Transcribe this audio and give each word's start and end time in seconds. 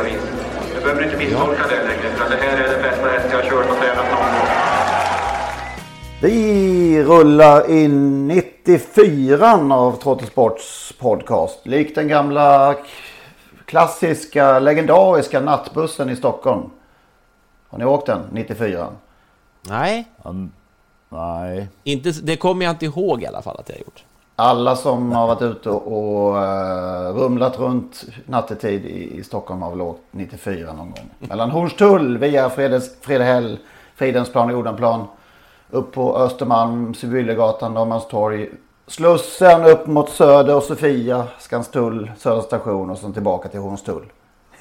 vis. 0.00 0.20
Du 0.74 0.80
behöver 0.80 1.04
inte 1.04 1.16
misstolka 1.16 1.62
det 1.68 1.82
längre, 1.88 2.16
för 2.16 2.30
det 2.30 2.36
här 2.36 2.58
är 2.58 2.72
den 2.72 2.82
bästa 2.82 3.08
häst 3.08 3.26
jag 3.30 3.42
har 3.42 3.50
kört 3.50 3.70
och 3.70 3.76
tränat 3.76 4.10
någon 4.10 4.18
gång. 4.18 4.48
Vi 6.22 7.04
rullar 7.04 7.70
in 7.70 8.28
94 8.28 9.52
av 9.70 9.96
Trottosports 9.96 10.92
podcast. 10.98 11.66
Likt 11.66 11.94
den 11.94 12.08
gamla 12.08 12.76
klassiska 13.64 14.58
legendariska 14.58 15.40
nattbussen 15.40 16.10
i 16.10 16.16
Stockholm. 16.16 16.70
Har 17.68 17.78
ni 17.78 17.84
åkt 17.84 18.06
den 18.06 18.20
94? 18.32 18.88
Nej, 19.62 20.04
Nej. 21.08 21.68
inte, 21.84 22.10
det 22.22 22.36
kommer 22.36 22.64
jag 22.64 22.72
inte 22.72 22.84
ihåg 22.84 23.22
i 23.22 23.26
alla 23.26 23.42
fall 23.42 23.56
att 23.58 23.68
jag 23.68 23.76
har 23.76 23.80
gjort. 23.80 24.04
Alla 24.36 24.76
som 24.76 25.12
har 25.12 25.26
varit 25.26 25.42
ute 25.42 25.70
och 25.70 26.34
uh, 26.34 27.22
rumlat 27.22 27.58
runt 27.58 28.04
nattetid 28.26 28.84
i, 28.84 29.18
i 29.18 29.24
Stockholm 29.24 29.62
har 29.62 29.70
väl 29.70 29.80
åkt 29.80 30.00
94 30.10 30.72
någon 30.72 30.90
gång. 30.90 31.10
Mellan 31.18 31.50
Hornstull 31.50 32.18
via 32.18 32.50
Fredes, 32.50 33.00
Fredehäll, 33.00 33.58
Fridhemsplan 33.94 34.50
och 34.50 34.58
Odenplan. 34.58 35.04
Upp 35.70 35.92
på 35.92 36.16
Östermalm, 36.16 36.94
Sibyllegatan, 36.94 37.74
Norrmalmstorg. 37.74 38.50
Slussen 38.86 39.64
upp 39.64 39.86
mot 39.86 40.10
Söder 40.10 40.56
och 40.56 40.62
Sofia, 40.62 41.24
Skanstull, 41.38 42.10
Södra 42.18 42.42
station 42.42 42.90
och 42.90 42.98
sen 42.98 43.12
tillbaka 43.12 43.48
till 43.48 43.60
Hornstull. 43.60 44.04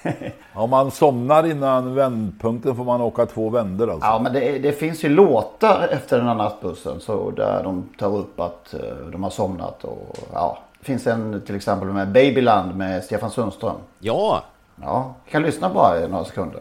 Om 0.54 0.70
man 0.70 0.92
somnar 0.92 1.52
innan 1.52 1.96
vändpunkten 1.96 2.76
får 2.76 2.84
man 2.84 3.02
åka 3.02 3.26
två 3.26 3.50
vändor 3.50 3.92
alltså. 3.92 4.08
Ja 4.08 4.20
men 4.20 4.34
det, 4.34 4.60
det 4.60 4.72
finns 4.72 5.04
ju 5.04 5.10
låtar 5.10 5.88
efter 5.92 6.18
den 6.18 6.28
här 6.28 6.36
nattbussen 6.36 7.00
så 7.00 7.32
där 7.32 7.64
de 7.64 7.90
tar 8.00 8.16
upp 8.18 8.40
att 8.40 8.74
eh, 8.74 8.80
de 9.12 9.24
har 9.24 9.30
somnat 9.30 9.84
och 9.84 10.18
ja. 10.34 10.58
Det 10.80 10.86
finns 10.86 11.08
en 11.08 11.42
till 11.46 11.56
exempel 11.56 11.88
med 11.90 12.12
Babyland 12.12 12.76
med 12.76 13.04
Stefan 13.04 13.32
Sundström. 13.32 13.76
Ja, 14.00 14.44
Ja, 14.82 15.16
vi 15.26 15.32
kan 15.32 15.42
lyssna 15.42 15.70
bara 15.70 16.00
i 16.00 16.08
några 16.08 16.26
sekunder. 16.26 16.60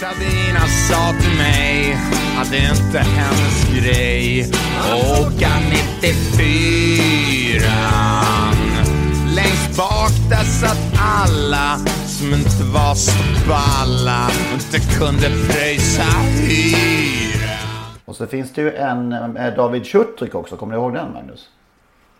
Sabina 0.00 0.60
sa 0.60 1.12
till 1.20 1.38
mig 1.38 1.96
att 2.40 2.50
det 2.50 2.56
inte 2.56 2.98
är 2.98 3.02
hennes 3.02 3.68
grej 3.70 4.50
Åka 5.20 5.50
94 6.02 7.62
Längst 9.36 9.76
bak 9.76 10.12
där 10.30 10.44
satt 10.44 10.92
alla 10.98 11.78
som 12.22 12.34
inte 12.34 12.64
var 12.74 12.94
så 12.94 13.48
balla 13.48 14.26
och 14.26 14.54
inte 14.54 14.78
kunde 14.98 15.28
pröjsa 15.52 16.02
hyra 16.40 17.58
Och 18.04 18.16
så 18.16 18.26
finns 18.26 18.52
det 18.52 18.62
ju 18.62 18.74
en 18.76 19.08
med 19.08 19.54
David 19.56 19.86
Schuttrick 19.86 20.34
också. 20.34 20.56
Kommer 20.56 20.74
du 20.74 20.80
ihåg 20.80 20.94
den 20.94 21.12
Magnus? 21.12 21.48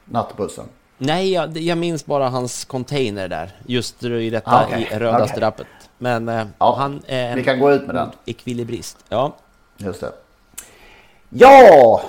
Nattbussen. 0.05 0.65
nej, 0.99 1.33
jag, 1.33 1.57
jag 1.59 1.79
minns 1.79 2.07
bara 2.07 2.29
hans 2.29 2.65
container 2.65 3.29
där. 3.29 3.51
Just 3.67 4.03
i 4.03 4.31
detta 4.31 4.51
Ah, 4.51 4.65
okej. 4.67 4.89
i 4.93 4.99
röda 4.99 5.17
Okej. 5.17 5.29
strappet. 5.29 5.67
Men 5.99 6.29
eh, 6.29 6.45
Ja, 6.59 6.77
han 6.79 7.03
är 7.07 7.29
en 7.31 7.37
vi 7.37 7.45
kan 7.45 7.61
gå 7.61 7.73
ut 7.73 7.87
med 7.87 7.95
den. 7.95 8.09
ekvilibrist. 8.25 8.97
Ja, 9.09 9.35
Just 9.77 10.01
det. 10.01 10.13
Ja! 11.29 12.03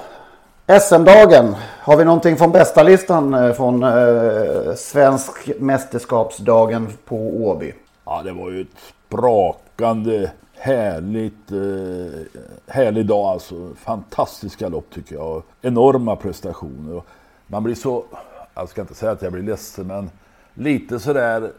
SM-dagen. 0.81 1.55
Har 1.79 1.97
vi 1.97 2.05
någonting 2.05 2.37
från 2.37 2.51
bästa 2.51 2.83
listan 2.83 3.33
eh, 3.33 3.53
från 3.53 3.83
eh, 3.83 4.75
svensk 4.77 5.31
mästerskapsdagen 5.59 6.87
på 7.05 7.15
Åby? 7.45 7.73
Ja, 8.05 8.21
det 8.23 8.31
var 8.31 8.49
ju 8.49 8.61
ett 8.61 8.93
sprakande 9.07 10.31
härligt, 10.53 11.51
eh, 11.51 12.41
härlig 12.67 13.05
dag 13.05 13.25
alltså. 13.25 13.69
Fantastiska 13.75 14.69
lopp 14.69 14.89
tycker 14.93 15.15
jag. 15.15 15.43
Enorma 15.61 16.15
prestationer. 16.15 17.01
Man 17.47 17.63
blir 17.63 17.75
så, 17.75 18.05
jag 18.53 18.69
ska 18.69 18.81
inte 18.81 18.95
säga 18.95 19.11
att 19.11 19.21
jag 19.21 19.31
blir 19.31 19.43
ledsen, 19.43 19.87
men 19.87 20.09
lite 20.53 20.99
sådär 20.99 21.51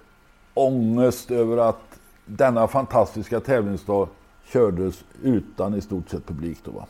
ångest 0.55 1.31
över 1.31 1.57
att 1.57 1.99
denna 2.25 2.69
fantastiska 2.69 3.41
tävlingsdag 3.41 4.09
kördes 4.45 5.05
utan 5.23 5.75
i 5.75 5.81
stort 5.81 6.09
sett 6.09 6.27
publik 6.27 6.59
då 6.65 6.71
va. 6.71 6.87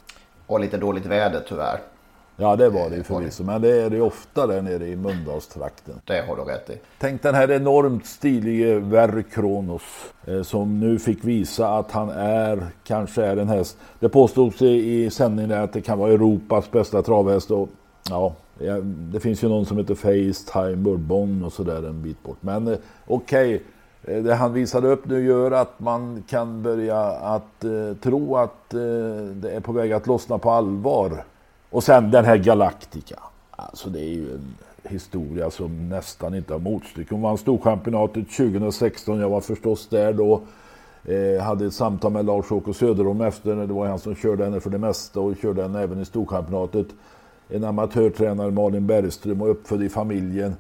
Och 0.46 0.60
lite 0.60 0.76
dåligt 0.76 1.06
väder 1.06 1.44
tyvärr. 1.48 1.80
Ja 2.36 2.56
det 2.56 2.68
var 2.68 2.90
det 2.90 2.96
ju 2.96 3.02
förvisso, 3.02 3.44
men 3.44 3.62
det 3.62 3.82
är 3.82 3.90
det 3.90 3.96
ju 3.96 4.02
ofta 4.02 4.46
där 4.46 4.62
nere 4.62 4.86
i 4.86 4.96
Mölndalstrakten. 4.96 5.94
Det 6.04 6.24
har 6.28 6.36
du 6.36 6.42
rätt 6.42 6.70
i. 6.70 6.78
Tänk 6.98 7.22
den 7.22 7.34
här 7.34 7.50
enormt 7.50 8.06
stilige 8.06 8.78
Verry 8.78 9.22
Kronos 9.22 9.82
eh, 10.26 10.42
som 10.42 10.80
nu 10.80 10.98
fick 10.98 11.24
visa 11.24 11.68
att 11.68 11.90
han 11.90 12.08
är, 12.10 12.66
kanske 12.84 13.24
är 13.24 13.36
en 13.36 13.48
häst. 13.48 13.76
Det 14.00 14.08
påstods 14.08 14.62
i, 14.62 15.04
i 15.04 15.10
sändningen 15.10 15.52
att 15.52 15.72
det 15.72 15.80
kan 15.80 15.98
vara 15.98 16.12
Europas 16.12 16.70
bästa 16.70 17.02
travhäst 17.02 17.50
och 17.50 17.68
ja, 18.10 18.34
det 19.12 19.20
finns 19.20 19.44
ju 19.44 19.48
någon 19.48 19.66
som 19.66 19.78
heter 19.78 19.94
Facetime 19.94 20.76
Bourbon 20.76 21.44
och 21.44 21.52
sådär 21.52 21.88
en 21.88 22.02
bit 22.02 22.22
bort. 22.22 22.38
Men 22.40 22.68
eh, 22.68 22.78
okej, 23.06 23.62
eh, 24.04 24.22
det 24.22 24.34
han 24.34 24.52
visade 24.52 24.88
upp 24.88 25.06
nu 25.06 25.26
gör 25.26 25.50
att 25.50 25.80
man 25.80 26.22
kan 26.28 26.62
börja 26.62 27.00
att 27.06 27.64
eh, 27.64 27.96
tro 28.02 28.36
att 28.36 28.74
eh, 28.74 28.80
det 29.34 29.50
är 29.50 29.60
på 29.60 29.72
väg 29.72 29.92
att 29.92 30.06
lossna 30.06 30.38
på 30.38 30.50
allvar. 30.50 31.24
Och 31.74 31.84
sen 31.84 32.10
den 32.10 32.24
här 32.24 32.36
Galactica. 32.36 33.18
Alltså 33.50 33.90
det 33.90 34.00
är 34.00 34.08
ju 34.08 34.34
en 34.34 34.54
historia 34.82 35.50
som 35.50 35.88
nästan 35.88 36.34
inte 36.34 36.52
har 36.52 36.60
motstycke. 36.60 37.14
Hon 37.14 37.22
vann 37.22 37.38
Storchampionatet 37.38 38.30
2016. 38.30 39.20
Jag 39.20 39.28
var 39.28 39.40
förstås 39.40 39.88
där 39.88 40.12
då. 40.12 40.40
Eh, 41.04 41.42
hade 41.42 41.66
ett 41.66 41.74
samtal 41.74 42.12
med 42.12 42.24
Lars-Åke 42.24 42.74
Söderholm 42.74 43.20
efter. 43.20 43.54
Det 43.54 43.72
var 43.72 43.86
han 43.86 43.98
som 43.98 44.14
körde 44.14 44.44
henne 44.44 44.60
för 44.60 44.70
det 44.70 44.78
mesta 44.78 45.20
och 45.20 45.36
körde 45.36 45.62
henne 45.62 45.82
även 45.82 46.00
i 46.00 46.04
Storchampionatet. 46.04 46.86
En 47.48 47.64
amatörtränare, 47.64 48.50
Malin 48.50 48.86
Bergström, 48.86 49.42
och 49.42 49.50
uppfödd 49.50 49.82
i 49.82 49.88
familjen. 49.88 50.56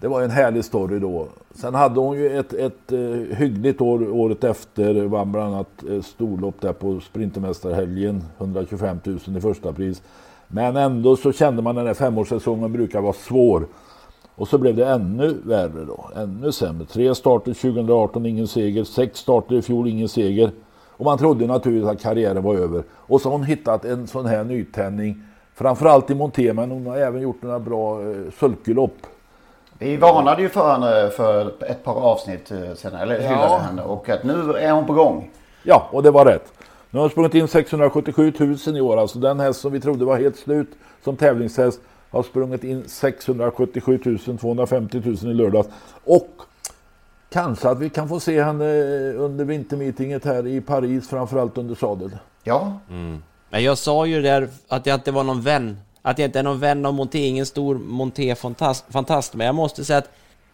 Det 0.00 0.08
var 0.08 0.22
en 0.22 0.30
härlig 0.30 0.64
story 0.64 0.98
då. 0.98 1.28
Sen 1.54 1.74
hade 1.74 2.00
hon 2.00 2.16
ju 2.16 2.38
ett, 2.38 2.52
ett 2.52 2.92
eh, 2.92 3.36
hyggligt 3.36 3.80
år 3.80 4.10
året 4.10 4.44
efter. 4.44 5.04
Vann 5.04 5.32
bland 5.32 5.54
annat 5.54 5.84
eh, 5.90 6.02
storlopp 6.02 6.60
där 6.60 6.72
på 6.72 7.00
Sprintermästarhelgen. 7.00 8.24
125 8.38 9.00
000 9.04 9.18
i 9.36 9.40
första 9.40 9.72
pris. 9.72 10.02
Men 10.48 10.76
ändå 10.76 11.16
så 11.16 11.32
kände 11.32 11.62
man 11.62 11.74
den 11.74 11.86
här 11.86 11.94
femårssäsongen 11.94 12.72
brukar 12.72 13.00
vara 13.00 13.12
svår. 13.12 13.66
Och 14.34 14.48
så 14.48 14.58
blev 14.58 14.76
det 14.76 14.86
ännu 14.86 15.36
värre 15.44 15.84
då. 15.86 16.10
Ännu 16.16 16.52
sämre. 16.52 16.86
Tre 16.86 17.14
starter 17.14 17.52
2018, 17.54 18.26
ingen 18.26 18.46
seger. 18.48 18.84
Sex 18.84 19.18
starter 19.18 19.54
i 19.54 19.62
fjol, 19.62 19.88
ingen 19.88 20.08
seger. 20.08 20.50
Och 20.96 21.04
man 21.04 21.18
trodde 21.18 21.46
naturligtvis 21.46 21.90
att 21.90 22.02
karriären 22.02 22.42
var 22.42 22.54
över. 22.54 22.82
Och 22.92 23.20
så 23.20 23.28
har 23.28 23.32
hon 23.38 23.46
hittat 23.46 23.84
en 23.84 24.06
sån 24.06 24.26
här 24.26 24.44
nytändning. 24.44 25.22
Framförallt 25.54 26.10
i 26.10 26.14
monté, 26.14 26.52
men 26.52 26.70
hon 26.70 26.86
har 26.86 26.96
även 26.96 27.22
gjort 27.22 27.42
några 27.42 27.58
bra 27.58 28.00
eh, 28.02 28.16
sulkelopp. 28.40 28.96
Vi 29.78 29.96
varnade 29.96 30.42
ju 30.42 30.48
för 30.48 30.72
henne 30.72 31.10
för 31.10 31.52
ett 31.70 31.84
par 31.84 31.94
avsnitt 31.94 32.50
eh, 32.50 32.58
sen, 32.76 32.94
eller 32.94 33.14
hyllade 33.20 33.42
Ja. 33.48 33.58
henne. 33.58 33.82
Och 33.82 34.08
att 34.08 34.24
nu 34.24 34.52
är 34.52 34.72
hon 34.72 34.86
på 34.86 34.92
gång. 34.92 35.30
Ja, 35.62 35.88
och 35.92 36.02
det 36.02 36.10
var 36.10 36.24
rätt. 36.24 36.52
Nu 36.90 36.98
har 36.98 37.00
hon 37.00 37.10
sprungit 37.10 37.34
in 37.34 37.48
677 37.48 38.32
000 38.66 38.76
i 38.76 38.80
år. 38.80 38.96
Alltså 38.96 39.18
den 39.18 39.40
häst 39.40 39.60
som 39.60 39.72
vi 39.72 39.80
trodde 39.80 40.04
var 40.04 40.18
helt 40.18 40.36
slut 40.36 40.68
som 41.04 41.16
tävlingshäst 41.16 41.80
har 42.10 42.22
sprungit 42.22 42.64
in 42.64 42.84
677 42.86 44.18
250 44.40 45.02
000 45.04 45.16
i 45.16 45.34
lördags. 45.34 45.68
Och 46.04 46.30
kanske 47.30 47.68
att 47.68 47.78
vi 47.78 47.90
kan 47.90 48.08
få 48.08 48.20
se 48.20 48.42
henne 48.42 48.64
under 49.12 49.44
vintermeetinget 49.44 50.24
här 50.24 50.46
i 50.46 50.60
Paris, 50.60 51.08
framförallt 51.08 51.58
under 51.58 51.74
sadel. 51.74 52.10
Ja, 52.44 52.78
Men 53.50 53.64
jag 53.64 53.78
sa 53.78 54.06
ju 54.06 54.22
där 54.22 54.48
att 54.68 54.86
jag 54.86 54.94
inte 54.94 55.10
var 55.10 55.24
någon 55.24 55.40
vän. 55.40 55.78
Att 56.02 56.18
jag 56.18 56.28
inte 56.28 56.38
är 56.38 56.42
någon 56.42 56.60
vän 56.60 56.86
av 56.86 56.94
Monté, 56.94 57.18
ingen 57.18 57.46
stor 57.46 57.78
Monté-fantast. 57.78 59.34
Men 59.34 59.46
jag 59.46 59.54
måste 59.54 59.84
säga 59.84 59.98
att 59.98 60.10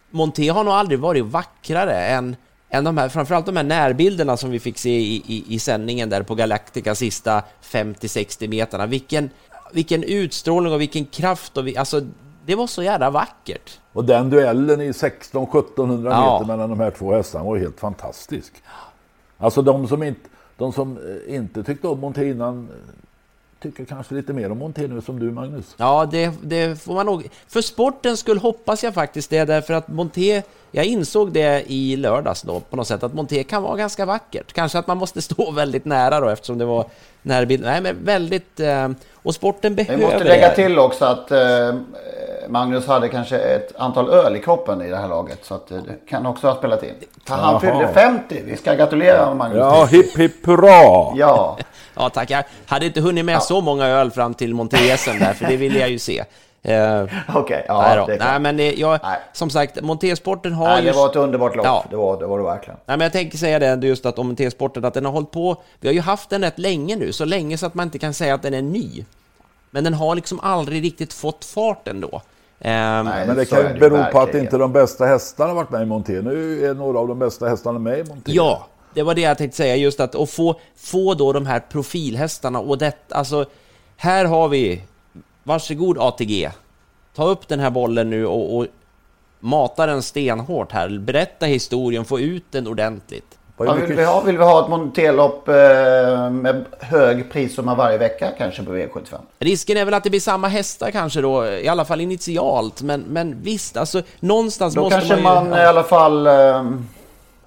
Monté 0.09 0.49
har 0.49 0.63
nog 0.63 0.73
aldrig 0.73 0.99
varit 0.99 1.25
vackrare 1.25 2.05
än, 2.05 2.35
än 2.77 2.83
de 2.83 2.97
här, 2.97 3.09
framförallt 3.09 3.45
de 3.45 3.55
här 3.55 3.63
närbilderna 3.63 4.37
som 4.37 4.49
vi 4.51 4.59
fick 4.59 4.77
se 4.77 4.89
i, 4.99 5.23
i, 5.27 5.55
i 5.55 5.59
sändningen 5.59 6.09
där 6.09 6.23
på 6.23 6.35
Galactica 6.35 6.95
sista 6.95 7.43
50-60 7.63 8.47
meterna. 8.47 8.85
Vilken, 8.85 9.29
vilken 9.73 10.03
utstrålning 10.03 10.73
och 10.73 10.81
vilken 10.81 11.05
kraft 11.05 11.57
och 11.57 11.67
vi, 11.67 11.77
alltså 11.77 12.01
det 12.45 12.55
var 12.55 12.67
så 12.67 12.83
jävla 12.83 13.09
vackert. 13.09 13.79
Och 13.93 14.05
den 14.05 14.29
duellen 14.29 14.81
i 14.81 14.91
16-1700 14.91 16.09
Ja. 16.11 16.33
meter 16.33 16.47
mellan 16.47 16.69
de 16.69 16.79
här 16.79 16.91
två 16.91 17.13
hästarna 17.13 17.43
var 17.45 17.57
helt 17.57 17.79
fantastisk. 17.79 18.53
Alltså 19.37 19.61
de 19.61 19.87
som 19.87 20.03
inte, 20.03 20.29
de 20.57 20.73
som 20.73 20.97
eh, 20.97 21.35
inte 21.35 21.63
tyckte 21.63 21.87
om 21.87 22.13
innan 22.17 22.69
eh, 22.69 22.75
tycker 23.65 23.85
kanske 23.85 24.15
lite 24.15 24.33
mer 24.33 24.51
om 24.51 24.57
Monté 24.57 24.87
nu 24.87 25.01
som 25.01 25.19
du 25.19 25.31
Magnus. 25.31 25.75
Ja, 25.77 26.07
det, 26.11 26.31
det 26.43 26.81
får 26.81 26.93
man 26.93 27.05
nog... 27.05 27.27
För 27.47 27.61
sportens 27.61 28.19
skull 28.19 28.37
hoppas 28.37 28.83
jag 28.83 28.93
faktiskt 28.93 29.29
det, 29.29 29.45
därför 29.45 29.73
att 29.73 29.87
Monté... 29.87 30.41
Jag 30.71 30.85
insåg 30.85 31.31
det 31.31 31.63
i 31.71 31.95
lördags 31.95 32.41
då, 32.41 32.59
på 32.59 32.75
något 32.75 32.87
sätt, 32.87 33.03
att 33.03 33.13
Monté 33.13 33.43
kan 33.43 33.63
vara 33.63 33.75
ganska 33.77 34.05
vackert. 34.05 34.53
Kanske 34.53 34.79
att 34.79 34.87
man 34.87 34.97
måste 34.97 35.21
stå 35.21 35.51
väldigt 35.55 35.85
nära 35.85 36.19
då, 36.19 36.29
eftersom 36.29 36.57
det 36.57 36.65
var 36.65 36.85
närbild. 37.21 37.63
Nej, 37.63 37.81
men 37.81 38.05
väldigt... 38.05 38.59
Eh, 38.59 38.89
och 39.13 39.35
sporten 39.35 39.75
Vi 39.75 39.83
behöver 39.83 40.03
måste 40.05 40.23
lägga 40.23 40.49
det. 40.49 40.55
till 40.55 40.79
också 40.79 41.05
att 41.05 41.31
eh, 41.31 41.39
Magnus 42.49 42.87
hade 42.87 43.09
kanske 43.09 43.37
ett 43.37 43.75
antal 43.77 44.09
öl 44.09 44.35
i 44.35 44.39
kroppen 44.39 44.81
i 44.81 44.89
det 44.89 44.97
här 44.97 45.07
laget. 45.07 45.45
Så 45.45 45.55
att 45.55 45.71
eh, 45.71 45.77
det 45.77 46.09
kan 46.09 46.25
också 46.25 46.47
ha 46.47 46.55
spelat 46.55 46.83
in. 46.83 46.93
Han 47.27 47.61
fyllde 47.61 47.87
50. 47.93 48.41
Vi 48.45 48.57
ska 48.57 48.73
gratulera 48.73 49.33
Magnus. 49.33 49.57
Ja, 49.57 49.85
hipp 49.85 50.17
hipp 50.17 50.45
hurra! 50.45 51.13
Ja, 51.15 51.57
Ja, 51.95 52.09
tack. 52.09 52.29
Jag 52.29 52.43
hade 52.65 52.85
inte 52.85 53.01
hunnit 53.01 53.25
med 53.25 53.43
så 53.43 53.61
många 53.61 53.85
öl 53.85 54.11
fram 54.11 54.33
till 54.33 54.53
Monté-SM 54.53 55.19
där, 55.19 55.33
för 55.33 55.45
det 55.45 55.57
ville 55.57 55.79
jag 55.79 55.89
ju 55.89 55.99
se. 55.99 56.23
Eh, 56.65 57.03
okej. 57.35 57.65
Ja, 57.67 58.05
nej, 58.07 58.17
nej, 58.19 58.39
men 58.39 58.57
det, 58.57 58.73
jag, 58.73 58.99
Nej. 59.03 59.19
som 59.33 59.49
sagt, 59.49 59.81
Monté-sporten 59.81 60.53
har 60.53 60.67
Nej, 60.67 60.83
det 60.83 60.91
var 60.91 61.09
ett 61.09 61.15
underbart 61.15 61.55
lopp. 61.55 61.65
Ja. 61.65 61.85
Det, 61.89 61.95
var, 61.95 62.19
det 62.19 62.25
var 62.25 62.37
det 62.37 62.43
verkligen. 62.43 62.79
Nej, 62.85 62.97
men 62.97 63.05
jag 63.05 63.11
tänker 63.11 63.37
säga 63.37 63.75
det 63.75 63.87
just 63.87 64.05
att 64.05 64.19
om 64.19 64.35
T-sporten, 64.35 64.85
att 64.85 64.93
den 64.93 65.05
har 65.05 65.11
hållit 65.11 65.31
på, 65.31 65.61
vi 65.79 65.87
har 65.87 65.93
ju 65.93 66.01
haft 66.01 66.29
den 66.29 66.41
rätt 66.43 66.59
länge 66.59 66.95
nu, 66.95 67.13
så 67.13 67.25
länge 67.25 67.57
så 67.57 67.65
att 67.65 67.73
man 67.73 67.83
inte 67.87 67.99
kan 67.99 68.13
säga 68.13 68.33
att 68.33 68.41
den 68.41 68.53
är 68.53 68.61
ny. 68.61 69.05
Men 69.71 69.83
den 69.83 69.93
har 69.93 70.15
liksom 70.15 70.39
aldrig 70.39 70.83
riktigt 70.83 71.13
fått 71.13 71.45
fart 71.45 71.87
ändå. 71.87 72.21
Ehm, 72.67 73.05
Nej. 73.05 73.27
Men 73.27 73.35
det 73.35 73.45
kan 73.45 73.73
ju 73.73 73.79
bero 73.79 74.03
på 74.11 74.19
att 74.19 74.35
inte 74.35 74.57
de 74.57 74.73
bästa 74.73 75.05
hästarna 75.05 75.53
varit 75.53 75.69
med 75.69 75.81
i 75.81 75.85
Monté. 75.85 76.21
Nu 76.21 76.65
är 76.65 76.73
några 76.73 76.99
av 76.99 77.07
de 77.07 77.19
bästa 77.19 77.47
hästarna 77.49 77.79
med 77.79 77.99
i 77.99 78.03
Monté. 78.03 78.31
Ja, 78.31 78.67
det 78.93 79.03
var 79.03 79.15
det 79.15 79.21
jag 79.21 79.37
tänkte 79.37 79.57
säga, 79.57 79.75
just 79.75 79.99
att 79.99 80.15
och 80.15 80.29
få, 80.29 80.59
få 80.75 81.13
då 81.13 81.33
de 81.33 81.45
här 81.45 81.59
profilhästarna 81.59 82.59
och 82.59 82.77
det, 82.77 82.93
alltså, 83.09 83.45
här 83.97 84.25
har 84.25 84.49
vi, 84.49 84.81
varsågod 85.43 85.97
ATG, 85.99 86.51
ta 87.15 87.25
upp 87.25 87.47
den 87.47 87.59
här 87.59 87.69
bollen 87.69 88.09
nu 88.09 88.25
och, 88.25 88.57
och 88.57 88.67
mata 89.39 89.85
den 89.85 90.03
stenhårt 90.03 90.71
här, 90.71 90.99
berätta 90.99 91.45
historien, 91.45 92.05
få 92.05 92.19
ut 92.19 92.45
den 92.51 92.67
ordentligt. 92.67 93.37
Vad 93.57 93.67
Ja, 93.67 93.71
är 93.71 93.75
vill, 93.75 93.83
mycket- 93.83 93.97
vi 93.99 94.03
ha, 94.05 94.21
vill 94.21 94.37
vi 94.37 94.43
ha 94.43 94.63
ett 94.63 94.69
monterlopp 94.69 95.47
eh, 95.47 95.55
med 96.31 96.65
hög 96.79 97.31
prissumma 97.31 97.75
varje 97.75 97.97
vecka 97.97 98.31
kanske 98.37 98.63
på 98.63 98.71
V75? 98.71 99.15
Risken 99.39 99.77
är 99.77 99.85
väl 99.85 99.93
att 99.93 100.03
det 100.03 100.09
blir 100.09 100.19
samma 100.19 100.47
hästar 100.47 100.91
kanske 100.91 101.21
då, 101.21 101.45
i 101.45 101.67
alla 101.67 101.85
fall 101.85 102.01
initialt, 102.01 102.81
men, 102.81 103.01
men 103.01 103.41
visst, 103.41 103.77
alltså 103.77 104.01
någonstans 104.19 104.73
Då 104.75 104.81
måste 104.81 104.95
kanske 104.99 105.15
man 105.15 105.43
ju... 105.43 105.49
man 105.49 105.59
i 105.59 105.65
alla 105.65 105.83
fall 105.83 106.27
eh, 106.27 106.63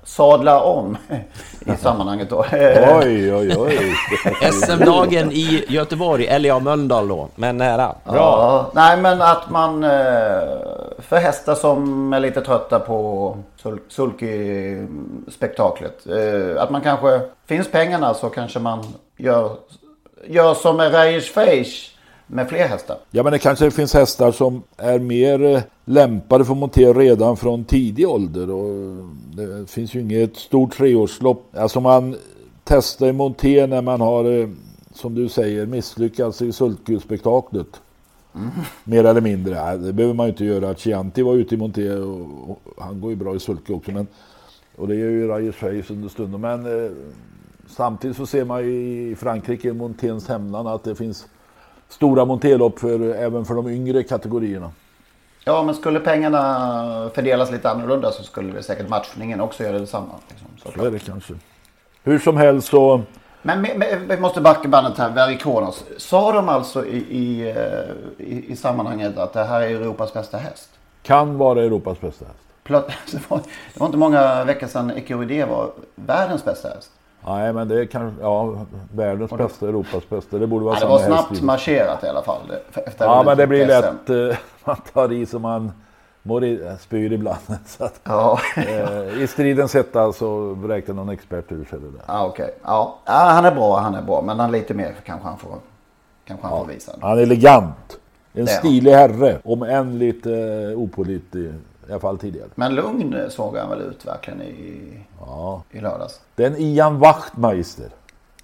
sadlar 0.08 0.60
om 0.62 0.96
i 1.66 1.70
sammanhanget 1.78 2.30
då. 2.30 2.44
Oj, 2.52 3.34
oj, 3.34 3.54
oj. 3.58 3.94
SM-dagen 4.52 5.32
i 5.32 5.64
Göteborg, 5.68 6.26
eller 6.26 6.48
ja, 6.48 6.58
Mölndal 6.58 7.08
då, 7.08 7.28
men 7.34 7.56
nära. 7.56 7.94
Bra. 8.04 8.14
Ja, 8.14 8.70
nej 8.74 8.96
men 8.96 9.22
att 9.22 9.50
man 9.50 9.84
eh, 9.84 9.90
för 10.98 11.16
hästar 11.16 11.54
som 11.54 12.12
är 12.12 12.20
lite 12.20 12.40
trötta 12.40 12.78
på 12.80 13.36
sul- 13.62 13.80
sulky-spektaklet. 13.88 16.06
Eh, 16.06 16.62
att 16.62 16.70
man 16.70 16.80
kanske, 16.80 17.20
finns 17.46 17.70
pengarna 17.70 18.14
så 18.14 18.28
kanske 18.28 18.58
man 18.58 18.84
gör, 19.16 19.50
gör 20.26 20.54
som 20.54 20.76
med 20.76 20.92
Reyes 20.92 21.30
Face 21.30 21.90
med 22.26 22.48
fler 22.48 22.68
hästar. 22.68 22.96
Ja, 23.10 23.22
men 23.22 23.32
det 23.32 23.38
kanske 23.38 23.70
finns 23.70 23.94
hästar 23.94 24.32
som 24.32 24.62
är 24.76 24.98
mer 24.98 25.44
eh, 25.44 25.60
lämpade 25.88 26.44
för 26.44 26.52
att 26.52 26.58
montera 26.58 26.92
redan 26.92 27.36
från 27.36 27.64
tidig 27.64 28.08
ålder. 28.08 28.50
Och 28.50 29.04
det 29.36 29.70
finns 29.70 29.94
ju 29.94 30.00
inget 30.00 30.36
stort 30.36 30.76
treårslopp. 30.76 31.56
Alltså 31.56 31.80
man 31.80 32.16
testar 32.64 33.06
i 33.06 33.12
monté 33.12 33.66
när 33.66 33.82
man 33.82 34.00
har, 34.00 34.24
eh, 34.24 34.48
som 34.92 35.14
du 35.14 35.28
säger, 35.28 35.66
misslyckats 35.66 36.42
i 36.42 36.52
sulky-spektaklet. 36.52 37.80
Mer 38.84 39.04
eller 39.04 39.20
mindre. 39.20 39.76
Det 39.76 39.92
behöver 39.92 40.14
man 40.14 40.26
ju 40.26 40.30
inte 40.30 40.44
göra. 40.44 40.74
Chianti 40.74 41.22
var 41.22 41.34
ute 41.34 41.54
i 41.54 41.58
monté 41.58 41.90
och, 41.90 42.50
och 42.50 42.60
han 42.78 43.00
går 43.00 43.10
ju 43.10 43.16
bra 43.16 43.34
i 43.34 43.40
sulky 43.40 43.72
också. 43.72 43.92
Men, 43.92 44.06
och 44.76 44.88
det 44.88 44.94
gör 44.94 45.10
ju 45.10 45.28
Reyes 45.28 45.56
Face 45.56 45.92
under 45.92 46.08
stunden. 46.08 46.40
Men 46.40 46.84
eh, 46.84 46.90
samtidigt 47.66 48.16
så 48.16 48.26
ser 48.26 48.44
man 48.44 48.64
ju 48.64 48.72
i 49.10 49.14
Frankrike, 49.14 49.72
monténs 49.72 50.28
hemland, 50.28 50.68
att 50.68 50.84
det 50.84 50.94
finns 50.94 51.26
stora 51.88 52.24
monterlopp 52.24 52.78
för, 52.78 53.00
även 53.14 53.44
för 53.44 53.54
de 53.54 53.68
yngre 53.68 54.02
kategorierna. 54.02 54.70
Ja 55.48 55.62
men 55.62 55.74
skulle 55.74 56.00
pengarna 56.00 57.10
fördelas 57.14 57.50
lite 57.50 57.70
annorlunda 57.70 58.12
så 58.12 58.22
skulle 58.22 58.52
det 58.52 58.62
säkert 58.62 58.88
matchningen 58.88 59.40
också 59.40 59.62
göra 59.62 59.78
detsamma. 59.78 60.14
Liksom, 60.28 60.72
Så 60.74 60.86
är 60.86 60.90
det 60.90 60.98
kanske. 60.98 61.34
Hur 62.02 62.18
som 62.18 62.36
helst 62.36 62.68
så... 62.68 63.02
Men, 63.42 63.66
vi 64.08 64.16
måste 64.20 64.40
backa 64.40 64.68
bandet 64.68 64.98
här, 64.98 65.10
Verikonos. 65.10 65.84
Sa 65.96 66.32
de 66.32 66.48
alltså 66.48 66.86
i, 66.86 66.96
i, 66.96 67.48
eh, 67.50 68.26
i, 68.26 68.44
i 68.52 68.56
sammanhanget 68.56 69.18
att 69.18 69.32
det 69.32 69.44
här 69.44 69.60
är 69.60 69.66
Europas 69.70 70.12
bästa 70.12 70.38
häst? 70.38 70.68
Kan 71.02 71.38
vara 71.38 71.62
Europas 71.62 72.00
bästa 72.00 72.24
häst. 72.24 72.38
Plöt- 72.64 72.92
Det 73.12 73.30
var, 73.30 73.38
det 73.74 73.80
var 73.80 73.86
inte 73.86 73.98
många 73.98 74.44
veckor 74.44 74.66
sedan 74.66 74.90
Ecuridé 74.90 75.44
var 75.44 75.70
världens 75.94 76.44
bästa 76.44 76.68
häst. 76.68 76.90
Nej, 77.26 77.52
men 77.52 77.68
det 77.68 77.80
är 77.80 77.86
kanske... 77.86 78.22
Ja, 78.22 78.54
världens 78.94 79.30
bästa, 79.30 79.68
Europas 79.68 80.08
bästa. 80.08 80.38
Det 80.38 80.46
borde 80.46 80.64
vara 80.64 80.74
Ja, 80.74 80.80
det 80.80 80.80
samma 80.80 80.92
var 80.92 81.16
häst 81.16 81.26
snabbt 81.28 81.42
i. 81.42 81.44
marscherat 81.44 82.04
i 82.04 82.08
alla 82.08 82.22
fall. 82.22 82.40
det- 82.48 82.80
Efter 82.86 83.04
Ja, 83.04 83.22
men 83.26 83.36
det 83.36 83.46
blir 83.46 83.66
lätt... 83.66 84.10
eh, 84.10 84.38
Man 84.64 84.76
tar 84.92 85.12
i 85.12 85.26
som 85.26 85.42
man 85.42 85.72
mår 86.22 86.44
i, 86.44 86.72
spyr 86.80 87.12
ibland. 87.12 87.38
Så 87.66 87.84
att, 87.84 88.00
Ja, 88.04 88.38
eh, 88.56 89.22
I 89.22 89.26
stridens 89.26 89.74
hetta 89.74 90.12
så 90.12 90.40
vräkte 90.54 90.92
någon 90.92 91.08
expert 91.08 91.52
ur 91.52 91.64
sig 91.64 91.78
det 91.78 91.90
där. 91.90 92.00
ja 92.06 92.26
okej. 92.26 92.54
Ja. 92.64 92.98
ja, 93.04 93.12
han 93.12 93.44
är 93.44 93.54
bra, 93.54 93.78
han 93.78 93.94
är 93.94 94.02
bra. 94.02 94.22
Men 94.22 94.40
han 94.40 94.52
lite 94.52 94.74
mer 94.74 94.94
kanske 95.04 95.28
han 95.28 95.38
får, 95.38 95.54
kanske 96.24 96.46
han 96.46 96.58
får 96.58 96.66
visa. 96.66 96.92
Han 97.00 97.18
är 97.18 97.22
elegant. 97.22 97.98
En 98.32 98.44
Det 98.44 98.50
stilig 98.50 98.92
herre. 98.92 99.38
Om 99.44 99.62
än 99.62 99.98
lite 99.98 100.32
eh, 100.34 100.78
opålitlig. 100.78 101.52
I 101.88 101.90
alla 101.90 102.00
fall 102.00 102.18
tidigare. 102.18 102.48
Men 102.54 102.74
lugn 102.74 103.30
såg 103.30 103.56
han 103.56 103.70
väl 103.70 103.80
ut 103.80 104.06
verkligen 104.06 104.42
i, 104.42 104.80
Ja. 105.20 105.62
i 105.70 105.80
lördags. 105.80 106.20
Det 106.34 106.44
är 106.44 106.46
en 106.50 106.56
Ian 106.56 106.98
Wachtmeister. 106.98 107.88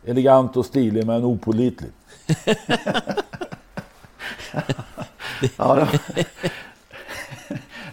Elegant 0.05 0.57
och 0.57 0.67
stilig 0.67 1.07
men 1.07 1.25
opålitlig. 1.25 1.91
Ja, 5.57 5.75
det, 6.15 6.27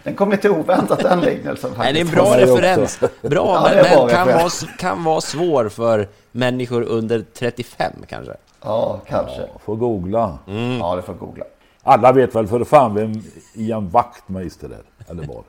den 0.04 0.14
kom 0.14 0.30
lite 0.30 0.50
oväntat 0.50 0.98
den 0.98 1.20
liknelsen 1.20 1.74
faktiskt. 1.74 1.78
Nej, 1.78 1.92
det 1.92 1.98
är 1.98 2.04
en 2.04 2.10
bra 2.10 2.36
referens. 2.38 3.00
Bra, 3.00 3.10
Ja, 3.54 3.70
men, 3.74 3.98
men 3.98 4.08
kan, 4.08 4.26
vara, 4.28 4.50
kan 4.78 5.04
vara 5.04 5.20
svår 5.20 5.68
för 5.68 6.08
människor 6.32 6.82
under 6.82 7.24
35 7.34 7.92
kanske. 8.08 8.34
Ja, 8.62 9.00
kanske. 9.08 9.48
Får 9.64 9.76
googla. 9.76 10.38
Ja, 10.80 10.96
det 10.96 11.02
får 11.02 11.14
googla. 11.14 11.44
Alla 11.82 12.12
vet 12.12 12.34
väl 12.34 12.46
för 12.46 12.64
fan 12.64 12.94
vem 12.94 13.22
Ian 13.54 13.88
Wachtmeister 13.88 14.68
är? 14.68 15.10
Eller 15.12 15.26
var? 15.26 15.42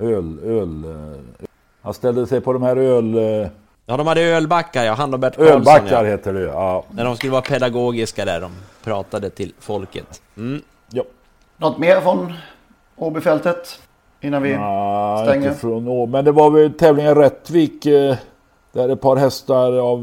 Öl, 0.00 0.38
öl... 0.44 0.84
eh, 0.84 1.20
Han 1.82 1.94
ställde 1.94 2.26
sig 2.26 2.40
på 2.40 2.52
de 2.52 2.62
här 2.62 2.76
öl... 2.76 3.14
eh, 3.42 3.48
Ja, 3.86 3.96
de 3.96 4.06
hade 4.06 4.20
ölbackar, 4.22 4.84
ja. 4.84 4.92
Han 4.94 5.14
och 5.14 5.20
Bert 5.20 5.36
Karlsson, 5.36 5.54
Ölbackar 5.56 6.04
ja. 6.04 6.10
heter 6.10 6.32
det 6.32 6.40
ja. 6.40 6.84
När 6.90 7.04
de 7.04 7.16
skulle 7.16 7.32
vara 7.32 7.42
pedagogiska 7.42 8.24
där, 8.24 8.40
de 8.40 8.50
pratade 8.84 9.30
till 9.30 9.52
folket. 9.60 10.22
Mm. 10.36 10.62
ja. 10.90 11.02
Något 11.56 11.78
mer 11.78 12.00
från 12.00 12.32
Åbyfältet? 12.96 13.80
Innan 14.20 14.42
vi 14.42 14.56
Nej, 14.56 15.26
stänger? 15.26 15.48
inte 15.48 15.60
från 15.60 15.88
Å- 15.88 16.06
Men 16.06 16.24
det 16.24 16.32
var 16.32 16.50
väl 16.50 16.72
tävlingen 16.72 17.14
Rättvik. 17.14 17.86
eh, 17.86 18.16
Där 18.72 18.88
ett 18.88 19.00
par 19.00 19.16
hästar 19.16 19.72
av 19.78 20.00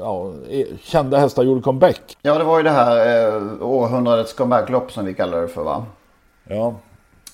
ja, 0.00 0.32
eh, 0.50 0.66
kända 0.82 1.18
hästar 1.18 1.42
gjorde 1.42 1.60
comeback. 1.62 2.16
Ja, 2.22 2.38
det 2.38 2.44
var 2.44 2.56
ju 2.56 2.62
det 2.62 2.70
här 2.70 3.26
eh, 3.36 3.42
århundradets 3.62 4.32
comebacklopp 4.32 4.92
som 4.92 5.04
vi 5.04 5.14
kallar 5.14 5.40
det 5.42 5.48
för 5.48 5.62
va? 5.64 5.84
Ja. 6.48 6.74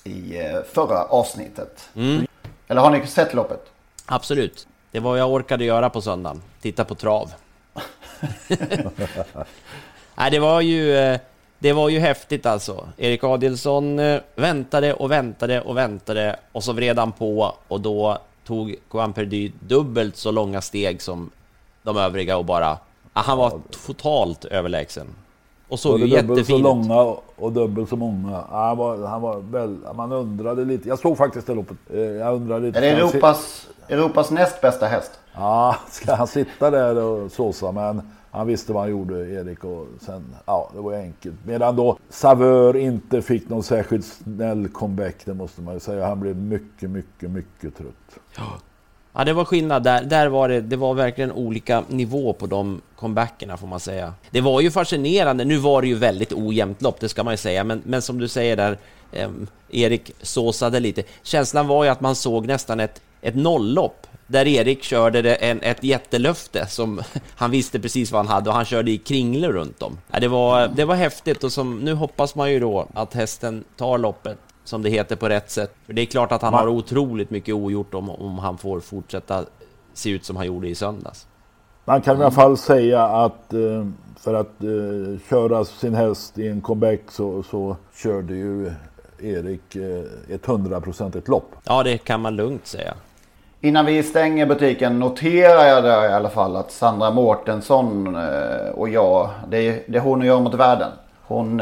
I 0.03 0.37
eh, 0.39 0.61
förra 0.73 1.03
avsnittet. 1.03 1.89
Eller 2.67 2.81
har 2.81 2.91
ni 2.91 3.07
sett 3.07 3.33
loppet? 3.33 3.65
Absolut. 4.05 4.67
Det 4.91 4.99
var 4.99 5.09
vad 5.11 5.19
jag 5.19 5.31
orkade 5.33 5.65
göra 5.65 5.89
på 5.89 6.01
söndagen. 6.01 6.41
Titta 6.61 6.85
på 6.85 6.95
trav. 6.95 7.31
Nej, 10.15 10.31
det 10.31 10.39
var 10.39 10.61
ju... 10.61 10.95
eh, 10.97 11.19
Det 11.59 11.73
var 11.73 11.89
ju 11.89 11.99
häftigt 11.99 12.45
alltså. 12.45 12.89
Erik 12.97 13.23
Adielsson 13.23 13.99
eh, 13.99 14.21
väntade 14.35 14.93
och 14.93 15.11
väntade 15.11 15.61
och 15.61 15.77
väntade 15.77 16.39
och 16.51 16.63
så 16.63 16.73
vred 16.73 16.99
han 16.99 17.11
på 17.11 17.55
och 17.67 17.81
då 17.81 18.17
tog 18.45 18.75
Coan 18.89 19.13
Perdy 19.13 19.51
dubbelt 19.59 20.17
så 20.17 20.31
långa 20.31 20.61
steg 20.61 21.01
som 21.01 21.29
de 21.83 21.97
övriga 21.97 22.37
och 22.37 22.45
bara... 22.45 22.69
ah, 23.13 23.21
Han 23.21 23.37
var 23.37 23.61
totalt 23.85 24.45
överlägsen. 24.45 25.07
Och 25.73 25.79
såg 25.79 25.99
ju 25.99 26.21
dubbelt 26.21 26.47
så 26.47 26.57
långa 26.57 27.01
och 27.35 27.51
dubbelt 27.51 27.89
så 27.89 27.95
många. 27.95 28.31
Ja, 28.31 28.47
Han 28.67 28.77
var, 28.77 29.07
han 29.07 29.21
var 29.21 29.39
väl, 29.39 29.77
man 29.95 30.11
undrade 30.11 30.65
lite. 30.65 30.89
Jag 30.89 30.99
såg 30.99 31.17
faktiskt 31.17 31.47
det 31.47 31.53
loppet. 31.53 31.77
Eh, 31.93 31.99
Jag 31.99 32.35
undrade 32.35 32.65
lite. 32.65 32.77
Är 32.79 32.81
det 32.81 32.89
Europas, 32.89 33.67
Europas 33.89 34.31
näst 34.31 34.61
bästa 34.61 34.85
häst? 34.85 35.11
Ja, 35.35 35.75
ska 35.89 36.15
han 36.15 36.27
sitta 36.27 36.69
där 36.71 36.95
och 37.03 37.31
såsa? 37.31 37.71
Men 37.71 38.01
han 38.31 38.47
visste 38.47 38.73
vad 38.73 38.81
han 38.81 38.91
gjorde, 38.91 39.29
Erik. 39.29 39.63
Och 39.63 39.87
sen, 40.01 40.35
ja, 40.45 40.69
det 40.75 40.81
var 40.81 40.93
enkelt. 40.93 41.35
Medan 41.45 41.75
då 41.75 41.97
Savör 42.09 42.75
inte 42.75 43.21
fick 43.21 43.49
någon 43.49 43.63
särskilt 43.63 44.05
snäll 44.05 44.67
comeback, 44.67 45.15
det 45.25 45.33
måste 45.33 45.61
man 45.61 45.73
ju 45.73 45.79
säga. 45.79 46.07
Han 46.07 46.19
blev 46.19 46.35
mycket, 46.37 46.89
mycket, 46.89 47.29
mycket 47.31 47.77
trött. 47.77 48.19
Ja, 48.37 48.43
det 49.13 49.33
var 49.33 49.45
skillnad 49.45 49.83
där. 49.83 50.03
Där 50.03 50.27
var 50.27 50.49
det, 50.49 50.61
det 50.61 50.75
var 50.75 50.93
verkligen 50.93 51.31
olika 51.31 51.83
nivå 51.87 52.33
på 52.33 52.45
de 52.45 52.81
comebackerna 52.95 53.57
får 53.57 53.67
man 53.67 53.79
säga. 53.79 54.13
Det 54.31 54.41
var 54.41 54.61
ju 54.61 54.71
fascinerande. 54.71 55.45
Nu 55.45 55.57
var 55.57 55.81
det 55.81 55.87
ju 55.87 55.95
väldigt 55.95 56.33
ojämnt 56.33 56.81
lopp, 56.81 56.99
det 56.99 57.09
ska 57.09 57.23
man 57.23 57.33
ju 57.33 57.37
säga, 57.37 57.63
men, 57.63 57.81
men 57.85 58.01
som 58.01 58.19
du 58.19 58.27
säger 58.27 58.57
där, 58.57 58.77
eh, 59.11 59.29
Erik 59.69 60.11
såsade 60.21 60.79
lite. 60.79 61.03
Känslan 61.23 61.67
var 61.67 61.83
ju 61.83 61.89
att 61.89 62.01
man 62.01 62.15
såg 62.15 62.47
nästan 62.47 62.79
ett, 62.79 63.01
ett 63.21 63.35
nolllopp 63.35 64.07
där 64.27 64.47
Erik 64.47 64.83
körde 64.83 65.21
det 65.21 65.35
en, 65.35 65.61
ett 65.61 65.83
jättelöfte 65.83 66.67
som 66.67 67.01
han 67.35 67.51
visste 67.51 67.79
precis 67.79 68.11
vad 68.11 68.19
han 68.25 68.33
hade 68.33 68.49
och 68.49 68.55
han 68.55 68.65
körde 68.65 68.91
i 68.91 68.97
kringlor 68.97 69.51
runt 69.51 69.81
om. 69.81 69.97
Ja, 70.11 70.19
det, 70.19 70.27
var, 70.27 70.67
det 70.67 70.85
var 70.85 70.95
häftigt 70.95 71.43
och 71.43 71.51
som, 71.51 71.79
nu 71.79 71.93
hoppas 71.93 72.35
man 72.35 72.51
ju 72.51 72.59
då 72.59 72.87
att 72.93 73.13
hästen 73.13 73.63
tar 73.77 73.97
loppet 73.97 74.37
som 74.63 74.81
det 74.81 74.89
heter 74.89 75.15
på 75.15 75.29
rätt 75.29 75.51
sätt. 75.51 75.75
För 75.85 75.93
det 75.93 76.01
är 76.01 76.05
klart 76.05 76.31
att 76.31 76.41
han 76.41 76.53
har 76.53 76.67
otroligt 76.67 77.29
mycket 77.29 77.55
ogjort 77.55 77.93
om, 77.93 78.09
om 78.09 78.39
han 78.39 78.57
får 78.57 78.79
fortsätta 78.79 79.45
se 79.93 80.09
ut 80.09 80.25
som 80.25 80.35
han 80.35 80.45
gjorde 80.45 80.67
i 80.67 80.75
söndags. 80.75 81.27
Man 81.85 82.01
kan 82.01 82.17
i 82.17 82.21
alla 82.21 82.31
fall 82.31 82.57
säga 82.57 83.03
att 83.03 83.53
eh, 83.53 83.87
för 84.19 84.33
att 84.33 84.63
eh, 84.63 85.19
köra 85.29 85.65
sin 85.65 85.95
häst 85.95 86.39
i 86.39 86.47
en 86.47 86.61
comeback 86.61 86.99
så, 87.09 87.43
så 87.43 87.77
körde 87.95 88.35
ju 88.35 88.71
Erik 89.19 89.75
eh, 89.75 90.35
ett 90.35 90.45
hundraprocentigt 90.45 91.27
lopp. 91.27 91.51
Ja, 91.63 91.83
det 91.83 91.97
kan 91.97 92.21
man 92.21 92.35
lugnt 92.35 92.67
säga. 92.67 92.93
Innan 93.61 93.85
vi 93.85 94.03
stänger 94.03 94.45
butiken 94.45 94.99
noterar 94.99 95.65
jag 95.65 95.83
där 95.83 96.09
i 96.09 96.13
alla 96.13 96.29
fall 96.29 96.55
att 96.55 96.71
Sandra 96.71 97.11
Mårtensson 97.11 98.15
och 98.73 98.89
jag, 98.89 99.29
det 99.49 99.57
är, 99.57 99.83
det 99.87 99.97
är 99.97 100.01
hon 100.01 100.21
och 100.21 100.27
jag 100.27 100.41
mot 100.41 100.53
världen. 100.53 100.91
Hon 101.21 101.61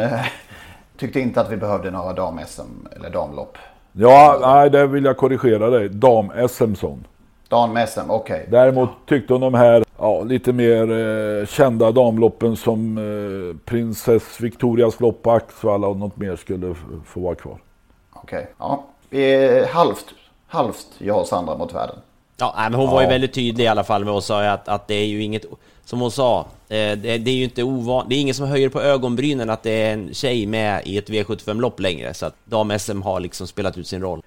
tyckte 1.02 1.20
inte 1.20 1.42
att 1.42 1.52
vi 1.52 1.58
behövde 1.58 1.92
några 1.92 2.14
dam-SM 2.14 2.88
eller 2.96 3.10
damlopp. 3.10 3.58
Ja, 3.92 4.38
nej, 4.42 4.70
där 4.70 4.88
vill 4.88 5.06
jag 5.06 5.18
korrigera 5.18 5.70
dig. 5.70 5.90
Dam-SM 5.90 6.76
sån. 6.76 7.08
Dam-SM, 7.50 8.10
okej. 8.10 8.48
Däremot 8.52 8.90
tyckte 9.06 9.34
hon 9.34 9.42
de 9.42 9.54
här 9.54 9.84
ja, 10.00 10.24
lite 10.24 10.54
mer 10.54 10.92
eh, 10.92 11.46
kända 11.46 11.92
damloppen 11.92 12.56
som 12.56 12.98
eh, 12.98 13.58
Prinsess 13.66 14.40
Victorias 14.42 15.00
lopp 15.00 15.22
på 15.24 15.32
Axvalla 15.32 15.88
och 15.88 15.98
något 15.98 16.18
mer 16.18 16.36
skulle 16.36 16.76
få 17.06 17.20
vara 17.20 17.36
kvar. 17.36 17.58
Okej, 18.14 18.48
ja. 18.60 18.84
Vi 19.10 19.24
är 19.36 19.68
halvt, 19.68 20.06
halvt 20.48 20.88
jag 20.98 21.20
och 21.20 21.28
Sandra 21.28 21.58
mot 21.58 21.74
världen. 21.76 21.96
Ja, 22.38 22.54
men 22.58 22.74
hon 22.74 22.90
var 22.90 23.02
ju 23.02 23.06
Ja. 23.06 23.10
väldigt 23.10 23.34
tydlig 23.34 23.64
i 23.64 23.68
alla 23.68 23.84
fall 23.84 24.06
med 24.06 24.14
att 24.14 24.24
säga 24.24 24.54
att, 24.54 24.68
att 24.68 24.88
det 24.88 24.94
är 24.96 25.06
ju 25.06 25.24
inget, 25.24 25.46
som 25.92 26.02
hon 26.02 26.12
sa, 26.12 26.40
eh, 26.70 26.98
det, 26.98 27.18
det 27.18 27.32
är 27.32 27.36
ju 27.36 27.44
inte 27.44 27.64
ovan, 27.64 28.06
det 28.10 28.16
är 28.16 28.20
ingen 28.20 28.36
som 28.36 28.48
höjer 28.48 28.70
på 28.70 28.82
ögonbrynen 28.82 29.50
att 29.50 29.64
det 29.64 29.72
är 29.72 29.94
en 29.94 30.14
tjej 30.14 30.46
med 30.46 30.82
i 30.86 30.98
ett 30.98 31.10
V75-lopp 31.10 31.80
längre, 31.80 32.14
så 32.14 32.26
att 32.26 32.36
dam-SM 32.46 33.02
har 33.02 33.20
liksom 33.20 33.48
spelat 33.48 33.78
ut 33.78 33.88
sin 33.88 34.02
roll. 34.02 34.22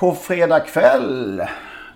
På 0.00 0.14
fredag 0.14 0.60
kväll 0.60 1.42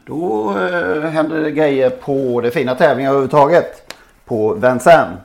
då 0.06 0.50
eh, 0.58 1.10
händer 1.10 1.40
det 1.40 1.50
grejer 1.50 1.90
på 1.90 2.40
det 2.40 2.50
fina 2.50 2.74
tävlingar 2.74 3.10
överhuvudtaget. 3.10 3.94
På 4.24 4.54
Vincennes. 4.54 5.18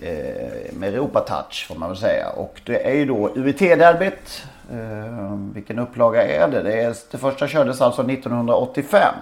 Eh, 0.00 0.72
med 0.72 0.94
Europatouch 0.94 1.66
får 1.68 1.74
man 1.74 1.88
väl 1.88 1.98
säga. 1.98 2.28
Och 2.30 2.60
det 2.66 2.86
är 2.86 2.94
ju 2.94 3.04
då 3.06 3.28
UIT-derbyt. 3.34 4.42
Eh, 4.72 5.36
vilken 5.54 5.78
upplaga 5.78 6.22
är 6.26 6.48
det? 6.48 6.62
Det, 6.62 6.80
är, 6.82 6.94
det 7.10 7.18
första 7.18 7.48
kördes 7.48 7.80
alltså 7.80 8.02
1985. 8.02 9.14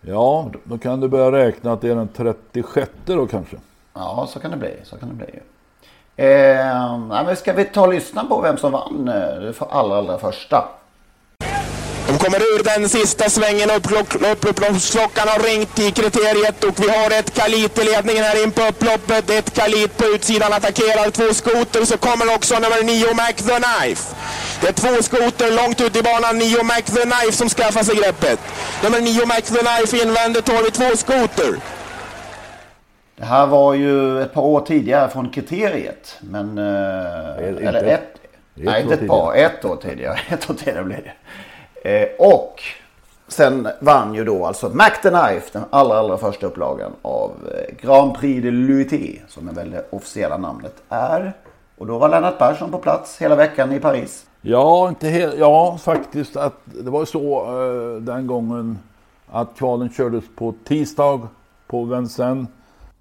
Ja, 0.00 0.50
då- 0.64 0.78
kan 0.78 1.00
du 1.00 1.08
börja 1.08 1.32
räkna 1.32 1.72
att 1.72 1.80
det 1.80 1.90
är 1.90 1.94
den 1.94 2.08
36 2.08 2.90
då 3.04 3.26
kanske. 3.26 3.56
Ja, 3.94 4.26
så 4.28 4.40
kan 4.40 4.50
det 4.50 4.56
bli. 4.56 4.74
Så 4.84 4.96
kan 4.96 5.08
det 5.08 5.14
bli. 5.14 5.40
Eh, 6.16 6.98
men 7.08 7.36
ska 7.36 7.52
vi 7.52 7.64
ta 7.64 7.82
och 7.82 7.92
lyssna 7.92 8.24
på 8.24 8.40
vem 8.40 8.56
som 8.56 8.72
vann 8.72 9.08
eh, 9.08 9.40
det 9.40 9.52
för 9.52 9.66
allra, 9.70 9.96
allra 9.96 10.18
första? 10.18 10.68
De 12.10 12.18
kommer 12.18 12.38
ur 12.38 12.62
den 12.64 12.88
sista 12.88 13.30
svängen. 13.30 13.70
Upp- 13.70 14.44
Upploppsklockan 14.50 15.28
har 15.28 15.38
ringt 15.38 15.78
i 15.78 15.90
kriteriet 15.90 16.64
och 16.64 16.80
vi 16.84 16.88
har 16.88 17.10
ett 17.18 17.34
Kalit 17.34 17.78
i 17.78 17.84
ledningen 17.84 18.24
här 18.24 18.42
in 18.44 18.50
på 18.50 18.62
upploppet. 18.62 19.30
Ett 19.30 19.54
Kalit 19.54 19.96
på 19.96 20.04
utsidan 20.04 20.52
attackerar 20.52 21.10
två 21.10 21.34
skoter. 21.34 21.84
Så 21.84 21.96
kommer 21.98 22.34
också 22.34 22.54
nummer 22.54 22.82
9 22.84 23.14
Mac 23.14 23.32
the 23.32 23.56
Knife. 23.62 24.14
Det 24.60 24.68
är 24.68 24.72
två 24.72 25.02
skoter 25.02 25.50
långt 25.50 25.80
ut 25.80 25.96
i 25.96 26.02
banan. 26.02 26.38
9 26.38 26.62
Mac 26.62 26.80
the 26.80 27.00
Knife 27.02 27.32
som 27.32 27.48
skaffar 27.48 27.82
sig 27.82 27.94
greppet. 27.96 28.38
Nummer 28.82 29.00
9 29.00 29.26
Mac 29.26 29.40
the 29.40 29.58
Knife 29.64 29.96
invändigt 30.02 30.48
har 30.48 30.62
vi 30.62 30.70
två 30.70 30.96
skoter. 30.96 31.54
Det 33.16 33.24
här 33.24 33.46
var 33.46 33.74
ju 33.74 34.22
ett 34.22 34.34
par 34.34 34.42
år 34.42 34.60
tidigare 34.60 35.10
från 35.10 35.30
kriteriet. 35.30 36.16
Men... 36.20 36.58
Eh, 36.58 37.66
eller 37.68 37.84
ett- 37.84 38.00
ett... 38.02 38.20
nej, 38.54 38.82
inte 38.82 38.94
ett 38.94 39.08
par. 39.08 39.34
Ett 39.34 39.64
år 39.64 39.76
tidigare. 39.76 40.20
Ett 40.28 40.50
år 40.50 40.54
tidigare 40.54 40.84
blev 40.84 41.02
det. 41.04 41.12
Eh, 41.82 42.08
och 42.18 42.62
sen 43.28 43.68
vann 43.80 44.14
ju 44.14 44.24
då 44.24 44.46
alltså 44.46 44.68
Mac 44.68 44.90
the 45.02 45.08
Knife 45.08 45.48
den 45.52 45.64
allra, 45.70 45.98
allra 45.98 46.18
första 46.18 46.46
upplagan 46.46 46.92
av 47.02 47.30
eh, 47.54 47.74
Grand 47.86 48.14
Prix 48.14 48.42
de 48.42 48.50
l'UIT. 48.50 49.18
Som 49.28 49.48
är 49.48 49.52
väl 49.52 49.70
det 49.70 49.84
officiella 49.90 50.36
namnet 50.36 50.74
är. 50.88 51.32
Och 51.78 51.86
då 51.86 51.98
var 51.98 52.08
Lennart 52.08 52.38
Persson 52.38 52.70
på 52.70 52.78
plats 52.78 53.18
hela 53.18 53.36
veckan 53.36 53.72
i 53.72 53.80
Paris. 53.80 54.26
Ja, 54.42 54.88
inte 54.88 55.08
helt, 55.08 55.34
ja 55.38 55.78
faktiskt. 55.82 56.36
Att 56.36 56.54
det 56.64 56.90
var 56.90 57.04
så 57.04 57.44
eh, 57.44 58.02
den 58.02 58.26
gången 58.26 58.78
att 59.30 59.56
kvalen 59.56 59.90
kördes 59.90 60.24
på 60.36 60.54
tisdag 60.64 61.28
på 61.66 61.84
Vincennes. 61.84 62.48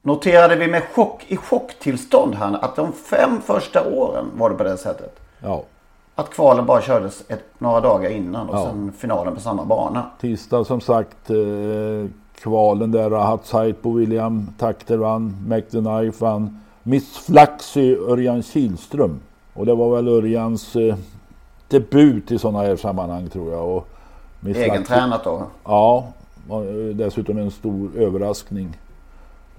Noterade 0.01 0.55
vi 0.55 0.67
med 0.67 0.83
chock, 0.83 1.25
i 1.27 1.37
chocktillstånd 1.37 2.35
här 2.35 2.57
att 2.61 2.75
de 2.75 2.93
fem 2.93 3.41
första 3.41 3.89
åren 3.89 4.25
var 4.33 4.49
det 4.49 4.55
på 4.55 4.63
det 4.63 4.77
sättet. 4.77 5.19
Ja, 5.39 5.63
Att 6.19 6.29
kvalen 6.29 6.65
bara 6.65 6.81
kördes 6.81 7.23
ett, 7.27 7.43
några 7.57 7.81
dagar 7.81 8.09
innan 8.09 8.49
och 8.49 8.55
Ja. 8.55 8.65
sen 8.65 8.91
finalen 8.97 9.35
på 9.35 9.41
samma 9.41 9.65
bana. 9.65 10.05
tisdag 10.21 10.63
som 10.65 10.81
sagt. 10.81 11.29
Eh, 11.29 12.09
kvalen 12.35 12.91
där, 12.91 13.09
Rahat 13.09 13.45
Saito, 13.45 13.91
William 13.93 14.47
Takter 14.57 14.97
vann, 14.97 15.35
Knife 15.69 16.25
vann. 16.25 16.59
Miss 16.83 17.17
Flaxy, 17.17 17.95
Örjan 17.95 18.43
Kihlström. 18.43 19.19
Och 19.53 19.65
det 19.65 19.75
var 19.75 19.95
väl 19.95 20.07
Örjans 20.07 20.75
eh, 20.75 20.95
debut 21.67 22.31
i 22.31 22.39
sådana 22.39 22.59
här 22.59 22.75
sammanhang 22.75 23.27
tror 23.29 23.51
jag. 23.51 23.67
Och 23.77 23.87
Miss 24.39 24.57
Flaxy- 24.57 24.71
Egentränat 24.71 25.23
då. 25.23 25.41
Ja, 25.65 26.03
eh, 26.49 26.95
dessutom 26.95 27.37
en 27.37 27.51
stor 27.51 27.89
överraskning. 27.97 28.77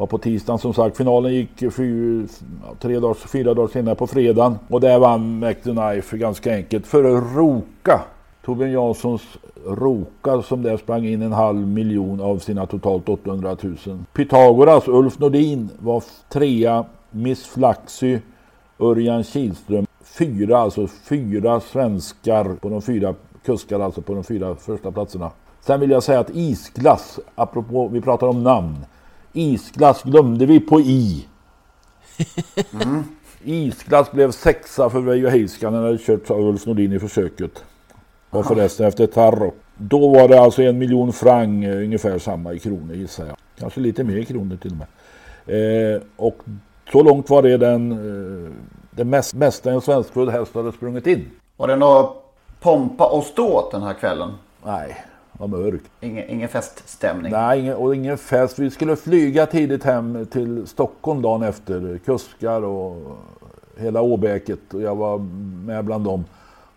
Var 0.01 0.07
på 0.07 0.19
tisdagen 0.19 0.59
som 0.59 0.75
sagt. 0.75 0.97
Finalen 0.97 1.35
gick 1.35 1.73
fy, 1.73 2.27
tre 2.79 2.99
dagar, 2.99 3.15
fyra 3.15 3.55
dagar 3.55 3.69
senare 3.69 3.95
på 3.95 4.07
fredagen. 4.07 4.59
Och 4.69 4.81
där 4.81 4.99
vann 4.99 5.39
McDonough 5.39 6.15
ganska 6.15 6.55
enkelt 6.55 6.87
före 6.87 7.09
Roka. 7.37 8.01
Torbjörn 8.45 8.73
Janssons 8.73 9.23
Roka 9.67 10.43
som 10.43 10.63
där 10.63 10.77
sprang 10.77 11.07
in 11.07 11.23
en 11.23 11.33
halv 11.33 11.67
miljon 11.67 12.21
av 12.21 12.39
sina 12.39 12.67
totalt 12.67 13.09
800 13.09 13.57
000. 13.63 13.77
Pythagoras, 14.13 14.89
Ulf 14.89 15.19
Nordin 15.19 15.69
var 15.79 16.05
trea. 16.29 16.85
Miss 17.11 17.47
Flaxy, 17.47 18.19
Örjan 18.79 19.25
Kihlström. 19.25 19.87
Fyra, 20.05 20.59
alltså 20.59 20.87
fyra 20.87 21.61
svenskar 21.61 22.55
på 22.61 22.69
de 22.69 22.83
fyra 22.83 23.15
kuskar, 23.45 23.81
alltså 23.81 24.03
på 24.03 24.15
de 24.15 24.25
fyra 24.25 24.55
första 24.55 24.93
platserna. 24.93 25.31
Sen 25.61 25.81
vill 25.81 25.91
jag 25.91 26.03
säga 26.03 26.21
att 26.21 26.31
isglass, 26.31 27.21
apropå 27.35 27.89
vi 27.89 28.01
pratar 28.01 28.27
om 28.27 28.43
namn. 28.43 28.77
Isglass 29.33 30.03
glömde 30.03 30.47
vi 30.47 30.61
på 30.61 30.81
i. 30.81 31.27
Isglass 33.45 34.13
blev 34.13 34.31
sexa 34.31 34.91
för 34.91 35.01
Veijo 35.01 35.29
Heiskanen 35.29 35.83
hade 35.83 35.99
kört 35.99 36.31
av 36.31 36.41
Ulf 36.41 36.67
Nordin 36.67 36.93
i 36.93 36.99
försöket. 36.99 37.65
Och 38.31 38.47
förresten 38.47 38.87
efter 38.87 39.07
Tarro. 39.07 39.55
Då 39.77 40.09
var 40.09 40.29
det 40.29 40.41
alltså 40.41 40.63
en 40.63 40.79
miljon 40.79 41.13
franc, 41.13 41.65
eh, 41.67 41.77
ungefär 41.77 42.19
samma 42.19 42.53
i 42.53 42.59
kronor 42.59 42.95
gissar 42.95 43.27
jag. 43.27 43.37
Kanske 43.59 43.81
lite 43.81 44.05
mer 44.05 44.17
i 44.17 44.25
kronor 44.25 44.57
till 44.57 44.71
och 44.71 44.77
med. 44.77 45.95
Eh, 45.97 46.03
och 46.17 46.39
så 46.93 47.03
långt 47.03 47.31
var 47.31 47.43
det 47.43 47.57
den, 47.57 47.93
eh, 47.93 48.53
det 48.91 49.05
mest, 49.05 49.35
mesta 49.35 49.71
en 49.71 49.81
svenskfödd 49.81 50.29
häst 50.29 50.55
hade 50.55 50.73
sprungit 50.73 51.07
in. 51.07 51.31
Var 51.57 51.69
det 51.69 51.77
några 51.77 52.09
pompa 52.61 53.07
och 53.07 53.25
ståt 53.25 53.71
den 53.71 53.83
här 53.83 53.95
kvällen? 53.95 54.33
Nej, 54.65 55.05
vad 55.41 55.51
mörkt. 55.51 55.91
Ingen, 56.01 56.31
ingen 56.31 56.49
feststämning? 56.49 57.33
Nej, 57.33 57.61
ingen, 57.61 57.75
och 57.75 57.95
ingen 57.95 58.19
fest. 58.19 58.59
Vi 58.59 58.71
skulle 58.71 58.97
flyga 58.97 59.47
tidigt 59.47 59.85
hem 59.85 60.27
till 60.27 60.67
Stockholm 60.67 61.23
dagen 61.23 61.43
efter. 61.43 61.99
Kuskar 62.05 62.63
och 62.63 63.19
hela 63.77 64.03
åbäket. 64.03 64.75
Och 64.75 64.83
jag 64.83 64.97
var 64.97 65.19
med 65.67 65.85
bland 65.85 66.05
dem. 66.05 66.25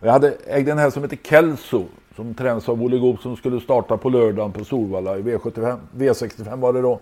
Jag 0.00 0.12
hade 0.12 0.34
ägde 0.46 0.72
en 0.72 0.78
häst 0.78 0.94
som 0.94 1.02
heter 1.02 1.18
Kelso. 1.22 1.84
som 2.16 2.34
tränas 2.34 2.68
av 2.68 2.82
Olle 2.82 2.98
Goop 2.98 3.20
som 3.20 3.36
skulle 3.36 3.60
starta 3.60 3.96
på 3.96 4.08
lördagen 4.08 4.52
på 4.52 4.64
Solvalla 4.64 5.18
i 5.18 5.22
V75, 5.22 5.76
V65 5.96 6.56
var 6.56 6.72
det 6.72 6.80
då. 6.82 7.00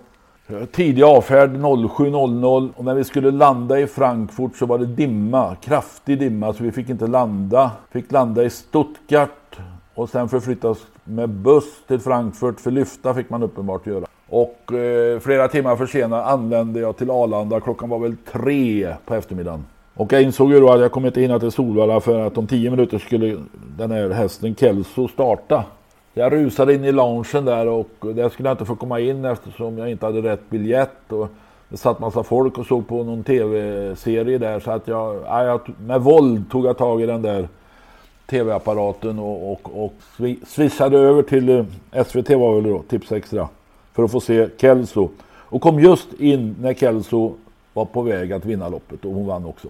Tidig 0.73 1.03
avfärd 1.03 1.51
07.00 1.51 2.71
och 2.77 2.85
när 2.85 2.95
vi 2.95 3.05
skulle 3.05 3.31
landa 3.31 3.81
i 3.81 3.87
Frankfurt 3.87 4.57
så 4.57 4.67
var 4.67 4.79
det 4.79 4.87
dimma, 4.87 5.57
kraftig 5.61 6.19
dimma 6.19 6.53
så 6.53 6.63
vi 6.65 6.73
fick 6.73 6.89
inte 6.89 7.07
landa. 7.07 7.71
Fick 7.91 8.13
landa 8.13 8.45
i 8.45 8.51
Stuttgart 8.51 9.59
och 9.95 10.09
sen 10.09 10.29
förflyttas 10.29 10.79
med 11.05 11.29
buss 11.29 11.83
till 11.87 12.01
Frankfurt 12.01 12.61
för 12.61 12.71
lyfta 12.71 13.15
fick 13.15 13.31
man 13.31 13.43
uppenbart 13.43 13.87
göra. 13.87 14.07
Och 14.29 14.73
eh, 14.73 15.19
flera 15.19 15.49
timmar 15.49 15.77
försenad 15.77 16.25
anlände 16.25 16.81
jag 16.81 16.97
till 16.97 17.11
Arlanda. 17.11 17.61
Klockan 17.61 17.89
var 17.89 17.99
väl 17.99 18.17
tre 18.33 18.95
på 19.07 19.15
eftermiddagen. 19.15 19.65
Och 19.95 20.13
jag 20.13 20.23
insåg 20.23 20.53
ju 20.53 20.61
då 20.61 20.73
att 20.73 20.81
jag 20.81 20.93
kommer 20.93 21.09
inte 21.09 21.21
hinna 21.21 21.39
till 21.39 21.53
Solvalla 21.53 22.01
för 22.01 22.27
att 22.27 22.39
om 22.39 22.47
tio 22.47 22.71
minuter 22.71 22.99
skulle 22.99 23.37
den 23.77 23.91
här 23.91 24.11
hästen 24.11 24.55
Kelso 24.55 25.09
starta. 25.09 25.65
Jag 26.15 26.33
rusade 26.33 26.75
in 26.75 26.85
i 26.85 26.93
loungen 26.93 27.45
där 27.45 27.67
och 27.67 27.89
där 28.01 28.29
skulle 28.29 28.49
jag 28.49 28.55
inte 28.55 28.65
få 28.65 28.77
komma 28.77 29.01
in 29.01 29.25
eftersom 29.25 29.79
jag 29.79 29.91
inte 29.91 30.07
hade 30.07 30.21
rätt 30.21 30.51
biljett. 30.51 31.13
Och 31.13 31.29
det 31.69 31.77
satt 31.77 32.01
massa 32.01 32.23
folk 32.23 32.59
och 32.59 32.67
såg 32.67 32.89
på 32.89 33.05
någon 33.05 33.25
tv-serie 33.25 34.39
där 34.39 34.61
så 34.61 34.71
att 34.71 34.89
jag, 34.89 35.17
jag, 35.27 35.61
med 35.87 36.01
våld 36.01 36.51
tog 36.51 36.67
jag 36.67 36.79
tag 36.79 37.03
i 37.03 37.07
den 37.07 37.23
där 37.23 37.49
tv-apparaten 38.33 39.19
och, 39.19 39.53
och, 39.53 39.85
och 39.85 39.93
swishade 40.47 40.99
över 40.99 41.23
till 41.23 41.49
eh, 41.49 42.05
SVT 42.05 42.31
var 42.31 42.55
väl 42.55 42.73
då, 42.73 42.83
Tips 42.83 43.13
Extra. 43.13 43.49
För 43.93 44.03
att 44.03 44.11
få 44.11 44.21
se 44.21 44.49
Kelso. 44.59 45.09
Och 45.25 45.63
kom 45.63 45.81
just 45.81 46.13
in 46.13 46.57
när 46.61 46.75
Kelso 46.75 47.35
var 47.73 47.85
på 47.85 48.03
väg 48.03 48.33
att 48.33 48.45
vinna 48.45 48.69
loppet 48.69 49.05
och 49.05 49.13
hon 49.13 49.27
vann 49.27 49.45
också. 49.45 49.69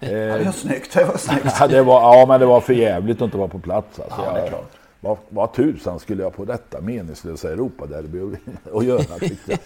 Det 0.00 0.44
var 0.44 0.52
snyggt. 0.52 0.94
Det 0.94 1.04
var 1.04 1.16
snyggt. 1.16 1.46
ja, 1.60 1.66
det 1.68 1.82
var, 1.82 2.00
ja, 2.00 2.26
men 2.26 2.40
det 2.40 2.46
var 2.46 2.60
för 2.60 2.72
jävligt 2.72 3.16
att 3.16 3.22
inte 3.22 3.36
vara 3.36 3.48
på 3.48 3.58
plats. 3.58 4.00
Alltså. 4.00 4.22
Ja, 4.26 4.32
det 4.32 4.40
är 4.40 4.48
klart. 4.48 4.79
Vad, 5.02 5.16
vad 5.28 5.52
tusan 5.52 5.98
skulle 5.98 6.22
jag 6.22 6.36
på 6.36 6.44
detta 6.44 6.80
meningslösa 6.80 7.52
Europaderby 7.52 8.36
att 8.74 8.84
göra? 8.84 9.02
Jag. 9.46 9.58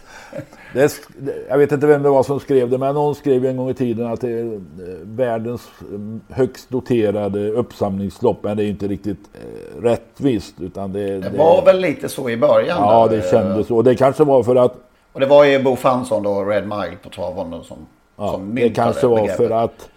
Det, 0.75 1.05
jag 1.49 1.59
vet 1.59 1.73
inte 1.73 1.87
vem 1.87 2.03
det 2.03 2.09
var 2.09 2.23
som 2.23 2.41
skrev 2.41 2.71
det, 2.71 2.79
men 2.79 2.95
någon 2.95 3.15
skrev 3.15 3.47
en 3.47 3.57
gång 3.57 3.71
i 3.71 3.75
tiden 3.75 4.07
att 4.07 4.21
det 4.21 4.31
är 4.31 4.55
eh, 4.55 4.61
världens 5.03 5.71
mm, 5.89 6.21
högst 6.29 6.71
doterade 6.71 7.51
uppsamlingslopp, 7.51 8.39
men 8.43 8.57
det 8.57 8.65
är 8.65 8.67
inte 8.67 8.89
riktigt 8.89 9.19
eh, 9.35 9.83
rättvist. 9.83 10.55
Utan 10.61 10.93
det, 10.93 11.19
det 11.19 11.39
var 11.39 11.61
det, 11.61 11.73
väl 11.73 11.81
lite 11.81 12.09
så 12.09 12.31
i 12.31 12.37
början? 12.37 12.79
Ja, 12.81 13.09
det 13.11 13.31
kändes 13.31 13.67
så. 13.67 13.77
Och 13.77 13.85
det 13.85 13.95
kanske 13.95 14.25
var 14.25 14.43
för 14.43 14.57
att... 14.57 14.75
Och 15.13 15.21
det 15.21 15.27
var 15.27 15.45
ju 15.45 15.63
Bo 15.63 15.77
Fransson 15.77 16.23
då, 16.23 16.45
Red 16.45 16.65
Mile 16.65 16.97
på 17.03 17.09
travhonden 17.09 17.65
som, 17.65 17.77
ja, 18.17 18.33
som 18.33 18.55
Det 18.55 18.69
kanske 18.69 19.07
var 19.07 19.27
för 19.29 19.51
att 19.51 19.89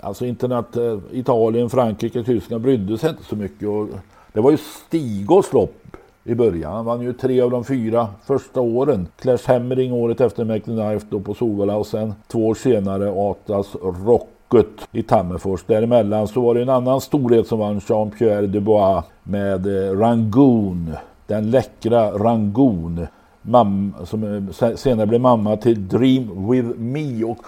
Alltså 0.00 0.26
internet, 0.26 0.58
att 0.58 0.76
eh, 0.76 0.98
Italien, 1.12 1.70
Frankrike, 1.70 2.22
Tyskland 2.22 2.62
brydde 2.62 2.98
sig 2.98 3.10
inte 3.10 3.24
så 3.24 3.36
mycket. 3.36 3.68
Och 3.68 3.88
det 4.32 4.40
var 4.40 4.50
ju 4.50 4.56
Stigos 4.56 5.52
lopp 5.52 5.86
i 6.24 6.34
början. 6.34 6.72
Han 6.72 6.84
vann 6.84 7.02
ju 7.02 7.12
tre 7.12 7.40
av 7.40 7.50
de 7.50 7.64
fyra 7.64 8.08
första 8.24 8.60
åren. 8.60 9.08
Clash 9.18 9.38
Hammering 9.46 9.92
året 9.92 10.20
efter 10.20 10.44
McLeod 10.44 11.02
då 11.10 11.20
på 11.20 11.34
Solvalla 11.34 11.76
och 11.76 11.86
sen 11.86 12.14
två 12.28 12.46
år 12.46 12.54
senare 12.54 13.30
Atlas 13.30 13.76
Rocket 14.06 14.88
i 14.92 15.02
Tammerfors. 15.02 15.64
Däremellan 15.66 16.28
så 16.28 16.40
var 16.40 16.54
det 16.54 16.62
en 16.62 16.68
annan 16.68 17.00
storhet 17.00 17.46
som 17.46 17.58
vann, 17.58 17.80
Jean-Pierre 17.80 18.46
Dubois 18.46 19.04
med 19.22 19.66
eh, 19.66 19.98
Rangoon. 19.98 20.92
Den 21.26 21.50
läckra 21.50 22.10
Rangoon. 22.10 23.06
Mam, 23.42 23.94
som 24.04 24.48
eh, 24.60 24.74
senare 24.76 25.06
blev 25.06 25.20
mamma 25.20 25.56
till 25.56 25.88
Dream 25.88 26.50
With 26.50 26.78
Me. 26.78 27.24
Och 27.24 27.38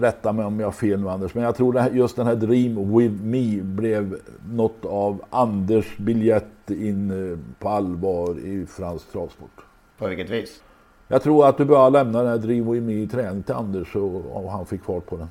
rätta 0.00 0.32
mig 0.32 0.44
om 0.44 0.60
jag 0.60 0.66
har 0.66 0.72
fel 0.72 1.00
nu 1.00 1.08
Anders, 1.08 1.34
men 1.34 1.44
jag 1.44 1.56
tror 1.56 1.78
att 1.78 1.94
just 1.94 2.16
den 2.16 2.26
här 2.26 2.34
Dream 2.34 2.96
With 2.98 3.14
Me 3.22 3.62
blev 3.62 4.16
något 4.50 4.84
av 4.84 5.22
Anders 5.30 5.96
biljett 5.96 6.70
in 6.70 7.30
eh, 7.32 7.38
på 7.58 7.68
allvar 7.68 8.38
i 8.38 8.66
fransk 8.66 9.12
travsport. 9.12 9.64
På 9.98 10.06
vilket 10.06 10.30
vis? 10.30 10.62
Jag 11.08 11.22
tror 11.22 11.48
att 11.48 11.58
du 11.58 11.64
bara 11.64 11.88
lämna 11.88 12.22
den 12.22 12.28
här 12.28 12.38
Dream 12.38 12.72
With 12.72 12.86
Me 12.86 12.92
i 12.92 13.06
träning 13.06 13.42
till 13.42 13.54
Anders 13.54 13.96
och, 13.96 14.36
och 14.36 14.50
han 14.50 14.66
fick 14.66 14.84
fart 14.84 15.06
på 15.06 15.16
den. 15.16 15.30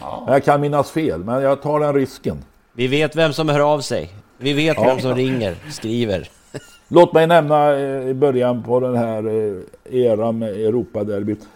Ja. 0.00 0.24
Jag 0.28 0.44
kan 0.44 0.60
minnas 0.60 0.90
fel, 0.90 1.24
men 1.24 1.42
jag 1.42 1.62
tar 1.62 1.80
den 1.80 1.94
risken. 1.94 2.36
Vi 2.72 2.86
vet 2.86 3.16
vem 3.16 3.32
som 3.32 3.48
hör 3.48 3.60
av 3.60 3.80
sig. 3.80 4.10
Vi 4.38 4.52
vet 4.52 4.76
ja. 4.76 4.84
vem 4.84 5.00
som 5.00 5.14
ringer, 5.14 5.56
skriver. 5.70 6.28
Låt 6.88 7.12
mig 7.12 7.26
nämna 7.26 7.72
eh, 7.76 8.08
i 8.08 8.14
början 8.14 8.62
på 8.62 8.80
den 8.80 8.96
här 8.96 9.26
eh, 9.26 10.02
eran 10.02 10.38
med 10.38 10.48
Europaderbyt 10.48 11.48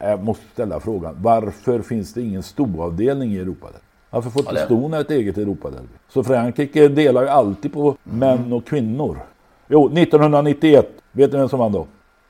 jag 0.00 0.24
måste 0.24 0.44
ställa 0.52 0.80
frågan. 0.80 1.16
Varför 1.18 1.82
finns 1.82 2.14
det 2.14 2.22
ingen 2.22 2.42
stoavdelning 2.42 3.32
i 3.32 3.38
Europa? 3.38 3.66
Varför 4.10 4.30
får 4.30 4.42
inte 4.42 4.54
ja, 4.54 4.64
ston 4.64 4.94
ett 4.94 5.10
eget 5.10 5.38
Europaderby? 5.38 5.88
Så 6.08 6.24
Frankrike 6.24 6.88
delar 6.88 7.22
ju 7.22 7.28
alltid 7.28 7.72
på 7.72 7.80
mm. 7.80 8.18
män 8.18 8.52
och 8.52 8.66
kvinnor. 8.66 9.18
Jo, 9.68 9.86
1991. 9.86 10.90
Vet 11.12 11.32
ni 11.32 11.38
vem 11.38 11.48
som 11.48 11.58
vann 11.58 11.72
då? 11.72 11.86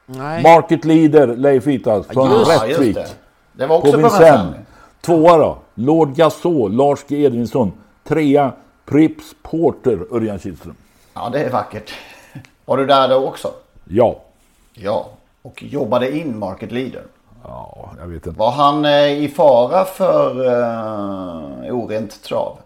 Nej. 0.07 0.43
Market 0.43 0.85
leader 0.85 1.37
Leif 1.37 1.67
Itas 1.67 2.07
från 2.07 2.31
ja, 2.31 2.67
Rättvik. 2.67 2.95
Det. 2.95 3.07
det 3.53 3.67
var 3.67 3.77
också 3.77 3.93
på 3.93 3.99
Vincennes. 3.99 4.57
Tvåa 5.01 5.39
då. 5.39 5.59
Lord 5.75 6.15
Gasol, 6.15 6.73
Lars 6.73 7.05
G 7.09 7.25
Edvinsson. 7.25 7.73
Trea 8.05 8.53
Prips 8.85 9.35
Porter, 9.43 10.15
Örjan 10.15 10.39
Kihlström. 10.39 10.75
Ja, 11.15 11.29
det 11.33 11.45
är 11.45 11.51
vackert. 11.51 11.93
Var 12.65 12.77
du 12.77 12.87
där 12.87 13.09
då 13.09 13.29
också? 13.29 13.51
Ja. 13.85 14.21
Ja, 14.75 15.11
och 15.43 15.63
jobbade 15.63 16.17
in 16.17 16.39
Market 16.39 16.73
Leader. 16.73 17.03
Ja, 17.45 17.91
jag 17.99 18.07
vet 18.07 18.27
inte. 18.27 18.39
Var 18.39 18.51
han 18.51 18.85
eh, 18.85 19.23
i 19.23 19.29
fara 19.29 19.85
för 19.85 20.47
eh, 20.47 21.75
orent 21.75 22.23
trav? 22.23 22.59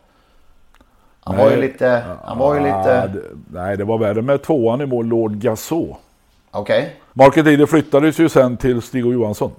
Han 1.20 1.36
nej, 1.36 1.44
var 1.44 1.50
ju 1.50 1.56
lite... 1.60 2.02
Han 2.24 2.38
var 2.38 2.54
ju 2.54 2.60
lite... 2.60 3.06
Det, 3.06 3.22
nej, 3.52 3.76
det 3.76 3.84
var 3.84 3.98
värre 3.98 4.22
med 4.22 4.42
tvåan 4.42 4.80
i 4.80 4.86
mål, 4.86 5.06
Lord 5.06 5.32
Gassot. 5.32 5.96
Okej. 6.50 6.78
Okay. 6.78 6.90
Market 7.12 7.44
Leader 7.44 7.66
flyttades 7.66 8.20
ju 8.20 8.28
sen 8.28 8.56
till 8.56 8.82
Stig 8.82 9.06
och 9.06 9.12
Johansson. 9.12 9.50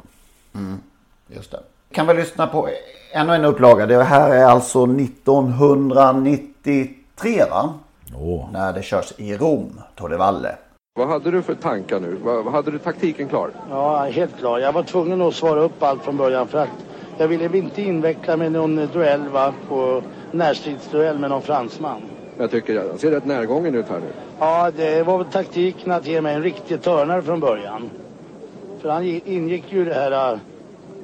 Mm, 0.55 0.81
just 1.27 1.51
det. 1.51 1.59
Kan 1.91 2.07
vi 2.07 2.13
lyssna 2.13 2.47
på 2.47 2.69
ännu 3.11 3.35
en 3.35 3.45
upplaga. 3.45 3.85
Det 3.85 4.03
här 4.03 4.35
är 4.35 4.45
alltså 4.45 4.83
1993 4.83 7.43
va? 7.49 7.73
Oh. 8.15 8.51
När 8.51 8.73
det 8.73 8.83
körs 8.83 9.13
i 9.17 9.37
Rom, 9.37 9.81
Valle. 9.99 10.55
Vad 10.97 11.07
hade 11.07 11.31
du 11.31 11.41
för 11.41 11.55
tankar 11.55 11.99
nu? 11.99 12.17
Vad, 12.23 12.47
hade 12.47 12.71
du 12.71 12.79
taktiken 12.79 13.29
klar? 13.29 13.49
Ja, 13.69 14.03
helt 14.03 14.37
klar. 14.37 14.59
Jag 14.59 14.71
var 14.71 14.83
tvungen 14.83 15.21
att 15.21 15.35
svara 15.35 15.61
upp 15.61 15.83
allt 15.83 16.03
från 16.03 16.17
början 16.17 16.47
för 16.47 16.57
att 16.57 16.69
jag 17.17 17.27
ville 17.27 17.57
inte 17.57 17.81
inveckla 17.81 18.37
mig 18.37 18.47
i 18.47 18.49
någon 18.49 18.75
duell 18.75 19.29
va, 19.29 19.53
på 19.67 20.01
närstridsduell 20.31 21.19
med 21.19 21.29
någon 21.29 21.41
fransman. 21.41 22.01
Jag 22.37 22.51
tycker 22.51 22.87
han 22.87 22.99
ser 22.99 23.11
rätt 23.11 23.25
närgången 23.25 23.75
ut 23.75 23.89
här 23.89 23.99
nu. 23.99 24.13
Ja, 24.39 24.71
det 24.71 25.03
var 25.03 25.17
väl 25.17 25.27
taktiken 25.27 25.91
att 25.91 26.07
ge 26.07 26.21
mig 26.21 26.35
en 26.35 26.43
riktig 26.43 26.81
törnare 26.81 27.21
från 27.21 27.39
början. 27.39 27.89
För 28.81 28.89
han 28.89 29.03
ingick 29.25 29.71
ju 29.71 29.81
i 29.81 29.85
det 29.85 29.93
här 29.93 30.33
uh, 30.33 30.39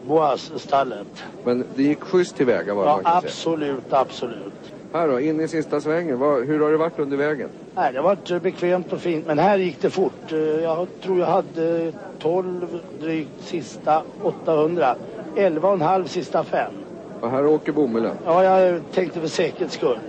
Boas-stallet. 0.07 1.23
Men 1.43 1.65
det 1.75 1.83
gick 1.83 2.01
schysst 2.03 2.35
tillväga 2.35 2.73
var 2.73 2.85
det 2.85 2.89
Ja, 2.89 3.17
absolut, 3.17 3.93
absolut. 3.93 4.62
Här 4.93 5.07
då, 5.07 5.19
in 5.19 5.39
i 5.39 5.47
sista 5.47 5.81
svängen. 5.81 6.19
Vad, 6.19 6.45
hur 6.45 6.59
har 6.59 6.71
det 6.71 6.77
varit 6.77 6.99
under 6.99 7.17
vägen? 7.17 7.49
Nej, 7.75 7.93
det 7.93 7.99
har 7.99 8.03
varit 8.03 8.41
bekvämt 8.41 8.93
och 8.93 8.99
fint, 8.99 9.27
men 9.27 9.39
här 9.39 9.57
gick 9.57 9.81
det 9.81 9.89
fort. 9.89 10.31
Eh, 10.31 10.39
jag 10.39 10.87
tror 11.03 11.19
jag 11.19 11.25
hade 11.25 11.91
12 12.19 12.79
drygt 12.99 13.41
sista 13.41 14.03
800. 14.21 14.95
11,5 15.35 16.05
sista 16.05 16.43
fem. 16.43 16.73
Och 17.21 17.29
här 17.29 17.45
åker 17.45 17.71
bomullen? 17.71 18.15
Ja, 18.25 18.43
jag 18.43 18.81
tänkte 18.93 19.19
för 19.19 19.27
säkerhets 19.27 19.75
skull. 19.75 19.99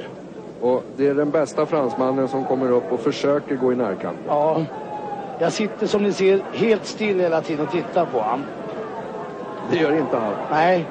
Och 0.61 0.85
det 0.97 1.09
är 1.09 1.14
den 1.14 1.31
bästa 1.31 1.66
fransmannen 1.66 2.29
som 2.29 2.44
kommer 2.44 2.70
upp 2.70 2.92
och 2.92 3.01
försöker 3.01 3.57
gå 3.57 3.73
i 3.73 3.77
närkamp? 3.77 4.18
Ja. 4.27 4.64
Jag 5.38 5.53
sitter 5.53 5.87
som 5.87 6.03
ni 6.03 6.12
ser 6.12 6.42
helt 6.53 6.87
still 6.87 7.20
hela 7.20 7.40
tiden 7.40 7.66
och 7.66 7.73
tittar 7.73 8.07
på 8.07 8.20
honom. 8.20 8.42
Det 9.70 9.77
gör 9.77 9.99
inte 9.99 10.16
han? 10.16 10.35
Nej. 10.51 10.87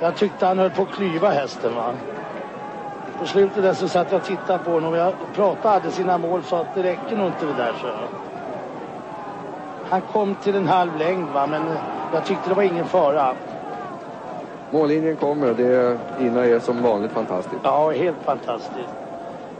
Jag 0.00 0.16
tyckte 0.16 0.46
han 0.46 0.58
höll 0.58 0.70
på 0.70 0.82
att 0.82 0.92
klyva 0.92 1.30
hästen 1.30 1.74
va. 1.74 1.94
På 3.18 3.26
slutet 3.26 3.62
där 3.62 3.74
så 3.74 3.88
satt 3.88 4.12
jag 4.12 4.20
och 4.20 4.26
tittade 4.26 4.64
på 4.64 4.70
honom 4.70 4.92
och 4.92 4.98
jag 4.98 5.12
pratade 5.34 5.68
hade 5.68 5.90
sina 5.90 6.18
mål 6.18 6.42
så 6.42 6.56
att 6.56 6.74
det 6.74 6.82
räcker 6.82 7.16
nog 7.16 7.26
inte 7.26 7.46
det 7.46 7.52
där 7.52 7.74
så. 7.80 7.88
Han 9.88 10.00
kom 10.00 10.34
till 10.34 10.56
en 10.56 10.68
halv 10.68 10.98
längd 10.98 11.28
va 11.28 11.46
men 11.46 11.62
jag 12.14 12.24
tyckte 12.24 12.48
det 12.48 12.54
var 12.54 12.62
ingen 12.62 12.84
fara. 12.84 13.34
Mållinjen 14.70 15.16
kommer 15.16 15.50
och 15.50 15.56
det 15.56 15.98
Ina 16.20 16.44
är 16.44 16.58
som 16.58 16.82
vanligt 16.82 17.12
fantastiskt. 17.12 17.60
Ja, 17.62 17.90
helt 17.90 18.22
fantastiskt. 18.24 18.94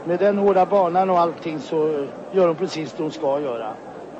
Med 0.03 0.19
den 0.19 0.37
hårda 0.37 0.65
banan 0.65 1.09
och 1.09 1.19
allting 1.19 1.59
så 1.59 2.07
gör 2.31 2.47
hon 2.47 2.55
precis 2.55 2.93
det 2.93 3.03
hon 3.03 3.11
ska 3.11 3.39
göra. 3.39 3.73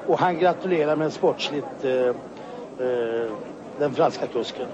Och 0.08 0.20
han 0.20 0.40
gratulerar 0.40 0.96
med 0.96 1.14
sportsligt 1.14 1.84
eh, 1.84 1.92
eh, 1.92 3.32
den 3.80 3.94
franska 3.94 4.28
kusken. 4.28 4.68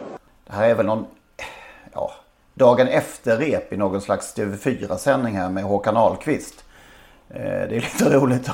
Det 0.47 0.53
här 0.53 0.69
är 0.69 0.75
väl 0.75 0.85
någon, 0.85 1.05
ja, 1.93 2.11
dagen 2.61 2.87
efter 2.87 3.37
rep 3.37 3.73
i 3.73 3.77
någon 3.77 4.01
slags 4.01 4.37
TV4-sändning 4.37 5.37
här 5.37 5.49
med 5.49 5.63
Håkan 5.63 5.97
Ahlqvist. 5.97 6.63
Eh, 7.29 7.41
det 7.41 7.75
är 7.75 7.81
lite 7.81 8.09
roligt. 8.09 8.49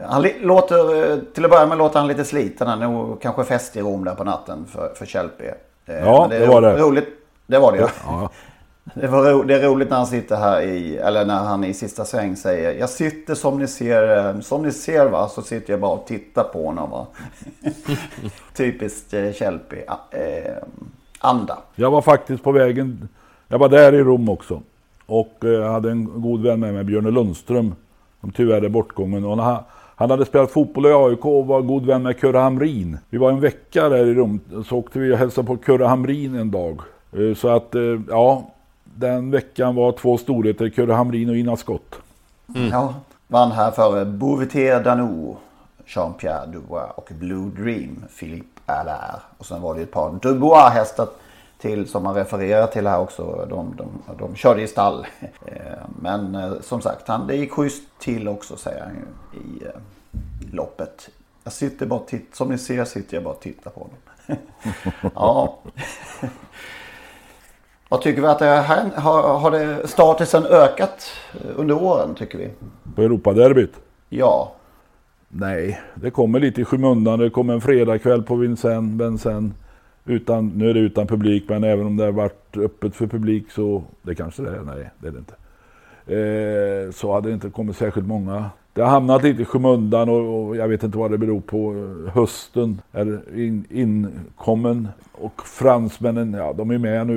Han 0.00 0.26
låter, 0.40 1.12
eh, 1.12 1.18
till 1.18 1.44
att 1.44 1.50
börja 1.50 1.66
med 1.66 1.78
låter 1.78 1.98
han 1.98 2.08
lite 2.08 2.24
sliten. 2.24 2.66
Han 2.66 2.82
är 2.82 3.16
kanske 3.20 3.44
fest 3.44 3.76
i 3.76 3.80
Rom 3.80 4.04
där 4.04 4.14
på 4.14 4.24
natten 4.24 4.66
för, 4.72 4.94
för 4.94 5.06
Kjellpe. 5.06 5.54
Eh, 5.86 5.94
ja, 5.94 6.26
det, 6.30 6.38
det, 6.38 6.46
var 6.46 6.60
det. 6.60 6.76
Roligt. 6.76 7.08
Det 7.46 7.58
var 7.58 7.72
det 7.72 7.78
ja. 7.78 7.88
ja. 8.06 8.30
Det, 8.94 9.06
var 9.06 9.32
ro, 9.32 9.42
det 9.42 9.54
är 9.54 9.62
roligt 9.62 9.90
när 9.90 9.96
han 9.96 10.06
sitter 10.06 10.36
här 10.36 10.60
i, 10.60 10.96
eller 10.96 11.24
när 11.24 11.38
han 11.38 11.64
i 11.64 11.74
sista 11.74 12.04
sväng 12.04 12.36
säger 12.36 12.72
Jag 12.72 12.90
sitter 12.90 13.34
som 13.34 13.58
ni 13.58 13.66
ser, 13.66 14.40
som 14.40 14.62
ni 14.62 14.72
ser 14.72 15.06
va, 15.06 15.28
så 15.28 15.42
sitter 15.42 15.72
jag 15.72 15.80
bara 15.80 15.92
och 15.92 16.06
tittar 16.06 16.44
på 16.44 16.66
honom 16.66 16.90
va. 16.90 17.06
Typiskt 18.54 19.14
eh, 19.14 19.30
anda. 21.18 21.58
Jag 21.74 21.90
var 21.90 22.02
faktiskt 22.02 22.42
på 22.42 22.52
vägen, 22.52 23.08
jag 23.48 23.58
var 23.58 23.68
där 23.68 23.92
i 23.92 24.02
Rom 24.02 24.28
också. 24.28 24.60
Och 25.06 25.44
eh, 25.44 25.72
hade 25.72 25.90
en 25.90 26.22
god 26.22 26.42
vän 26.42 26.60
med 26.60 26.74
mig, 26.74 26.84
Björne 26.84 27.10
Lundström. 27.10 27.74
Som 28.20 28.32
tyvärr 28.32 28.62
är 28.62 28.68
bortgången. 28.68 29.24
Och 29.24 29.36
han, 29.36 29.62
han 29.96 30.10
hade 30.10 30.24
spelat 30.24 30.50
fotboll 30.50 30.86
i 30.86 30.92
AIK 30.92 31.24
och 31.24 31.46
var 31.46 31.62
god 31.62 31.86
vän 31.86 32.02
med 32.02 32.20
Kurre 32.20 32.38
Hamrin. 32.38 32.98
Vi 33.10 33.18
var 33.18 33.30
en 33.30 33.40
vecka 33.40 33.88
där 33.88 34.06
i 34.06 34.14
Rom. 34.14 34.40
Så 34.66 34.76
åkte 34.76 34.98
vi 34.98 35.14
och 35.14 35.18
hälsade 35.18 35.46
på 35.46 35.56
Kurre 35.56 35.84
Hamrin 35.84 36.34
en 36.34 36.50
dag. 36.50 36.80
Eh, 37.12 37.34
så 37.34 37.48
att, 37.48 37.74
eh, 37.74 38.00
ja, 38.08 38.50
den 38.84 39.30
veckan 39.30 39.74
var 39.74 39.92
två 39.92 40.18
storheter, 40.18 40.68
Kurre 40.68 40.92
Hamrin 40.92 41.30
och 41.30 41.36
Ina 41.36 41.56
Skott. 41.56 41.94
Mm. 42.54 42.68
Ja, 42.68 42.94
vann 43.28 43.52
här 43.52 43.70
för 43.70 44.04
Bouvetier 44.04 44.84
Danou, 44.84 45.36
Jean-Pierre 45.86 46.46
Dubois 46.46 46.90
och 46.94 47.08
Blue 47.10 47.50
Dream, 47.56 48.04
Philippe 48.20 48.72
Allaire. 48.72 49.20
Och 49.38 49.46
sen 49.46 49.62
var 49.62 49.74
det 49.74 49.82
ett 49.82 49.92
par 49.92 50.10
Dubois-hästar 50.22 51.06
till 51.64 51.88
som 51.88 52.02
man 52.02 52.14
refererar 52.14 52.66
till 52.66 52.86
här 52.86 53.00
också. 53.00 53.46
De, 53.50 53.76
de, 53.76 53.88
de 54.18 54.34
körde 54.34 54.62
i 54.62 54.66
stall. 54.66 55.06
Eh, 55.46 55.56
men 56.00 56.34
eh, 56.34 56.52
som 56.60 56.80
sagt, 56.80 57.08
han, 57.08 57.26
det 57.26 57.36
gick 57.36 57.52
schysst 57.52 57.82
till 57.98 58.28
också 58.28 58.56
säger 58.56 58.82
han 58.82 58.92
ju 58.94 59.38
i 59.40 59.66
loppet. 60.56 61.10
Jag 61.44 61.52
sitter 61.52 61.86
bara 61.86 62.00
titt, 62.00 62.34
som 62.34 62.48
ni 62.48 62.58
ser 62.58 62.84
sitter 62.84 63.16
jag 63.16 63.24
bara 63.24 63.34
och 63.34 63.40
tittar 63.40 63.70
på 63.70 63.80
honom. 63.80 63.96
ja. 65.14 65.58
Vad 67.88 68.02
tycker 68.02 68.22
vi 68.22 68.28
att 68.28 68.38
det 68.38 68.44
här, 68.44 68.90
har, 68.90 69.38
har 69.38 69.50
det 69.50 69.88
statusen 69.88 70.46
ökat 70.46 71.12
under 71.56 71.82
åren 71.82 72.14
tycker 72.14 72.38
vi? 72.38 72.50
På 72.94 73.02
Europaderbyt? 73.02 73.72
Ja. 74.08 74.52
Nej, 75.28 75.80
det 75.94 76.10
kommer 76.10 76.40
lite 76.40 76.60
i 76.60 76.64
skymundan. 76.64 77.18
Det 77.18 77.30
kommer 77.30 77.54
en 77.54 77.60
fredagkväll 77.60 78.22
på 78.22 78.34
Vincennes, 78.34 79.00
Vincennes. 79.00 79.52
Utan, 80.06 80.48
nu 80.48 80.70
är 80.70 80.74
det 80.74 80.80
utan 80.80 81.06
publik, 81.06 81.44
men 81.48 81.64
även 81.64 81.86
om 81.86 81.96
det 81.96 82.04
har 82.04 82.12
varit 82.12 82.56
öppet 82.56 82.96
för 82.96 83.06
publik 83.06 83.50
så, 83.50 83.84
det 84.02 84.14
kanske 84.14 84.42
det 84.42 84.50
är, 84.50 84.62
nej 84.62 84.90
det 84.98 85.08
är 85.08 85.12
det 85.12 85.18
inte. 85.18 85.34
Eh, 86.06 86.92
så 86.92 87.12
hade 87.12 87.28
det 87.28 87.34
inte 87.34 87.50
kommit 87.50 87.76
särskilt 87.76 88.06
många 88.06 88.50
det 88.74 88.82
har 88.82 88.90
hamnat 88.90 89.22
lite 89.22 89.42
i 89.42 89.44
skymundan 89.44 90.08
och, 90.08 90.46
och, 90.46 90.56
jag 90.56 90.68
vet 90.68 90.82
inte 90.82 90.98
vad 90.98 91.10
det 91.10 91.18
beror 91.18 91.40
på. 91.40 91.72
Hösten 92.14 92.80
är 92.92 93.38
in, 93.38 93.64
inkommen 93.70 94.88
och 95.12 95.42
fransmännen, 95.46 96.34
ja 96.34 96.52
de 96.52 96.70
är 96.70 96.78
med 96.78 97.06
nu 97.06 97.14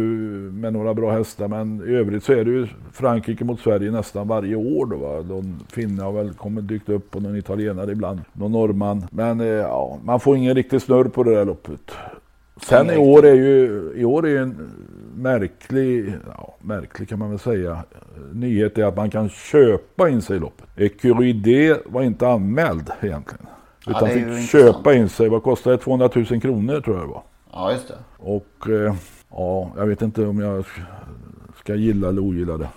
med 0.52 0.74
några 0.74 0.94
bra 0.94 1.12
hästar 1.12 1.48
men 1.48 1.90
i 1.90 1.96
övrigt 1.96 2.24
så 2.24 2.34
är 2.34 2.46
det 2.46 2.52
ju 2.52 2.68
Frankrike 2.92 3.46
mot 3.46 3.60
Sverige 3.60 3.92
nästan 3.92 4.28
varje 4.28 4.56
år 4.56 4.86
då 4.86 4.98
va. 4.98 5.22
Någon 5.22 5.60
finne 5.70 6.04
har 6.04 6.12
väl 6.12 6.34
kommit 6.34 6.68
dykt 6.68 6.90
upp 6.90 7.16
och 7.16 7.22
någon 7.22 7.36
italienare 7.36 7.92
ibland, 7.92 8.22
någon 8.34 8.52
norrman. 8.52 9.06
Men 9.12 9.40
eh, 9.40 9.48
ja, 9.48 9.98
man 10.04 10.20
får 10.20 10.38
ingen 10.38 10.56
riktig 10.56 10.82
snurr 10.82 11.06
på 11.06 11.24
det 11.24 11.36
där 11.36 11.46
loppet. 11.46 11.92
Sen 12.62 12.90
i 12.90 12.98
år 12.98 13.26
är 13.26 13.34
ju, 13.34 13.92
i 13.96 14.06
år 14.06 14.28
är 14.28 14.42
en 14.42 14.72
märklig, 15.16 16.14
ja, 16.38 16.56
märklig 16.62 17.10
kan 17.10 17.20
man 17.20 17.30
väl 17.30 17.40
säga, 17.40 17.84
nyhet 18.34 18.78
är 18.78 18.86
att 18.86 18.96
man 18.96 19.10
kan 19.10 19.30
köpa 19.30 20.10
in 20.10 20.22
sig 20.22 20.38
i 20.38 20.40
loppet. 20.40 20.66
Ecurie 20.76 21.78
var 21.86 22.02
inte 22.02 22.28
anmäld 22.28 22.92
egentligen. 23.02 23.46
Utan 23.88 24.10
ja, 24.10 24.14
fick 24.14 24.50
köpa 24.50 24.94
in 24.94 25.10
sig, 25.10 25.30
vad 25.30 25.44
kostade 25.44 25.76
det? 25.76 25.84
200 25.84 26.10
000 26.16 26.42
kronor 26.42 26.82
tror 26.82 26.98
jag 26.98 27.06
det 27.08 27.12
var. 27.12 27.24
Ja, 27.52 27.72
just 27.72 27.88
det. 27.88 27.98
Och 28.18 28.70
eh, 28.70 28.96
ja, 29.30 29.72
jag 29.78 29.86
vet 29.86 30.02
inte 30.02 30.26
om 30.26 30.40
jag 30.40 30.66
ska 31.60 31.76
gilla 31.76 32.10
eller 32.10 32.22
ogilla 32.22 32.58
det. 32.58 32.70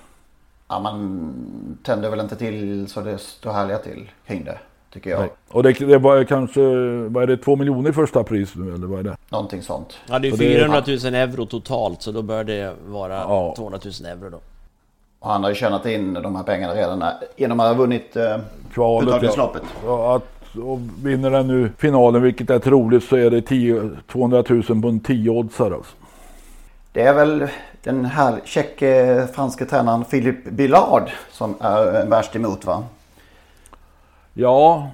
Ja, 0.69 0.81
man 0.81 1.33
tänder 1.83 2.11
väl 2.11 2.21
inte 2.21 2.37
till 2.37 2.87
så 2.89 3.01
det 3.01 3.19
står 3.19 3.53
härliga 3.53 3.79
till 3.79 4.11
kring 4.27 4.45
det 4.45 4.59
tycker 4.93 5.11
jag. 5.11 5.21
Nej. 5.21 5.31
Och 5.49 5.63
det, 5.63 5.73
det 5.73 5.99
var 5.99 6.25
kanske, 6.25 6.61
vad 7.09 7.23
är 7.23 7.27
det, 7.27 7.37
två 7.37 7.57
miljoner 7.57 7.91
i 7.91 7.93
första 7.93 8.25
pris 8.25 8.55
nu 8.55 8.75
eller 8.75 8.87
vad 8.87 8.99
är 8.99 9.03
det? 9.03 9.17
Någonting 9.29 9.63
sånt. 9.63 9.99
Ja 10.07 10.19
det 10.19 10.29
är 10.29 10.37
400 10.37 10.83
000 10.87 11.15
euro 11.15 11.47
totalt 11.47 12.03
så 12.03 12.13
då 12.13 12.23
bör 12.23 12.45
det 12.45 12.75
vara 12.87 13.15
ja. 13.15 13.55
200 13.57 13.79
000 14.03 14.13
euro 14.13 14.31
då. 14.31 14.39
Och 15.21 15.31
han 15.31 15.43
har 15.43 15.51
ju 15.51 15.57
tjänat 15.57 15.87
in 15.87 16.15
de 16.15 16.37
här 16.37 16.43
pengarna 16.43 16.75
redan 16.75 17.05
genom 17.37 17.61
att 17.61 17.67
ha 17.67 17.75
vunnit 17.75 18.17
eh, 18.17 18.37
Kvalet, 18.75 19.37
ja. 19.85 20.17
att, 20.17 20.59
och 20.59 20.79
vinner 21.03 21.31
den 21.31 21.47
nu 21.47 21.71
finalen, 21.79 22.23
vilket 22.23 22.51
är 22.51 22.59
troligt, 22.59 23.05
så 23.05 23.17
är 23.17 23.31
det 23.31 23.43
10, 23.43 23.91
200 24.13 24.45
000 24.49 24.63
på 24.63 24.89
en 24.89 25.01
10-oddsare 25.01 25.75
alltså. 25.75 25.97
Det 26.93 27.03
är 27.03 27.15
väl 27.15 27.49
den 27.83 28.05
här 28.05 28.41
tjecke 28.45 29.27
franske 29.35 29.65
tränaren 29.65 30.05
Philippe 30.05 30.51
Billard 30.51 31.11
som 31.31 31.55
är 31.61 32.07
värst 32.07 32.37
emot 32.37 32.65
va? 32.65 32.85
Ja, 34.35 34.91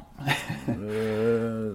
eh, 0.67 0.75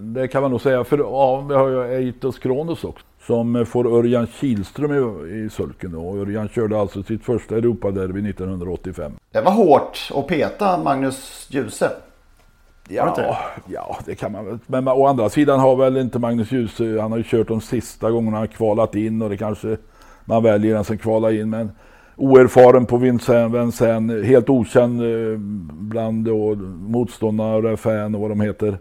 det 0.02 0.28
kan 0.28 0.42
man 0.42 0.52
nog 0.52 0.62
säga. 0.62 0.84
För 0.84 0.98
ja, 0.98 1.42
vi 1.42 1.56
har 1.56 1.68
ju 1.68 1.84
Eitos 1.84 2.40
Kronos 2.40 2.84
också. 2.84 3.06
Som 3.28 3.66
får 3.66 3.98
Örjan 3.98 4.28
Kihlström 4.28 4.92
i, 4.92 5.34
i 5.46 5.50
sulken. 5.50 5.96
Och 5.96 6.18
Örjan 6.18 6.50
körde 6.50 6.80
alltså 6.80 7.04
sitt 7.04 7.24
första 7.24 7.56
Europaderby 7.56 8.30
1985. 8.30 9.12
Det 9.32 9.42
var 9.42 9.52
hårt 9.52 10.10
att 10.16 10.28
peta 10.28 10.78
Magnus 10.78 11.48
Djuse. 11.52 11.92
Ja, 12.90 13.14
det? 13.18 13.38
ja, 13.74 13.98
det 14.06 14.16
kan 14.16 14.32
man 14.32 14.46
väl. 14.46 14.60
Men 14.68 14.88
å 14.88 15.06
andra 15.06 15.30
sidan 15.30 15.60
har 15.60 15.76
väl 15.76 15.98
inte 15.98 16.20
Magnus 16.20 16.52
Djuse, 16.52 17.02
han 17.02 17.12
har 17.12 17.18
ju 17.18 17.24
kört 17.24 17.48
de 17.48 17.62
sista 17.62 18.12
gångerna 18.12 18.38
han 18.38 18.48
kvalat 18.48 18.96
in 18.96 19.22
och 19.22 19.30
det 19.30 19.38
kanske 19.38 19.78
man 20.26 20.44
väljer 20.44 20.76
den 20.76 20.84
som 20.84 20.98
kvalar 20.98 21.32
in. 21.32 21.50
Men 21.50 21.72
oerfaren 22.16 22.86
på 22.86 22.98
Vincennes, 22.98 23.80
helt 24.26 24.50
okänd 24.50 25.02
eh, 25.02 25.38
bland 25.72 26.26
då, 26.26 26.56
motståndare, 26.80 27.78
fan 27.78 28.16
och 28.16 28.22
vad 28.22 28.32
de 28.32 28.42
heter. 28.42 28.78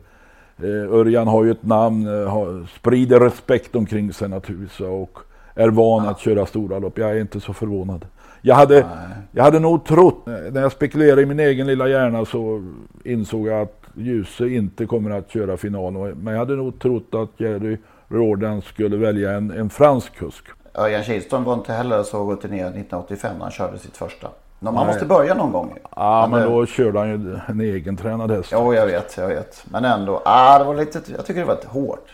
Eh, 0.62 0.94
Örjan 0.94 1.28
har 1.28 1.44
ju 1.44 1.50
ett 1.50 1.66
namn, 1.66 2.06
eh, 2.06 2.66
sprider 2.76 3.20
respekt 3.20 3.76
omkring 3.76 4.12
sig 4.12 4.28
naturligtvis 4.28 4.80
och 4.80 5.18
är 5.54 5.68
van 5.68 6.08
att 6.08 6.20
köra 6.20 6.46
stora 6.46 6.78
lopp. 6.78 6.98
Jag 6.98 7.10
är 7.10 7.20
inte 7.20 7.40
så 7.40 7.52
förvånad. 7.52 8.06
Jag 8.42 8.54
hade, 8.54 8.86
jag 9.32 9.44
hade 9.44 9.58
nog 9.58 9.84
trott, 9.84 10.26
när 10.26 10.60
jag 10.60 10.72
spekulerade 10.72 11.22
i 11.22 11.26
min 11.26 11.40
egen 11.40 11.66
lilla 11.66 11.88
hjärna 11.88 12.24
så 12.24 12.72
insåg 13.04 13.46
jag 13.46 13.60
att 13.60 13.80
Ljuse 13.94 14.48
inte 14.48 14.86
kommer 14.86 15.10
att 15.10 15.30
köra 15.30 15.56
final. 15.56 16.14
Men 16.14 16.32
jag 16.32 16.38
hade 16.38 16.56
nog 16.56 16.78
trott 16.78 17.14
att 17.14 17.30
Jerry 17.40 17.76
Jordan 18.08 18.62
skulle 18.62 18.96
välja 18.96 19.32
en, 19.32 19.50
en 19.50 19.70
fransk 19.70 20.14
kusk. 20.14 20.44
Örjan 20.74 21.02
Kihlström 21.04 21.44
var 21.44 21.54
inte 21.54 21.72
heller 21.72 22.02
så 22.02 22.32
rutinerad 22.32 22.68
1985 22.68 23.32
när 23.36 23.42
han 23.42 23.50
körde 23.50 23.78
sitt 23.78 23.96
första. 23.96 24.28
Man 24.58 24.74
Nej. 24.74 24.86
måste 24.86 25.04
börja 25.04 25.34
någon 25.34 25.52
gång. 25.52 25.78
Ja, 25.96 26.28
men, 26.30 26.40
men 26.40 26.52
då 26.52 26.66
körde 26.66 26.98
han 26.98 27.08
ju 27.08 27.38
en 27.46 27.60
egen 27.60 27.96
tränad 27.96 28.30
häst. 28.30 28.48
Jo, 28.52 28.74
jag 28.74 28.86
vet, 28.86 29.16
jag 29.16 29.28
vet. 29.28 29.64
Men 29.70 29.84
ändå, 29.84 30.22
ah, 30.24 30.58
det 30.58 30.64
var 30.64 30.74
lite, 30.74 31.00
jag 31.16 31.26
tycker 31.26 31.40
det 31.40 31.46
var 31.46 31.54
lite 31.54 31.68
hårt. 31.68 32.06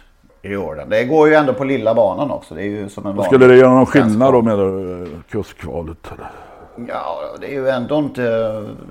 I 0.43 0.49
Jordan. 0.49 0.89
Det 0.89 1.05
går 1.05 1.29
ju 1.29 1.35
ändå 1.35 1.53
på 1.53 1.65
lilla 1.65 1.95
banan 1.95 2.31
också. 2.31 2.55
Det 2.55 2.63
är 2.63 2.67
ju 2.67 2.89
som 2.89 3.07
en 3.07 3.23
Skulle 3.23 3.47
det 3.47 3.57
göra 3.57 3.75
någon 3.75 3.87
skillnad 3.87 4.33
då 4.33 4.43
med 4.43 4.61
eh, 4.61 5.09
kustkvalet? 5.29 6.11
Ja, 6.89 7.19
det 7.41 7.47
är 7.47 7.53
ju 7.53 7.69
ändå 7.69 7.99
inte 7.99 8.23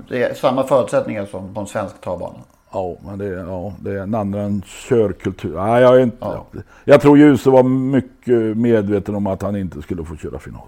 det 0.09 0.23
är 0.23 0.33
samma 0.33 0.63
förutsättningar 0.63 1.25
som 1.25 1.53
på 1.53 1.59
en 1.59 1.67
svensk 1.67 2.01
travbana. 2.01 2.39
Ja, 2.75 2.95
men 3.05 3.19
det, 3.19 3.25
ja, 3.25 3.73
det 3.79 3.91
är 3.91 3.97
en 3.97 4.15
annan 4.15 4.61
körkultur. 4.65 5.55
Nej, 5.55 5.81
jag, 5.81 5.95
är 5.95 5.99
inte, 5.99 6.17
ja. 6.19 6.45
jag 6.85 7.01
tror 7.01 7.17
Ljuse 7.17 7.49
var 7.49 7.63
mycket 7.63 8.57
medveten 8.57 9.15
om 9.15 9.27
att 9.27 9.41
han 9.41 9.55
inte 9.55 9.81
skulle 9.81 10.03
få 10.05 10.15
köra 10.15 10.39
final. 10.39 10.67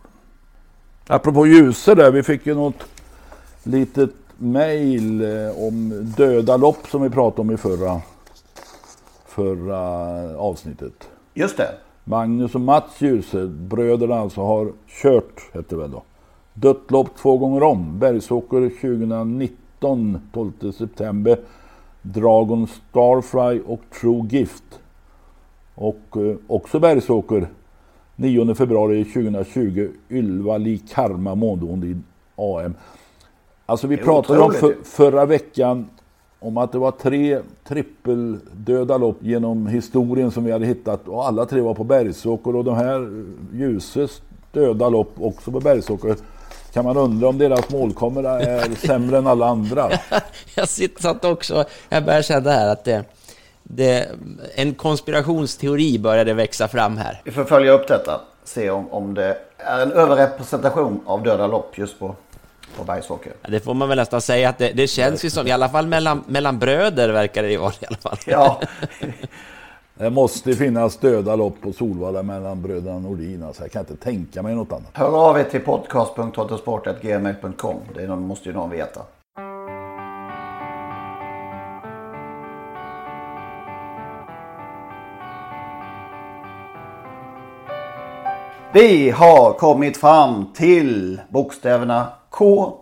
Apropå 1.08 1.48
Ljuse 1.48 1.96
där, 1.96 2.12
vi 2.12 2.24
fick 2.24 2.46
ju 2.46 2.56
något 2.56 2.84
litet 3.64 4.10
mail 4.38 5.22
eh, 5.22 5.68
om 5.68 6.06
döda 6.18 6.58
lopp 6.58 6.88
som 6.88 7.02
vi 7.02 7.10
pratade 7.10 7.42
om 7.42 7.52
i 7.52 7.58
förra, 7.58 8.02
förra 9.26 9.80
avsnittet. 10.38 11.10
Just 11.34 11.58
det. 11.58 11.70
Magnus 12.04 12.56
och 12.56 12.62
Mats 12.62 13.02
Ljuse, 13.02 13.48
bröderna 13.48 14.16
alltså, 14.16 14.42
har 14.42 14.72
kört, 14.88 15.42
hette 15.54 15.76
det 15.76 15.82
väl 15.82 15.92
då. 15.92 16.04
Dött 16.54 16.92
lopp 16.92 17.10
två 17.18 17.38
gånger 17.38 17.64
om. 17.64 18.00
Bergsåker 18.00 18.70
2019, 18.70 20.22
12 20.34 20.72
september. 20.72 21.38
Dragon 22.14 22.68
Starfly 22.68 23.62
och 23.66 23.82
True 24.02 24.28
Gift. 24.30 24.80
Och 25.76 26.18
eh, 26.18 26.36
också 26.48 26.80
Bergsåker 26.80 27.48
9 28.16 28.56
februari 28.56 29.04
2020 29.04 29.90
Ylva 30.10 30.58
Li 30.58 30.78
Karma 30.78 31.34
i 31.86 31.96
AM. 32.36 32.74
Alltså 33.66 33.88
vi 33.88 33.98
pratade 33.98 34.40
om 34.40 34.52
för, 34.52 34.76
förra 34.84 35.26
veckan 35.26 35.90
om 36.40 36.58
att 36.58 36.72
det 36.72 36.78
var 36.78 36.92
tre 36.92 37.40
trippeldöda 37.64 38.98
lopp 38.98 39.18
genom 39.20 39.68
historien 39.68 40.32
som 40.32 40.44
vi 40.44 40.52
hade 40.52 40.66
hittat 40.66 41.08
och 41.08 41.28
alla 41.28 41.46
tre 41.46 41.62
var 41.62 41.74
på 41.74 41.84
Bergsåker 41.84 42.56
och 42.56 42.64
de 42.64 42.76
här 42.76 43.26
Ljuses 43.54 44.22
döda 44.52 44.90
lopp 44.90 45.14
också 45.20 45.52
på 45.52 45.60
Bergsåker 45.60 46.16
kan 46.78 46.86
man 46.86 46.98
undra 46.98 47.28
om 47.28 47.38
deras 47.38 47.70
målkamera 47.70 48.40
är 48.40 48.88
sämre 48.88 49.18
än 49.18 49.28
alla 49.28 49.46
andra. 49.48 49.90
jag 50.56 50.68
satt 51.00 51.26
också, 51.26 51.66
jag 51.90 52.06
börjar 52.06 52.22
känna 52.22 52.52
här 52.52 52.68
att 52.68 52.84
det, 52.84 53.04
det, 53.64 54.10
en 54.56 54.74
konspirationsteori 54.74 56.00
började 56.00 56.34
växa 56.34 56.68
fram 56.68 56.98
här. 56.98 57.22
Vi 57.24 57.32
får 57.32 57.44
följa 57.44 57.72
upp 57.72 57.88
detta. 57.88 58.22
se 58.44 58.70
om, 58.70 58.94
om 58.94 59.14
det 59.14 59.38
är 59.58 59.82
en 59.82 59.92
överrepresentation 59.92 61.02
av 61.06 61.24
döda 61.24 61.48
lopp 61.48 61.78
just 61.78 62.00
på, 62.00 62.16
på 62.78 62.84
Bergsåker. 62.84 63.34
Det 63.48 63.60
får 63.60 63.74
man 63.74 63.90
väl 63.90 63.98
nästan 63.98 64.22
säga 64.22 64.50
att 64.50 64.58
det, 64.58 64.72
det 64.72 64.88
känns 64.88 65.26
ju 65.26 65.30
som, 65.30 65.48
i 65.48 65.52
alla 65.52 65.70
fall 65.70 65.88
mellan, 65.88 66.24
mellan 66.28 66.60
bröder 66.60 67.10
verkar 67.10 67.44
det 67.44 67.52
ju 67.52 67.58
vara 67.58 67.74
i 67.80 67.86
alla 67.86 67.98
fall. 67.98 68.18
Ja. 68.26 68.62
Det 70.00 70.10
måste 70.10 70.54
finnas 70.54 70.98
döda 70.98 71.36
lopp 71.36 71.62
på 71.62 71.74
Solvalla 71.74 72.24
mellan 72.24 72.62
bröderna 72.62 73.00
Nordin. 73.00 73.44
Alltså, 73.44 73.64
jag 73.64 73.72
kan 73.72 73.80
inte 73.80 73.96
tänka 73.96 74.44
mig 74.44 74.56
något 74.56 74.72
annat. 74.72 74.90
Hör 74.94 75.30
av 75.30 75.40
er 75.40 75.44
till 75.44 75.62
podcast.autosport.gmail.com. 75.62 77.76
Det 77.96 78.08
måste 78.08 78.50
ju 78.50 78.56
någon 78.56 78.70
veta. 78.70 79.02
Vi 88.74 89.10
har 89.10 89.54
kommit 89.54 89.98
fram 89.98 90.54
till 90.54 91.22
bokstäverna 91.30 92.08
K 92.30 92.74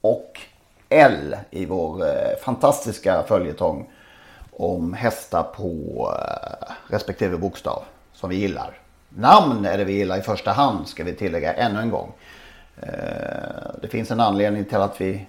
och 0.00 0.40
L 0.88 1.36
i 1.50 1.66
vår 1.66 2.02
eh, 2.02 2.08
fantastiska 2.44 3.22
följetong 3.28 3.88
om 4.56 4.92
hästar 4.94 5.42
på 5.42 5.66
eh, 6.20 6.72
respektive 6.92 7.36
bokstav 7.36 7.82
som 8.12 8.30
vi 8.30 8.36
gillar. 8.36 8.78
Namn 9.08 9.64
är 9.64 9.78
det 9.78 9.84
vi 9.84 9.92
gillar 9.92 10.18
i 10.18 10.22
första 10.22 10.52
hand 10.52 10.88
ska 10.88 11.04
vi 11.04 11.14
tillägga 11.14 11.52
ännu 11.52 11.80
en 11.80 11.90
gång. 11.90 12.12
Eh, 12.80 12.88
Det 13.82 13.88
finns 13.88 14.10
en 14.10 14.20
anledning 14.20 14.64
till 14.64 14.76
att 14.78 15.00
vi... 15.00 15.26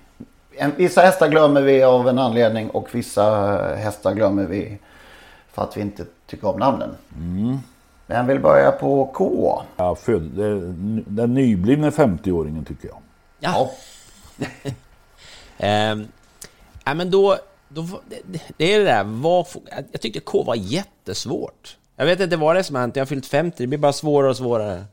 en- 0.58 0.74
Vissa 0.78 1.02
hästar 1.02 1.28
glömmer 1.30 1.62
vi 1.62 1.84
av 1.84 2.10
en 2.10 2.20
anledning 2.20 2.70
och 2.70 2.96
vissa 2.96 3.58
hästar 3.76 4.14
glömmer 4.14 4.44
vi 4.44 4.78
för 5.52 5.62
att 5.64 5.78
vi 5.78 5.82
inte 5.82 6.06
tycker 6.28 6.48
om 6.48 6.60
namnen. 6.60 6.90
Vem 8.08 8.28
vill 8.28 8.40
börja 8.40 8.72
på 8.72 9.06
K? 9.14 9.62
Ja, 9.78 9.96
föd, 9.96 10.22
det- 10.22 10.74
den 11.08 11.34
nyblivne 11.34 11.90
50-åringen 11.90 12.66
tycker 12.66 12.88
jag. 12.88 12.98
Ja. 13.40 13.72
Ehm, 15.58 16.08
ja, 16.86 16.94
men 16.94 17.12
då, 17.12 17.38
då... 17.76 18.02
det- 18.10 18.42
Det 18.58 18.74
är 18.74 18.80
det 18.80 18.86
där, 18.86 19.04
vad, 19.04 19.48
jag 19.92 20.02
tyckte 20.02 20.20
K 20.20 20.44
var 20.44 20.56
jättesvårt. 20.56 21.78
Jag 21.96 22.06
vet 22.06 22.20
inte 22.20 22.38
vad 22.38 22.56
det 22.56 22.60
är 22.60 22.64
som 22.64 22.76
har 22.76 22.82
hänt, 22.82 22.96
jag 22.96 23.02
har 23.02 23.08
fyllt 23.08 23.26
50, 23.28 23.56
det 23.64 23.68
blir 23.68 23.80
bara 23.80 23.94
svårare 23.94 24.30
och 24.30 24.38
svårare. 24.38 24.86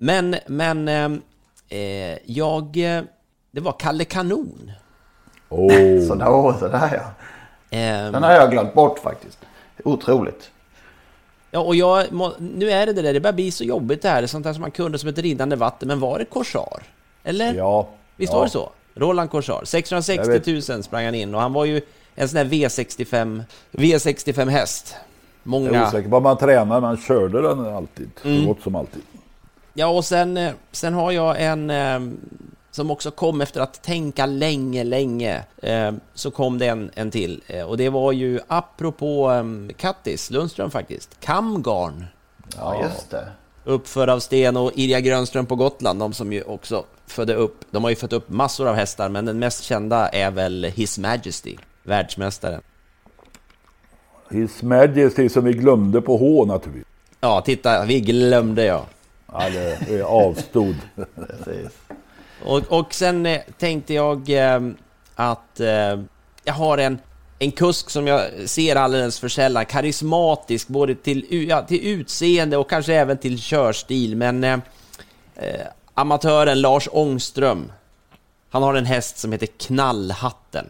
Men, 0.00 0.36
men... 0.46 0.88
ehm, 0.88 1.22
Eh, 1.70 2.18
jag... 2.24 2.76
eh, 2.96 3.02
Det 3.50 3.60
var 3.60 3.72
Kalle 3.78 4.04
Kanon. 4.04 4.70
Oh. 5.48 6.06
Sådär, 6.08 6.26
oh, 6.26 6.58
sådär 6.58 6.90
ja. 6.92 7.10
Ehm, 7.78 8.12
Den 8.12 8.22
har 8.22 8.32
jag 8.32 8.50
glömt 8.50 8.74
bort 8.74 8.98
faktiskt. 8.98 9.38
Otroligt. 9.84 10.50
Ja, 11.50 11.60
och 11.60 11.76
jag, 11.76 12.04
nu 12.38 12.70
är 12.70 12.86
det 12.86 12.92
det 12.92 13.02
där, 13.02 13.12
det 13.12 13.20
börjar 13.20 13.32
bli 13.34 13.50
så 13.50 13.64
jobbigt 13.64 14.02
det 14.02 14.08
här, 14.08 14.22
det 14.22 14.24
är 14.24 14.26
sånt 14.26 14.44
där 14.44 14.52
som 14.52 14.60
man 14.60 14.70
kunde 14.70 14.98
som 14.98 15.08
ett 15.08 15.18
rinnande 15.18 15.56
vatten, 15.56 15.88
men 15.88 16.00
var 16.00 16.18
det 16.18 16.24
Korsar? 16.24 16.82
Eller? 17.24 17.54
Ja. 17.54 17.88
Visst 18.16 18.32
ja. 18.32 18.38
var 18.38 18.44
det 18.44 18.50
så? 18.50 18.70
Roland 18.94 19.30
Korsar, 19.30 19.64
660 19.64 20.72
000 20.72 20.82
sprang 20.82 21.04
han 21.04 21.14
in 21.14 21.34
och 21.34 21.40
han 21.40 21.52
var 21.52 21.64
ju 21.64 21.80
en 22.18 22.28
sån 22.28 22.36
där 22.36 22.44
V65, 22.44 23.42
V65 23.72 24.48
häst. 24.48 24.94
Jag 25.42 25.54
är 25.54 25.60
Många... 25.60 25.88
osäker 25.88 26.08
på 26.08 26.20
man 26.20 26.38
tränar, 26.38 26.80
men 26.80 26.84
han 26.84 26.96
körde 26.96 27.42
den 27.42 27.66
alltid. 27.66 28.10
Mm. 28.24 28.40
Så 28.40 28.48
gott 28.48 28.62
som 28.62 28.74
alltid. 28.74 29.02
Ja, 29.74 29.86
och 29.86 30.04
sen, 30.04 30.36
eh, 30.36 30.52
sen 30.72 30.94
har 30.94 31.12
jag 31.12 31.42
en 31.42 31.70
eh, 31.70 32.00
som 32.70 32.90
också 32.90 33.10
kom 33.10 33.40
efter 33.40 33.60
att 33.60 33.82
tänka 33.82 34.26
länge, 34.26 34.84
länge. 34.84 35.44
Eh, 35.62 35.92
så 36.14 36.30
kom 36.30 36.58
det 36.58 36.66
en, 36.66 36.90
en 36.94 37.10
till. 37.10 37.42
Och 37.66 37.76
det 37.76 37.88
var 37.88 38.12
ju 38.12 38.40
apropå 38.48 39.30
eh, 39.30 39.74
Kattis, 39.76 40.30
Lundström 40.30 40.70
faktiskt, 40.70 41.20
Kamgarn. 41.20 42.04
Ja, 42.56 42.82
just 42.82 43.10
det. 43.10 43.28
Uppfödd 43.64 44.10
av 44.10 44.20
Sten 44.20 44.56
och 44.56 44.72
Irja 44.74 45.00
Grönström 45.00 45.46
på 45.46 45.56
Gotland, 45.56 45.98
de 46.00 46.12
som 46.12 46.32
ju 46.32 46.42
också 46.42 46.84
födde 47.06 47.34
upp, 47.34 47.64
de 47.70 47.82
har 47.82 47.90
ju 47.90 47.96
fött 47.96 48.12
upp 48.12 48.28
massor 48.28 48.68
av 48.68 48.74
hästar, 48.74 49.08
men 49.08 49.24
den 49.24 49.38
mest 49.38 49.64
kända 49.64 50.08
är 50.08 50.30
väl 50.30 50.64
His 50.64 50.98
Majesty, 50.98 51.56
världsmästaren. 51.88 52.60
His 54.30 54.62
Majesty 54.62 55.28
som 55.28 55.44
vi 55.44 55.52
glömde 55.52 56.00
på 56.00 56.16
H 56.16 56.44
naturligtvis. 56.44 56.86
Ja, 57.20 57.40
titta, 57.40 57.84
vi 57.84 58.00
glömde 58.00 58.64
jag. 58.64 58.84
Ja, 59.32 59.50
det 59.88 60.02
avstod. 60.02 60.76
Precis. 61.14 61.72
Och, 62.44 62.62
och 62.68 62.94
sen 62.94 63.26
eh, 63.26 63.40
tänkte 63.58 63.94
jag 63.94 64.30
eh, 64.30 64.60
att 65.14 65.60
eh, 65.60 66.00
jag 66.44 66.54
har 66.54 66.78
en, 66.78 66.98
en 67.38 67.52
kusk 67.52 67.90
som 67.90 68.06
jag 68.06 68.48
ser 68.48 68.76
alldeles 68.76 69.20
för 69.20 69.28
sällan, 69.28 69.66
karismatisk 69.66 70.68
både 70.68 70.94
till, 70.94 71.48
ja, 71.48 71.62
till 71.62 71.86
utseende 71.86 72.56
och 72.56 72.70
kanske 72.70 72.94
även 72.94 73.18
till 73.18 73.38
körstil, 73.38 74.16
men 74.16 74.44
eh, 74.44 74.58
eh, 75.36 75.66
amatören 75.94 76.60
Lars 76.60 76.88
Ångström, 76.92 77.72
han 78.50 78.62
har 78.62 78.74
en 78.74 78.86
häst 78.86 79.18
som 79.18 79.32
heter 79.32 79.46
Knallhatten. 79.46 80.66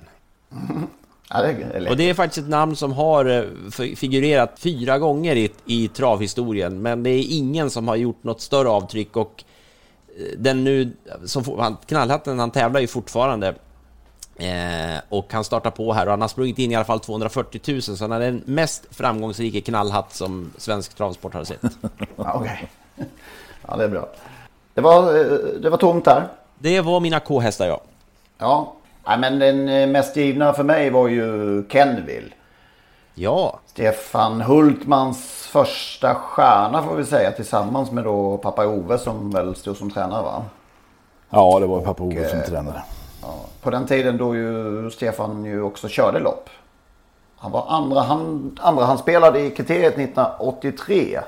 Ja, 1.30 1.42
det. 1.42 1.90
Och 1.90 1.96
det 1.96 2.10
är 2.10 2.14
faktiskt 2.14 2.38
ett 2.44 2.50
namn 2.50 2.76
som 2.76 2.92
har 2.92 3.24
eh, 3.24 3.42
fi- 3.70 3.96
figurerat 3.96 4.52
fyra 4.58 4.98
gånger 4.98 5.36
i, 5.36 5.50
i 5.66 5.88
travhistorien, 5.88 6.82
men 6.82 7.02
det 7.02 7.10
är 7.10 7.24
ingen 7.28 7.70
som 7.70 7.88
har 7.88 7.96
gjort 7.96 8.24
något 8.24 8.40
större 8.40 8.68
avtryck 8.68 9.16
och 9.16 9.44
eh, 10.18 10.38
den 10.38 10.64
nu, 10.64 10.92
som, 11.24 11.44
han, 11.58 11.76
knallhatten, 11.86 12.38
han 12.38 12.50
tävlar 12.50 12.80
ju 12.80 12.86
fortfarande. 12.86 13.54
Eh, 14.36 14.98
och 15.08 15.32
han 15.32 15.44
startar 15.44 15.70
på 15.70 15.92
här 15.92 16.06
och 16.06 16.10
han 16.12 16.20
har 16.20 16.28
sprungit 16.28 16.58
in 16.58 16.72
i 16.72 16.74
alla 16.74 16.84
fall 16.84 17.00
240 17.00 17.60
000, 17.72 17.82
så 17.82 17.96
han 18.04 18.12
är 18.12 18.20
den 18.20 18.42
mest 18.46 18.86
framgångsrika 18.90 19.60
knallhatt 19.60 20.14
som 20.14 20.50
svensk 20.56 20.94
travsport 20.94 21.34
har 21.34 21.44
sett. 21.44 21.60
Ja, 22.16 22.32
okej. 22.34 22.68
ja, 23.68 23.76
det 23.76 23.84
är 23.84 23.88
bra. 23.88 24.08
Det 24.74 24.80
var, 24.80 25.18
eh, 25.18 25.38
det 25.62 25.70
var 25.70 25.76
tomt 25.78 26.04
där. 26.04 26.28
Det 26.58 26.80
var 26.80 27.00
mina 27.00 27.20
K-hästar 27.20 27.66
ja. 27.66 27.80
Ja. 28.38 28.72
Nej, 29.08 29.18
men 29.18 29.38
den 29.38 29.68
eh, 29.68 29.86
mest 29.86 30.16
givna 30.16 30.52
för 30.52 30.64
mig 30.64 30.90
var 30.90 31.08
ju 31.08 31.64
Kenville. 31.68 32.30
Ja, 33.14 33.58
Stefan 33.66 34.40
Hultmans 34.40 35.46
första 35.52 36.14
stjärna 36.14 36.82
får 36.82 36.96
vi 36.96 37.04
säga 37.04 37.32
tillsammans 37.32 37.90
med 37.90 38.04
då 38.04 38.36
pappa 38.36 38.66
Ove 38.66 38.98
som 38.98 39.30
väl 39.30 39.54
stod 39.54 39.76
som 39.76 39.90
tränare 39.90 40.22
va? 40.22 40.44
Ja, 41.30 41.58
det 41.60 41.66
var 41.66 41.80
pappa 41.80 42.02
Ove 42.02 42.28
som 42.28 42.42
tränare. 42.42 42.82
På 43.62 43.70
den 43.70 43.86
tiden 43.86 44.16
då 44.16 44.34
ju 44.34 44.90
Stefan 44.90 45.44
ju 45.44 45.62
också 45.62 45.88
körde 45.88 46.20
lopp. 46.20 46.50
Han 47.36 47.52
var 47.52 47.64
andra, 47.68 48.00
han, 48.00 48.58
andra 48.60 48.84
han 48.84 48.98
spelade 48.98 49.40
i 49.40 49.50
kriteriet 49.50 49.98
1983. 49.98 51.20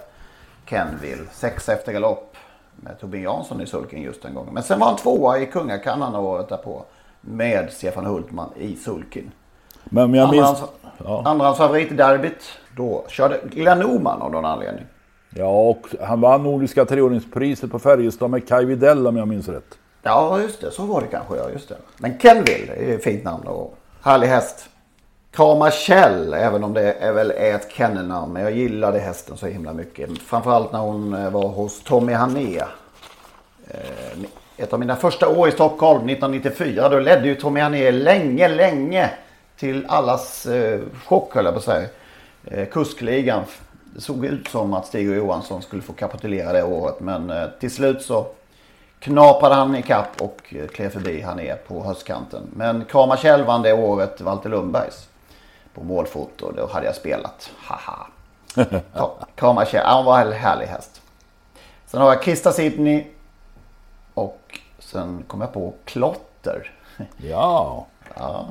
Kenville. 0.67 1.25
Sex 1.33 1.69
efter 1.69 1.93
galopp. 1.93 2.37
Med 2.77 3.01
Torbjörn 3.01 3.23
Jansson 3.23 3.61
i 3.61 3.67
sulken 3.67 4.03
just 4.03 4.23
den 4.23 4.35
gången. 4.35 4.55
Men 4.55 4.63
sen 4.63 4.81
var 4.81 4.87
han 4.87 4.97
tvåa 4.97 5.39
i 5.39 5.47
Kungakannan 5.47 6.15
året 6.15 6.49
därpå. 6.49 6.85
Med 7.21 7.73
Stefan 7.73 8.07
Hultman 8.07 8.49
i 8.57 8.77
sulken. 8.77 9.31
Men 9.85 10.15
jag 10.15 10.31
minns... 10.31 10.47
Andrahands, 10.47 10.73
Ja. 11.05 11.23
andrahandsfavorit 11.27 11.93
i 11.93 11.95
derbyt. 11.95 12.43
Då 12.77 13.05
körde 13.09 13.41
Glenn 13.51 13.79
Norman 13.79 14.23
av 14.23 14.31
någon 14.33 14.45
anledning. 14.45 14.85
ja, 15.31 15.47
och 15.49 15.87
han 16.01 16.21
vann 16.21 16.43
Nordiska 16.43 16.85
treåringspriset 16.85 17.71
på 17.71 17.79
Färjestad 17.79 18.31
med 18.31 18.49
Kaj 18.49 18.65
Widell 18.65 19.07
om 19.07 19.17
jag 19.17 19.29
minns 19.29 19.49
rätt. 19.49 19.79
Ja, 20.03 20.41
just 20.41 20.61
det. 20.61 20.71
Så 20.71 20.83
var 20.87 21.01
det 21.01 21.07
kanske. 21.07 21.37
Ja, 21.37 21.51
just 21.51 21.69
det. 21.69 21.77
Men 21.99 22.19
Kenville 22.19 22.73
är 22.75 22.95
ett 22.95 23.05
fint 23.05 23.25
namn 23.25 23.47
och 23.47 23.75
härlig 24.03 24.27
häst. 24.27 24.69
Krama 25.31 25.71
Kjell, 25.71 26.35
även 26.35 26.65
om 26.65 26.73
det 26.75 26.93
är 26.93 27.13
väl 27.13 27.31
är 27.31 27.55
ett 27.55 27.73
kennelnamn. 27.73 28.33
Men 28.33 28.43
jag 28.43 28.53
gillade 28.53 28.99
hästen 28.99 29.37
så 29.37 29.47
himla 29.47 29.73
mycket. 29.73 30.19
Framförallt 30.23 30.73
när 30.73 30.79
hon 30.81 31.15
eh, 31.15 31.31
var 31.31 31.49
hos 31.49 31.83
Tommy 31.83 32.13
Hané. 32.13 32.63
Ett 34.61 34.73
av 34.73 34.81
mina 34.81 34.97
första 34.97 35.29
år 35.29 35.49
i 35.49 35.53
Stockholm 35.53 36.09
1994. 36.09 36.89
Då 36.89 36.99
ledde 36.99 37.29
ju 37.29 37.35
Tommy 37.35 37.61
Hané 37.61 37.91
länge, 37.91 38.49
länge 38.49 39.11
till 39.57 39.87
allas 39.89 40.47
eh, 40.47 40.81
chock 41.05 41.35
höll 41.35 41.45
jag 41.45 41.55
på 41.55 41.59
att 41.59 41.65
säga. 41.65 41.89
Eh, 42.45 42.69
kuskligan. 42.69 43.43
Det 43.85 44.01
såg 44.01 44.25
ut 44.25 44.49
som 44.49 44.75
att 44.75 44.87
Stig 44.87 45.11
och 45.11 45.17
Johansson 45.17 45.63
skulle 45.63 45.83
få 45.83 45.93
kapitulera 45.93 46.53
det 46.53 46.63
året. 46.63 47.01
Men 47.01 47.31
eh, 47.31 47.49
till 47.61 47.71
slut 47.71 48.03
så 48.03 48.27
knapade 48.99 49.55
han 49.55 49.77
ikapp 49.77 50.21
och 50.21 50.55
eh, 50.55 50.67
klev 50.67 50.91
förbi 50.91 51.21
han 51.21 51.41
är 51.41 51.55
på 51.55 51.85
höstkanten. 51.85 52.43
Men 52.57 52.85
Krama 52.85 53.17
Kjell 53.17 53.45
vann 53.45 53.63
det 53.63 53.73
året 53.73 54.21
Walter 54.21 54.51
Lundbergs 54.51 55.09
på 55.75 55.85
målfoto. 55.85 56.53
Då 56.57 56.67
hade 56.67 56.87
jag 56.87 56.95
spelat. 56.95 57.51
Haha. 57.57 58.07
Krama 59.35 59.67
Kjell, 59.67 59.87
han 59.87 60.05
var 60.05 60.21
en 60.21 60.33
härlig 60.33 60.67
häst. 60.67 61.03
Sen 61.87 62.01
har 62.01 62.09
jag 62.09 62.23
Krista 62.23 62.53
Sidney. 62.53 63.05
Och 64.21 64.59
sen 64.79 65.25
kom 65.27 65.41
jag 65.41 65.53
på 65.53 65.73
Klotter. 65.85 66.73
Ja. 67.17 67.87
Ja. 68.17 68.47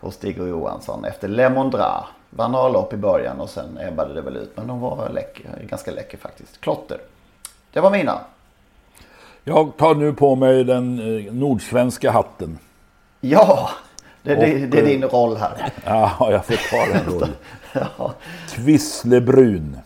Och 0.00 0.12
Stig 0.14 0.40
och 0.40 0.48
Johansson 0.48 1.04
efter 1.04 1.28
Lemondra. 1.28 2.04
Vann 2.30 2.52
några 2.52 2.68
lopp 2.68 2.92
i 2.92 2.96
början 2.96 3.40
och 3.40 3.50
sen 3.50 3.78
ebbade 3.80 4.14
det 4.14 4.20
väl 4.20 4.36
ut. 4.36 4.56
Men 4.56 4.66
de 4.66 4.80
var 4.80 5.08
läcker, 5.08 5.44
ganska 5.68 5.90
läcker 5.90 6.18
faktiskt. 6.18 6.60
Klotter. 6.60 6.98
Det 7.72 7.80
var 7.80 7.90
mina. 7.90 8.20
Jag 9.44 9.76
tar 9.76 9.94
nu 9.94 10.12
på 10.12 10.34
mig 10.34 10.64
den 10.64 10.98
eh, 10.98 11.32
nordsvenska 11.32 12.10
hatten. 12.10 12.58
Ja, 13.20 13.70
det, 14.22 14.34
det, 14.34 14.36
Och, 14.36 14.68
det 14.68 14.78
är 14.78 14.82
eh, 14.82 14.88
din 14.88 15.04
roll 15.04 15.36
här. 15.36 15.72
Ja, 15.84 16.30
jag 16.30 16.44
får 16.44 16.70
ta 16.70 16.92
den 16.92 17.14
rollen. 17.14 17.34
Ja, 17.72 18.14
Kvisslebrun. 18.48 19.78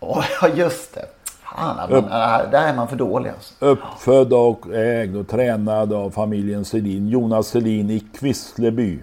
Ja 0.00 0.24
just 0.54 0.94
det. 0.94 1.06
Fan, 1.56 1.78
att 1.78 1.90
man, 1.90 2.04
äh, 2.04 2.50
där 2.50 2.68
är 2.68 2.76
man 2.76 2.88
för 2.88 2.96
dålig 2.96 3.30
alltså. 3.30 3.64
Uppfödd 3.64 4.32
och 4.32 4.74
ägd 4.74 5.16
och 5.16 5.28
tränad 5.28 5.92
av 5.92 6.10
familjen 6.10 6.64
Selin. 6.64 7.08
Jonas 7.08 7.46
Selin 7.46 7.90
i 7.90 8.00
Kvissleby. 8.00 8.98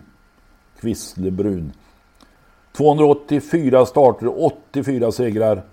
Kvisslebrun. 0.79 1.71
284 2.77 3.85
starter, 3.85 4.43
84 4.43 5.11
segrar. 5.11 5.63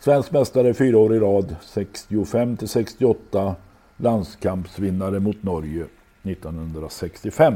Svensk 0.00 0.30
mästare 0.30 0.74
fyra 0.74 0.98
år 0.98 1.14
i 1.14 1.18
rad. 1.18 1.56
65 1.62 2.56
till 2.56 2.68
68. 2.68 3.54
Landskampsvinnare 3.96 5.20
mot 5.20 5.42
Norge 5.42 5.86
1965. 6.22 7.54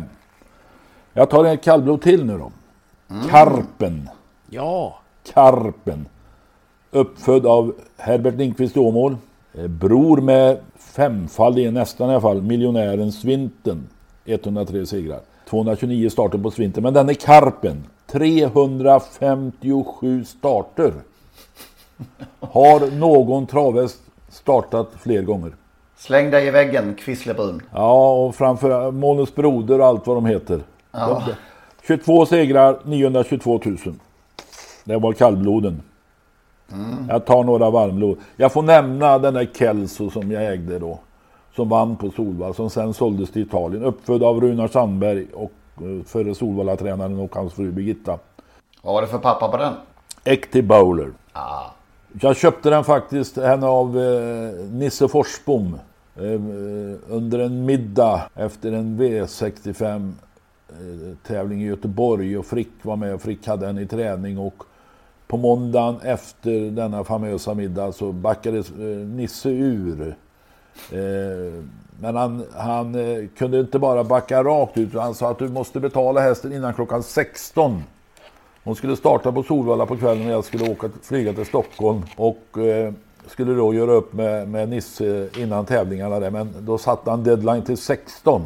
Jag 1.13 1.31
tar 1.31 1.45
en 1.45 1.59
kallblod 1.59 2.03
till 2.03 2.25
nu 2.25 2.39
då. 2.39 2.53
Karpen. 3.31 4.09
Ja. 4.51 4.99
Karpen. 5.35 6.09
Uppfödd 6.91 7.47
av 7.47 7.75
Herbert 7.97 8.35
Lindqvist 8.35 8.77
Åmål. 8.77 9.17
Eh, 9.59 9.67
Bror 9.67 10.21
med 10.21 10.59
femfaldig, 10.79 11.73
nästan 11.73 12.11
i 12.11 12.13
alla 12.13 12.21
fall, 12.21 12.43
miljonären 12.43 13.13
Svinten. 13.13 13.89
103 14.25 14.87
segrar. 14.87 15.21
229 15.51 16.09
starter 16.11 16.39
på 16.39 16.51
Svinten. 16.51 16.83
Men 16.83 16.95
den 16.95 17.09
är 17.09 17.15
Karpen. 17.15 17.85
357 18.07 20.25
starter. 20.25 20.93
Har 22.41 22.97
någon 22.99 23.47
travhäst 23.47 24.01
startat 24.29 24.89
fler 25.03 25.23
gånger? 25.23 25.53
Släng 25.97 26.31
dig 26.31 26.47
i 26.47 26.51
väggen, 26.51 26.95
Kvisslebrun. 26.95 27.63
Ja, 27.75 28.13
och 28.25 28.35
framför 28.35 28.91
Månens 28.91 29.35
Broder 29.35 29.81
och 29.81 29.87
allt 29.87 30.07
vad 30.07 30.17
de 30.17 30.27
heter. 30.27 30.61
Ja. 30.93 31.23
De- 31.27 31.33
22 31.87 32.27
segrar, 32.27 32.79
922 32.85 33.61
000. 33.65 33.79
Det 34.85 34.97
var 34.99 35.13
kallbloden. 35.13 35.83
Jag 37.09 37.25
tar 37.25 37.45
några 37.45 37.71
varmblod. 37.71 38.19
Jag 38.37 38.53
får 38.53 38.63
nämna 38.63 39.19
den 39.19 39.35
där 39.35 39.49
Kelso 39.55 40.11
som 40.11 40.31
jag 40.31 40.47
ägde 40.47 40.79
då. 40.79 40.99
Som 41.57 41.69
vann 41.69 41.97
på 41.97 42.11
Solvalla, 42.11 42.55
som 42.55 42.71
sen 42.71 42.95
såldes 42.95 43.31
till 43.31 43.43
Italien. 43.43 43.85
Uppfödd 43.85 44.23
av 44.23 44.41
Runar 44.41 44.69
Sandberg 44.69 45.27
och 45.35 45.53
eh, 45.77 46.05
förre 46.07 46.35
Solvalla-tränaren 46.35 47.19
och 47.19 47.35
hans 47.35 47.55
fru 47.55 47.73
Birgitta. 47.73 48.19
Vad 48.83 48.95
var 48.95 49.03
det 49.03 49.09
för 49.09 49.19
pappa 49.19 49.49
på 49.49 49.57
den? 49.57 49.73
Ekti 50.25 50.63
Bowler. 50.63 51.13
Ah. 51.33 51.63
Jag 52.21 52.37
köpte 52.37 52.71
den 52.71 52.85
faktiskt 52.85 53.37
henne 53.37 53.67
av 53.67 53.99
eh, 53.99 54.51
Nisse 54.71 55.09
Forsbom. 55.09 55.79
Eh, 56.17 56.41
under 57.09 57.39
en 57.39 57.65
middag 57.65 58.23
efter 58.35 58.73
en 58.73 59.01
V65 59.01 60.13
eh, 60.69 61.17
tävling 61.27 61.63
i 61.63 61.67
Göteborg 61.67 62.39
och 62.39 62.47
Frick 62.47 62.73
var 62.83 62.97
med 62.97 63.15
och 63.15 63.23
Frick 63.23 63.47
hade 63.47 63.69
en 63.69 63.79
i 63.79 63.87
träning 63.87 64.39
och 64.39 64.63
på 65.27 65.37
måndagen 65.37 66.01
efter 66.01 66.71
denna 66.71 67.05
famösa 67.05 67.55
middag 67.55 67.93
så 67.93 68.13
backades 68.13 68.71
eh, 68.71 69.07
Nisse 69.07 69.49
ur. 69.49 70.17
Eh, 70.93 71.65
men 72.01 72.17
han, 72.17 72.45
han 72.57 72.95
eh, 72.95 73.29
kunde 73.39 73.61
inte 73.61 73.79
bara 73.79 74.05
backa 74.05 74.45
rakt 74.45 74.79
ut 74.79 74.95
han 74.95 75.15
sa 75.15 75.31
att 75.31 75.39
du 75.39 75.49
måste 75.49 75.81
betala 75.81 76.21
hästen 76.21 76.53
innan 76.53 76.75
klockan 76.75 77.03
16. 77.03 77.83
Hon 78.65 78.77
skulle 78.77 78.97
starta 78.97 79.33
på 79.33 79.43
Solvalla 79.43 79.87
på 79.87 79.97
kvällen 79.97 80.27
och 80.27 80.33
jag 80.33 80.45
skulle 80.45 80.71
åka, 80.71 80.91
flyga 81.03 81.33
till 81.33 81.47
Stockholm 81.47 82.03
och 82.17 82.59
eh, 82.59 82.93
skulle 83.27 83.55
då 83.55 83.75
göra 83.75 83.93
upp 83.93 84.13
med, 84.13 84.49
med 84.49 84.69
Nisse 84.69 85.29
innan 85.37 85.67
tävlingarna 85.67 86.21
där. 86.21 86.31
Men 86.31 86.55
då 86.61 86.79
satte 86.79 87.11
han 87.11 87.25
deadline 87.25 87.63
till 87.63 87.77
16. 87.77 88.43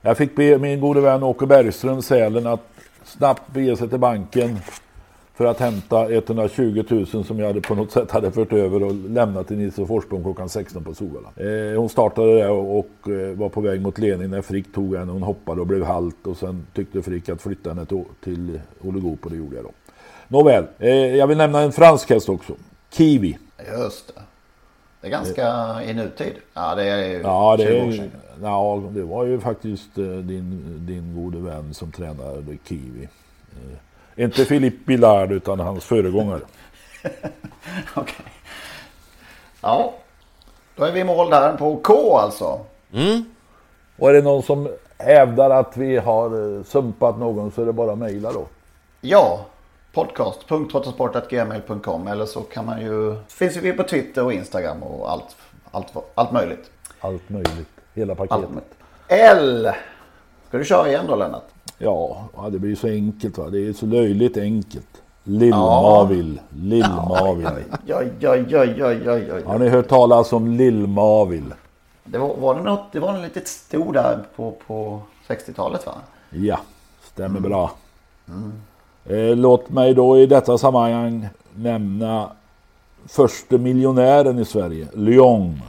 Jag 0.00 0.16
fick 0.16 0.36
be 0.36 0.58
min 0.58 0.80
gode 0.80 1.00
vän 1.00 1.22
Åke 1.22 1.46
Bergström 1.46 2.02
Sälen 2.02 2.46
att 2.46 2.60
snabbt 3.04 3.52
bege 3.52 3.76
sig 3.76 3.88
till 3.88 3.98
banken 3.98 4.58
för 5.38 5.44
att 5.44 5.60
hämta 5.60 6.12
120 6.12 6.84
000 6.88 7.24
som 7.24 7.38
jag 7.38 7.46
hade 7.46 7.60
på 7.60 7.74
något 7.74 7.92
sätt 7.92 8.10
hade 8.10 8.30
fört 8.30 8.52
över 8.52 8.82
och 8.82 8.94
lämnat 8.94 9.48
till 9.48 9.56
Nisse 9.56 9.86
Forsblom 9.86 10.22
klockan 10.22 10.48
16 10.48 10.84
på 10.84 10.94
Solvalla. 10.94 11.28
Eh, 11.36 11.80
hon 11.80 11.88
startade 11.88 12.34
där 12.38 12.50
och, 12.50 12.78
och 12.78 13.10
eh, 13.10 13.36
var 13.36 13.48
på 13.48 13.60
väg 13.60 13.80
mot 13.80 13.98
ledning 13.98 14.30
när 14.30 14.42
Frick 14.42 14.72
tog 14.72 14.96
henne. 14.96 15.12
Hon 15.12 15.22
hoppade 15.22 15.60
och 15.60 15.66
blev 15.66 15.84
halt 15.84 16.26
och 16.26 16.36
sen 16.36 16.66
tyckte 16.74 17.02
Frick 17.02 17.28
att 17.28 17.42
flytta 17.42 17.70
henne 17.70 17.86
till, 17.86 18.04
till 18.24 18.60
Olle 18.80 19.00
Goop 19.00 19.24
och 19.24 19.30
det 19.30 19.36
gjorde 19.36 19.56
jag 19.56 19.64
då. 19.64 19.70
Nåväl, 20.28 20.64
eh, 20.78 20.90
jag 20.90 21.26
vill 21.26 21.38
nämna 21.38 21.60
en 21.60 21.72
fransk 21.72 22.10
häst 22.10 22.28
också. 22.28 22.52
Kiwi. 22.90 23.38
Just 23.78 24.14
det. 24.14 24.22
Det 25.00 25.06
är 25.06 25.10
ganska 25.10 25.78
i 25.84 25.94
nutid. 25.94 26.32
Ja, 26.54 26.74
det 26.74 26.84
är 26.84 27.08
ju 27.08 27.20
Ja, 27.20 27.56
det, 27.56 27.64
20 27.64 27.86
år 27.86 27.92
sedan. 27.92 28.10
ja, 28.42 28.82
det 28.90 29.02
var 29.02 29.24
ju 29.24 29.40
faktiskt 29.40 29.98
eh, 29.98 30.04
din, 30.04 30.62
din 30.86 31.14
gode 31.14 31.38
vän 31.38 31.74
som 31.74 31.92
tränade 31.92 32.56
Kiwi. 32.68 33.08
Inte 34.18 34.44
Philippe 34.44 34.84
Billard 34.84 35.32
utan 35.32 35.60
hans 35.60 35.84
föregångare. 35.84 36.40
Okej. 37.94 38.26
Ja, 39.60 39.94
då 40.76 40.84
är 40.84 40.92
vi 40.92 41.00
i 41.00 41.04
mål 41.04 41.30
där 41.30 41.56
på 41.56 41.76
K 41.76 42.18
alltså. 42.18 42.60
Och 43.98 44.10
är 44.10 44.14
det 44.14 44.22
någon 44.22 44.42
som 44.42 44.68
hävdar 44.98 45.50
att 45.50 45.76
vi 45.76 45.96
har 45.96 46.56
eh, 46.58 46.62
sumpat 46.64 47.18
någon 47.18 47.52
så 47.52 47.62
är 47.62 47.66
det 47.66 47.72
bara 47.72 47.92
att 47.92 47.98
mejla 47.98 48.32
då. 48.32 48.46
Ja, 49.00 49.44
podcast.trottosport.gmail.com 49.92 52.06
eller 52.08 52.26
så 52.26 52.40
kan 52.40 52.66
man 52.66 52.80
ju... 52.80 53.16
Finns 53.28 53.56
vi 53.56 53.72
på 53.72 53.82
Twitter 53.82 54.24
och 54.24 54.32
Instagram 54.32 54.82
och 54.82 55.10
allt, 55.10 55.36
allt, 55.70 55.86
allt 56.14 56.32
möjligt. 56.32 56.70
Allt 57.00 57.28
möjligt. 57.28 57.68
Hela 57.94 58.12
Allt 58.12 58.18
paketet. 58.18 58.50
möjligt. 58.50 58.74
L. 59.08 59.70
Ska 60.48 60.58
du 60.58 60.64
köra 60.64 60.88
igen 60.88 61.04
då 61.08 61.16
Lennart? 61.16 61.44
Ja, 61.78 62.28
ja, 62.36 62.50
det 62.50 62.58
blir 62.58 62.76
så 62.76 62.88
enkelt 62.88 63.38
va. 63.38 63.50
Det 63.50 63.68
är 63.68 63.72
så 63.72 63.86
löjligt 63.86 64.36
enkelt. 64.36 65.02
Lill-Mavil. 65.24 66.40
Lill-Mavil. 66.50 67.48
Ja, 67.86 68.02
ja, 68.18 68.36
ja, 68.36 68.64
ja, 68.64 68.92
ja, 68.92 69.18
ja. 69.18 69.46
Har 69.46 69.58
ni 69.58 69.68
hört 69.68 69.88
talas 69.88 70.32
om 70.32 70.46
Lill-Mavil? 70.46 71.54
Det 72.04 72.18
var, 72.18 72.36
var 72.36 72.54
det 72.54 72.62
något, 72.62 72.92
det 72.92 73.00
var 73.00 73.14
en 73.14 73.22
litet 73.22 73.48
sto 73.48 73.92
där 73.92 74.18
på, 74.36 74.54
på 74.66 75.00
60-talet 75.28 75.86
va? 75.86 75.94
Ja, 76.30 76.60
stämmer 77.02 77.40
bra. 77.40 77.70
Eh, 79.04 79.36
låt 79.36 79.70
mig 79.70 79.94
då 79.94 80.18
i 80.18 80.26
detta 80.26 80.58
sammanhang 80.58 81.28
nämna 81.54 82.30
första 83.06 83.58
miljonären 83.58 84.38
i 84.38 84.44
Sverige, 84.44 84.88
Lyon. 84.94 85.62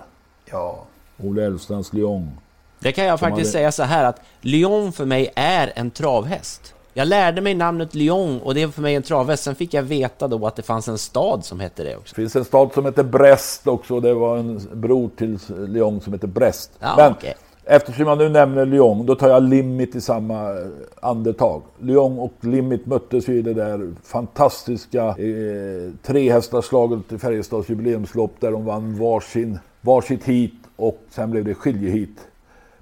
Ja. 0.51 0.79
Olle 1.23 1.45
Elfstrands 1.45 1.93
Lyon. 1.93 2.31
Det 2.79 2.91
kan 2.91 3.05
jag 3.05 3.19
faktiskt 3.19 3.51
säga 3.51 3.71
så 3.71 3.83
här 3.83 4.03
att 4.03 4.21
Lyon 4.41 4.91
för 4.91 5.05
mig 5.05 5.31
är 5.35 5.71
en 5.75 5.91
travhäst. 5.91 6.73
Jag 6.93 7.07
lärde 7.07 7.41
mig 7.41 7.53
namnet 7.53 7.95
Lyon 7.95 8.41
och 8.41 8.53
det 8.53 8.61
är 8.61 8.67
för 8.67 8.81
mig 8.81 8.95
en 8.95 9.03
travhäst. 9.03 9.43
Sen 9.43 9.55
fick 9.55 9.73
jag 9.73 9.83
veta 9.83 10.27
då 10.27 10.47
att 10.47 10.55
det 10.55 10.61
fanns 10.61 10.87
en 10.87 10.97
stad 10.97 11.45
som 11.45 11.59
hette 11.59 11.83
det 11.83 11.95
också. 11.95 12.15
Det 12.15 12.21
finns 12.21 12.35
en 12.35 12.45
stad 12.45 12.69
som 12.73 12.85
heter 12.85 13.03
Brest 13.03 13.67
också. 13.67 13.99
Det 13.99 14.13
var 14.13 14.37
en 14.37 14.67
bror 14.73 15.09
till 15.17 15.39
Lyon 15.67 16.01
som 16.01 16.13
heter 16.13 16.27
Brest. 16.27 16.71
Ja, 16.79 16.93
Men 16.97 17.11
okej. 17.11 17.35
eftersom 17.63 18.07
jag 18.07 18.17
nu 18.17 18.29
nämner 18.29 18.65
Lyon, 18.65 19.05
då 19.05 19.15
tar 19.15 19.29
jag 19.29 19.43
Limit 19.43 19.95
i 19.95 20.01
samma 20.01 20.49
eh, 20.49 20.67
andetag. 21.01 21.61
Lyon 21.79 22.19
och 22.19 22.33
Limit 22.41 22.85
möttes 22.85 23.29
ju 23.29 23.33
i 23.37 23.41
det 23.41 23.53
där 23.53 23.93
fantastiska 24.03 25.05
eh, 25.05 25.91
trehästarslaget 26.03 27.11
i 27.11 27.17
Färjestads 27.17 27.69
jubileumslopp 27.69 28.33
där 28.39 28.51
de 28.51 28.65
vann 28.65 28.99
varsin, 28.99 29.59
varsitt 29.81 30.23
hit 30.23 30.53
och 30.75 31.01
sen 31.09 31.31
blev 31.31 31.45
det 31.45 31.53
skiljehit 31.53 32.28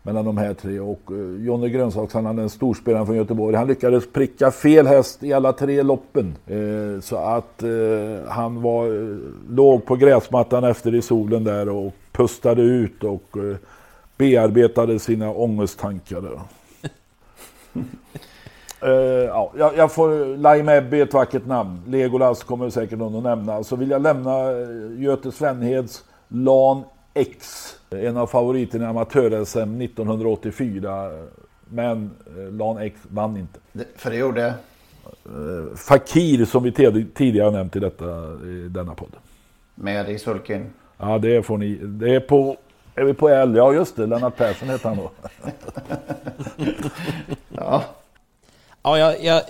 mellan 0.08 0.26
de 0.26 0.38
här 0.38 0.54
tre. 0.54 0.80
Och 0.80 1.02
eh, 1.12 1.46
Jonny 1.46 1.70
Grönsaksson, 1.70 2.36
den 2.36 2.50
storspelaren 2.50 3.06
från 3.06 3.16
Göteborg, 3.16 3.56
han 3.56 3.68
lyckades 3.68 4.12
pricka 4.14 4.52
fel 4.52 4.88
häst 4.88 5.24
i 5.24 5.34
alla 5.34 5.54
tre 5.54 5.84
loppen. 5.84 6.36
Eh, 6.46 7.02
så 7.02 7.18
att 7.18 7.64
eh, 7.64 8.30
han 8.30 8.62
var, 8.62 8.86
eh, 8.86 9.18
låg 9.50 9.86
på 9.86 9.96
gräsmattan 9.96 10.64
efter 10.64 10.96
i 10.96 11.02
solen 11.02 11.44
där 11.44 11.70
och 11.70 11.94
pustade 12.12 12.62
ut 12.62 13.04
och 13.04 13.38
eh, 13.38 13.58
bearbetade 14.18 15.00
sina 15.00 15.32
ångesttankar. 15.32 16.24
Eh, 18.82 18.92
ja, 18.92 19.52
jag, 19.78 19.92
får 19.92 20.38
Laim 20.38 20.70
Ebbe 20.70 20.98
är 20.98 21.04
ett 21.04 21.14
vackert 21.14 21.46
namn. 21.46 21.82
Legolas 21.88 22.44
kommer 22.44 22.70
säkert 22.70 23.00
någon 23.00 23.16
att 23.16 23.24
nämna. 23.24 23.64
Så 23.64 23.76
vill 23.76 23.90
jag 23.90 24.02
lämna 24.02 24.52
Göte 24.98 25.32
Svenheds 25.32 26.04
Lan 26.28 26.84
X. 27.18 27.74
En 27.90 28.18
av 28.18 28.28
favoriterna 28.28 28.86
i 28.86 28.88
amatör-SM 28.88 29.82
1984. 29.82 31.12
Men 31.70 32.12
eh, 32.38 32.54
Lan 32.54 32.78
X 32.78 33.00
vann 33.10 33.38
inte. 33.38 33.60
För 33.96 34.10
det 34.10 34.16
gjorde... 34.18 34.46
Eh, 34.46 35.76
Fakir 35.76 36.46
som 36.46 36.64
vi 36.64 36.72
tid- 36.72 37.14
tidigare 37.16 37.52
nämnt 37.52 37.76
i, 37.76 37.80
detta, 37.80 38.06
i 38.46 38.68
denna 38.70 38.96
podd. 38.96 39.12
Med 39.76 40.10
i 40.10 40.20
sulken. 40.20 40.70
Ja, 40.98 41.18
det 41.18 41.44
får 41.44 41.58
ni. 41.58 41.76
Det 41.76 42.16
är 42.16 42.20
på... 42.20 42.58
Är 42.96 43.04
vi 43.04 43.14
på 43.14 43.30
L? 43.30 43.56
Ja, 43.56 43.74
just 43.74 43.96
det. 43.96 44.06
Lennart 44.06 44.36
Persson 44.38 44.70
heter 44.70 44.90
han 44.90 44.98
då. 44.98 45.12
Ja. 47.50 47.84
Ja, 48.84 48.98
jag, 49.00 49.24
jag, 49.24 49.42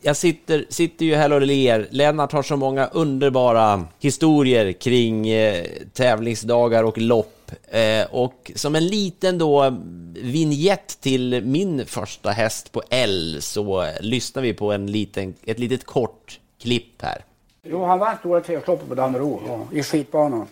jag 0.00 0.16
sitter, 0.16 0.64
sitter 0.68 1.04
ju 1.06 1.14
här 1.14 1.32
och 1.32 1.40
ler. 1.40 1.88
Lennart 1.90 2.32
har 2.32 2.42
så 2.42 2.56
många 2.56 2.86
underbara 2.86 3.84
historier 3.98 4.72
kring 4.72 5.28
eh, 5.28 5.66
tävlingsdagar 5.92 6.84
och 6.84 6.98
lopp. 6.98 7.52
Eh, 7.68 8.06
och 8.10 8.52
som 8.54 8.74
en 8.74 8.86
liten 8.86 9.38
då 9.38 9.76
vignett 10.14 11.00
till 11.00 11.44
min 11.44 11.86
första 11.86 12.30
häst 12.30 12.72
på 12.72 12.82
L 12.90 13.36
så 13.40 13.82
eh, 13.82 13.88
lyssnar 14.00 14.42
vi 14.42 14.54
på 14.54 14.72
en 14.72 14.86
liten, 14.86 15.34
ett 15.44 15.58
litet 15.58 15.84
kort 15.84 16.40
klipp 16.60 17.02
här. 17.02 17.24
Jo, 17.62 17.84
han 17.84 17.98
vann 17.98 18.16
Stora 18.18 18.40
Treårsloppet 18.40 18.88
på 18.88 18.94
Dannero 18.94 19.42
ja, 19.46 19.78
i 19.78 19.82
skitbanan. 19.82 20.46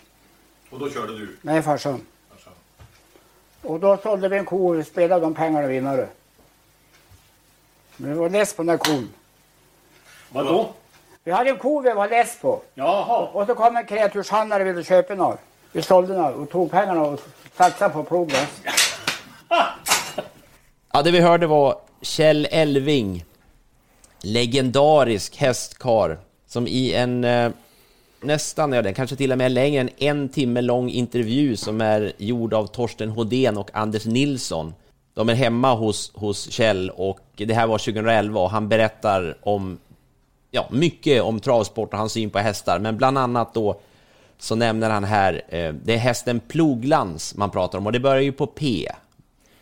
Och 0.70 0.78
då 0.78 0.90
körde 0.90 1.18
du? 1.18 1.36
med 1.42 1.64
farsan. 1.64 2.00
Och 3.62 3.80
då 3.80 3.96
sålde 4.02 4.28
vi 4.28 4.36
en 4.36 4.44
ko 4.44 4.78
och 4.78 4.86
spelade 4.86 5.20
de 5.20 5.34
pengarna 5.34 5.66
vinnare. 5.66 6.08
Men 7.96 8.10
vi 8.12 8.18
var 8.18 8.30
less 8.30 8.54
på 8.54 8.62
den 8.62 8.66
där 8.66 8.76
kon. 8.76 9.08
Vadå? 10.32 10.68
Vi 11.24 11.32
hade 11.32 11.50
en 11.50 11.58
ko 11.58 11.80
vi 11.80 11.92
var 11.92 12.08
less 12.08 12.38
på. 12.40 12.60
Jaha. 12.74 13.28
Och 13.32 13.46
så 13.46 13.54
kom 13.54 13.76
en 13.76 13.86
kreaturshandlare 13.86 14.62
och 14.62 14.68
ville 14.68 14.84
köpa 14.84 15.14
den. 15.14 15.20
av. 15.20 15.38
Vi 15.72 15.82
sålde 15.82 16.12
den 16.12 16.24
av 16.24 16.34
och 16.34 16.50
tog 16.50 16.70
pengarna 16.70 17.02
och 17.02 17.20
satsade 17.56 17.94
på 17.94 18.04
plogen. 18.04 18.46
Ja, 20.92 21.02
det 21.02 21.10
vi 21.10 21.20
hörde 21.20 21.46
var 21.46 21.76
Kjell 22.02 22.48
Elving, 22.50 23.24
legendarisk 24.22 25.36
hästkar 25.36 26.18
som 26.46 26.66
i 26.66 26.94
en 26.94 27.24
eh, 27.24 27.50
nästan, 28.20 28.72
ja 28.72 28.82
den 28.82 28.94
kanske 28.94 29.16
till 29.16 29.32
och 29.32 29.38
med 29.38 29.52
längre 29.52 29.80
än 29.80 29.90
en 29.98 30.28
timme 30.28 30.60
lång 30.60 30.90
intervju 30.90 31.56
som 31.56 31.80
är 31.80 32.12
gjord 32.16 32.54
av 32.54 32.66
Torsten 32.66 33.10
Hodén 33.10 33.58
och 33.58 33.70
Anders 33.72 34.06
Nilsson. 34.06 34.74
De 35.14 35.28
är 35.28 35.34
hemma 35.34 35.74
hos, 35.74 36.12
hos 36.14 36.50
Kjell 36.50 36.90
och 36.90 37.20
det 37.36 37.54
här 37.54 37.66
var 37.66 37.78
2011 37.78 38.40
och 38.40 38.50
han 38.50 38.68
berättar 38.68 39.36
om 39.42 39.78
ja, 40.50 40.68
mycket 40.70 41.22
om 41.22 41.40
travsport 41.40 41.92
och 41.92 41.98
hans 41.98 42.12
syn 42.12 42.30
på 42.30 42.38
hästar, 42.38 42.78
men 42.78 42.96
bland 42.96 43.18
annat 43.18 43.54
då 43.54 43.80
så 44.38 44.54
nämner 44.54 44.90
han 44.90 45.04
här, 45.04 45.42
eh, 45.48 45.74
det 45.84 45.94
är 45.94 45.98
hästen 45.98 46.40
Ploglans 46.40 47.34
man 47.34 47.50
pratar 47.50 47.78
om 47.78 47.86
och 47.86 47.92
det 47.92 48.00
börjar 48.00 48.22
ju 48.22 48.32
på 48.32 48.46
P. 48.46 48.92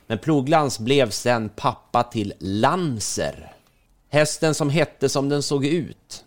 Men 0.06 0.18
Ploglans 0.18 0.78
blev 0.78 1.10
sen 1.10 1.48
pappa 1.48 2.02
till 2.02 2.32
Lanser. 2.38 3.52
Hästen 4.08 4.54
som 4.54 4.70
hette 4.70 5.08
som 5.08 5.28
den 5.28 5.42
såg 5.42 5.66
ut. 5.66 6.24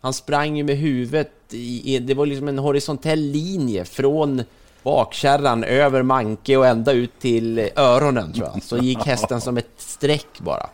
Han 0.00 0.12
sprang 0.12 0.56
ju 0.56 0.64
med 0.64 0.76
huvudet 0.76 1.32
i, 1.50 1.94
i 1.94 1.98
det 1.98 2.14
var 2.14 2.26
liksom 2.26 2.48
en 2.48 2.58
horisontell 2.58 3.20
linje 3.20 3.84
från 3.84 4.42
bakkärran 4.82 5.64
över 5.64 6.02
manke 6.02 6.56
och 6.56 6.66
ända 6.66 6.92
ut 6.92 7.18
till 7.20 7.70
öronen 7.76 8.32
tror 8.32 8.48
jag. 8.54 8.62
Så 8.62 8.78
gick 8.78 9.06
hästen 9.06 9.40
som 9.40 9.58
ett 9.58 9.70
streck 9.76 10.40
bara. 10.40 10.68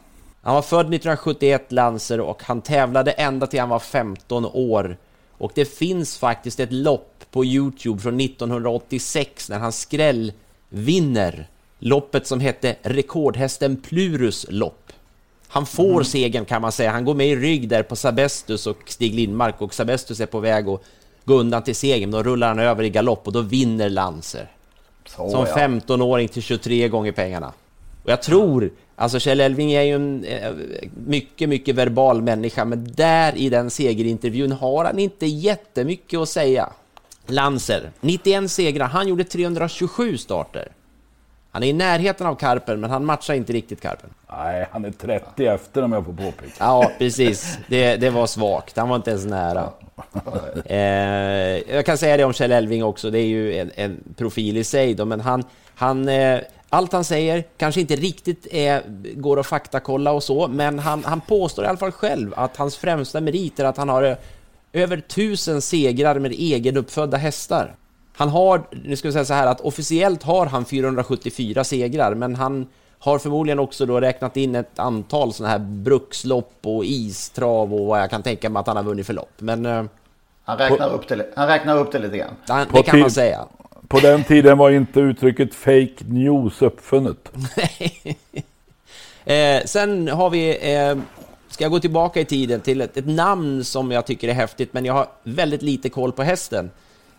Han 0.48 0.54
var 0.54 0.62
född 0.62 0.80
1971, 0.80 1.72
Lancer, 1.72 2.20
och 2.20 2.42
han 2.42 2.60
tävlade 2.60 3.10
ända 3.10 3.46
till 3.46 3.60
han 3.60 3.68
var 3.68 3.78
15 3.78 4.46
år. 4.46 4.96
Och 5.38 5.52
det 5.54 5.64
finns 5.64 6.18
faktiskt 6.18 6.60
ett 6.60 6.72
lopp 6.72 7.24
på 7.30 7.44
Youtube 7.44 8.00
från 8.00 8.20
1986 8.20 9.48
när 9.48 9.58
han 9.58 9.72
skräll 9.72 10.32
vinner 10.68 11.48
loppet 11.78 12.26
som 12.26 12.40
hette 12.40 12.76
Rekordhästen 12.82 13.76
Plurus 13.76 14.46
lopp. 14.48 14.92
Han 15.48 15.66
får 15.66 15.90
Mm. 15.90 16.04
segern 16.04 16.44
kan 16.44 16.62
man 16.62 16.72
säga. 16.72 16.90
Han 16.90 17.04
går 17.04 17.14
med 17.14 17.28
i 17.28 17.36
rygg 17.36 17.68
där 17.68 17.82
på 17.82 17.96
Sabestus 17.96 18.66
och 18.66 18.78
Stig 18.86 19.14
Lindmark 19.14 19.62
och 19.62 19.74
Sabestus 19.74 20.20
är 20.20 20.26
på 20.26 20.40
väg 20.40 20.68
att 20.68 20.82
gå 21.24 21.34
undan 21.34 21.62
till 21.62 21.76
segern. 21.76 22.10
Då 22.10 22.22
rullar 22.22 22.48
han 22.48 22.58
över 22.58 22.84
i 22.84 22.90
galopp 22.90 23.26
och 23.26 23.32
då 23.32 23.40
vinner 23.40 23.88
Lancer. 23.88 24.50
Så, 25.06 25.30
Som 25.30 25.46
ja. 25.46 25.56
15-åring 25.56 26.28
till 26.28 26.42
23 26.42 26.88
gånger 26.88 27.12
pengarna. 27.12 27.52
Och 28.02 28.10
jag 28.10 28.22
tror, 28.22 28.70
alltså 28.96 29.18
Kjell 29.18 29.40
Elving 29.40 29.72
är 29.72 29.82
ju 29.82 29.94
en 29.94 30.24
eh, 30.24 30.52
mycket, 31.06 31.48
mycket 31.48 31.74
verbal 31.74 32.22
människa, 32.22 32.64
men 32.64 32.92
där 32.92 33.36
i 33.36 33.48
den 33.48 33.70
segerintervjun 33.70 34.52
har 34.52 34.84
han 34.84 34.98
inte 34.98 35.26
jättemycket 35.26 36.20
att 36.20 36.28
säga. 36.28 36.68
Lancer, 37.26 37.90
91 38.00 38.50
segrar, 38.50 38.86
han 38.86 39.08
gjorde 39.08 39.24
327 39.24 40.16
starter. 40.16 40.68
Han 41.50 41.62
är 41.62 41.66
i 41.66 41.72
närheten 41.72 42.26
av 42.26 42.34
Karpen, 42.34 42.80
men 42.80 42.90
han 42.90 43.04
matchar 43.04 43.34
inte 43.34 43.52
riktigt 43.52 43.80
Karpen. 43.80 44.10
Nej, 44.30 44.68
han 44.70 44.84
är 44.84 44.90
30 44.90 45.46
efter 45.46 45.82
om 45.82 45.92
jag 45.92 46.04
får 46.04 46.12
påpeka. 46.12 46.52
Ja, 46.58 46.90
precis. 46.98 47.58
Det, 47.68 47.96
det 47.96 48.10
var 48.10 48.26
svagt. 48.26 48.76
Han 48.76 48.88
var 48.88 48.96
inte 48.96 49.10
ens 49.10 49.24
nära. 49.24 49.70
Eh, 50.64 51.74
jag 51.74 51.86
kan 51.86 51.98
säga 51.98 52.16
det 52.16 52.24
om 52.24 52.32
Kjell 52.32 52.52
Elving 52.52 52.84
också, 52.84 53.10
det 53.10 53.18
är 53.18 53.26
ju 53.26 53.58
en, 53.58 53.70
en 53.74 53.98
profil 54.16 54.56
i 54.56 54.64
sig 54.64 54.94
då, 54.94 55.04
men 55.04 55.20
han, 55.20 55.44
han 55.74 56.08
eh, 56.08 56.40
allt 56.70 56.92
han 56.92 57.04
säger 57.04 57.44
kanske 57.56 57.80
inte 57.80 57.96
riktigt 57.96 58.46
är, 58.50 58.82
går 59.14 59.40
att 59.40 59.46
faktakolla 59.46 60.12
och 60.12 60.22
så, 60.22 60.48
men 60.48 60.78
han, 60.78 61.04
han 61.04 61.20
påstår 61.20 61.64
i 61.64 61.68
alla 61.68 61.78
fall 61.78 61.92
själv 61.92 62.34
att 62.36 62.56
hans 62.56 62.76
främsta 62.76 63.20
merit 63.20 63.60
är 63.60 63.64
att 63.64 63.76
han 63.76 63.88
har 63.88 64.02
eh, 64.02 64.16
över 64.72 65.00
tusen 65.00 65.62
segrar 65.62 66.18
med 66.18 66.32
egenuppfödda 66.32 67.16
hästar. 67.16 67.74
Han 68.16 68.28
har, 68.28 68.62
nu 68.84 68.96
ska 68.96 69.08
vi 69.08 69.12
säga 69.12 69.24
så 69.24 69.34
här, 69.34 69.46
att 69.46 69.60
officiellt 69.60 70.22
har 70.22 70.46
han 70.46 70.64
474 70.64 71.64
segrar, 71.64 72.14
men 72.14 72.34
han 72.36 72.66
har 72.98 73.18
förmodligen 73.18 73.58
också 73.58 73.86
då 73.86 74.00
räknat 74.00 74.36
in 74.36 74.54
ett 74.54 74.78
antal 74.78 75.32
sådana 75.32 75.52
här 75.52 75.58
brukslopp 75.58 76.52
och 76.62 76.84
istrav 76.84 77.74
och 77.74 77.86
vad 77.86 78.00
jag 78.00 78.10
kan 78.10 78.22
tänka 78.22 78.50
mig 78.50 78.60
att 78.60 78.66
han 78.66 78.76
har 78.76 78.84
vunnit 78.84 79.06
för 79.06 79.14
lopp. 79.14 79.32
Men... 79.38 79.66
eh, 79.66 79.84
Han 80.44 80.58
räknar, 80.58 80.92
upp 80.92 81.08
det, 81.08 81.26
han 81.36 81.48
räknar 81.48 81.78
upp 81.78 81.92
det 81.92 81.98
lite 81.98 82.16
grann. 82.18 82.34
han, 82.48 82.66
På 82.66 82.76
det 82.76 82.82
kan 82.82 83.00
man 83.00 83.10
säga. 83.10 83.44
På 83.88 84.00
den 84.00 84.24
tiden 84.24 84.58
var 84.58 84.70
inte 84.70 85.00
uttrycket 85.00 85.54
fake 85.54 86.04
news 86.06 86.62
uppfunnet. 86.62 87.32
Eh, 89.24 89.64
sen 89.64 90.08
har 90.08 90.30
vi, 90.30 90.72
eh, 90.74 90.98
ska 91.48 91.64
jag 91.64 91.70
gå 91.70 91.80
tillbaka 91.80 92.20
i 92.20 92.24
tiden 92.24 92.60
till 92.60 92.80
ett, 92.80 92.96
ett 92.96 93.06
namn 93.06 93.64
som 93.64 93.90
jag 93.90 94.06
tycker 94.06 94.28
är 94.28 94.32
häftigt, 94.32 94.72
men 94.72 94.84
jag 94.84 94.94
har 94.94 95.06
väldigt 95.22 95.62
lite 95.62 95.88
koll 95.88 96.12
på 96.12 96.22
hästen. 96.22 96.70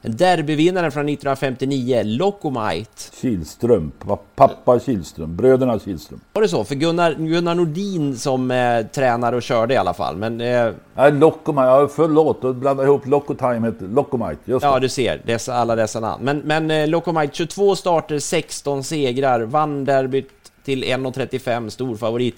En 0.02 0.18
derbyvinnare 0.18 0.92
från 0.92 1.10
1959, 1.10 2.02
Locomite. 2.06 2.92
Kihlström, 3.22 3.92
pappa 4.36 4.80
Kihlström, 4.80 5.36
bröderna 5.36 5.80
Kihlström. 5.80 6.20
Var 6.34 6.42
det 6.42 6.48
så? 6.48 6.64
För 6.64 6.76
Gunnar, 6.76 7.14
Gunnar 7.14 7.56
Nordin 7.56 8.18
som 8.18 8.52
eh, 8.52 8.86
tränare 8.86 9.36
och 9.36 9.42
körde 9.42 9.74
i 9.74 9.78
alla 9.78 9.94
fall, 9.94 10.16
men... 10.16 10.42
Eh, 10.42 10.72
Nej, 10.96 11.12
Locomite, 11.12 11.66
ja, 11.68 11.90
förlåt, 11.96 12.42
då 12.42 12.54
blandade 12.54 12.88
jag 12.88 12.94
ihop 12.94 13.08
Locotime 13.08 13.68
heter 13.68 13.88
Locomite, 13.88 14.42
just 14.46 14.64
Ja, 14.64 14.74
det. 14.74 14.80
du 14.80 14.90
ser. 14.90 15.22
Dessa, 15.26 15.54
alla 15.54 15.76
dessa 15.76 16.00
namn. 16.00 16.24
Men, 16.24 16.38
men 16.38 16.72
eh, 16.72 16.88
Locomite, 16.88 17.34
22 17.36 17.76
starter, 17.76 18.20
16 18.20 18.84
segrar, 18.84 19.42
vann 19.42 19.86
derbyt 19.86 20.30
till 20.64 20.84
1,35, 20.84 21.70
stor 21.70 21.96
favorit. 21.96 22.36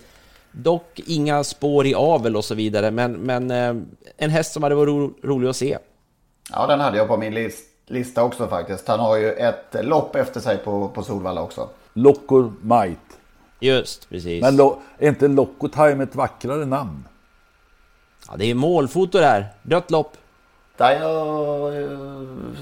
Dock 0.51 0.99
inga 1.05 1.43
spår 1.43 1.85
i 1.87 1.93
avel 1.95 2.35
och 2.35 2.45
så 2.45 2.55
vidare, 2.55 2.91
men, 2.91 3.11
men 3.13 3.51
eh, 3.51 3.75
en 4.17 4.29
häst 4.29 4.53
som 4.53 4.63
hade 4.63 4.75
varit 4.75 4.87
ro, 4.87 5.13
rolig 5.23 5.47
att 5.49 5.55
se. 5.55 5.77
Ja, 6.51 6.67
den 6.67 6.79
hade 6.79 6.97
jag 6.97 7.07
på 7.07 7.17
min 7.17 7.33
lis- 7.33 7.63
lista 7.87 8.23
också 8.23 8.47
faktiskt. 8.47 8.87
Han 8.87 8.99
har 8.99 9.15
ju 9.17 9.31
ett 9.33 9.75
lopp 9.81 10.15
efter 10.15 10.39
sig 10.39 10.57
på, 10.57 10.87
på 10.89 11.03
Solvalla 11.03 11.41
också. 11.41 11.69
Locomite. 11.93 12.99
Just, 13.59 14.09
precis. 14.09 14.41
Men 14.41 14.55
lo, 14.55 14.79
är 14.97 15.09
inte 15.09 15.27
Locotime 15.27 16.03
ett 16.03 16.15
vackrare 16.15 16.65
namn? 16.65 17.07
Ja, 18.27 18.33
det 18.37 18.45
är 18.45 18.55
målfoto 18.55 19.17
där. 19.19 19.47
Rött 19.63 19.91
lopp. 19.91 20.17
Där 20.77 20.91
jag 21.01 21.83
eh, 21.83 21.89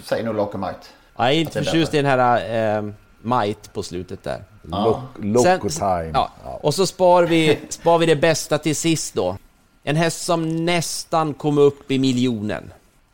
säger 0.04 0.24
nog 0.24 0.36
Locomite. 0.36 0.80
Jag 1.18 1.28
är 1.28 1.32
inte 1.32 1.64
förtjust 1.64 1.94
i 1.94 1.98
den 1.98 2.06
här 2.06 2.78
eh, 2.78 2.90
Might 3.22 3.74
på 3.74 3.84
slutet 3.84 4.24
där. 4.24 4.44
Loc- 4.64 5.02
Locotime. 5.16 6.12
ja, 6.14 6.32
och 6.62 6.74
så 6.74 6.86
spar 6.86 7.24
vi, 7.24 7.60
spar 7.70 7.98
vi 7.98 8.06
det 8.06 8.16
bästa 8.16 8.58
till 8.58 8.76
sist 8.76 9.14
då. 9.14 9.38
En 9.84 9.96
häst 9.96 10.22
som 10.26 10.66
nästan 10.66 11.34
kom 11.34 11.58
upp 11.58 11.92
i 11.92 12.00
miljonen. 12.00 12.72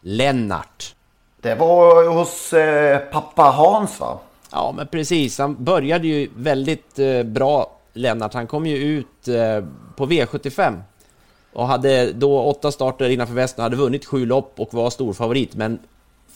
Lennart. 0.07 0.95
Det 1.41 1.55
var 1.55 2.09
hos 2.09 2.53
eh, 2.53 2.99
pappa 2.99 3.43
Hans 3.43 3.99
va? 3.99 4.19
Ja, 4.51 4.73
men 4.77 4.87
precis. 4.87 5.39
Han 5.39 5.63
började 5.63 6.07
ju 6.07 6.29
väldigt 6.35 6.99
eh, 6.99 7.23
bra, 7.23 7.71
Lennart. 7.93 8.33
Han 8.33 8.47
kom 8.47 8.65
ju 8.65 8.77
ut 8.77 9.27
eh, 9.27 9.63
på 9.95 10.05
V75 10.05 10.81
och 11.53 11.67
hade 11.67 12.11
då 12.13 12.41
åtta 12.41 12.71
starter 12.71 13.09
innanför 13.09 13.33
västen, 13.33 13.63
hade 13.63 13.75
vunnit 13.75 14.05
sju 14.05 14.25
lopp 14.25 14.53
och 14.57 14.73
var 14.73 14.89
storfavorit, 14.89 15.55
men 15.55 15.79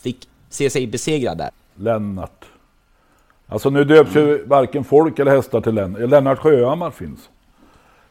fick 0.01 0.29
se 0.49 0.69
sig 0.69 0.87
besegrad 0.87 1.37
där. 1.37 1.49
Lennart. 1.75 2.45
Alltså 3.47 3.69
nu 3.69 3.83
döps 3.83 4.15
ju 4.15 4.45
varken 4.45 4.83
folk 4.83 5.19
eller 5.19 5.31
hästar 5.31 5.61
till 5.61 5.73
Lennart. 5.73 6.09
Lennart 6.09 6.39
Sjöhammar 6.39 6.91
finns. 6.91 7.29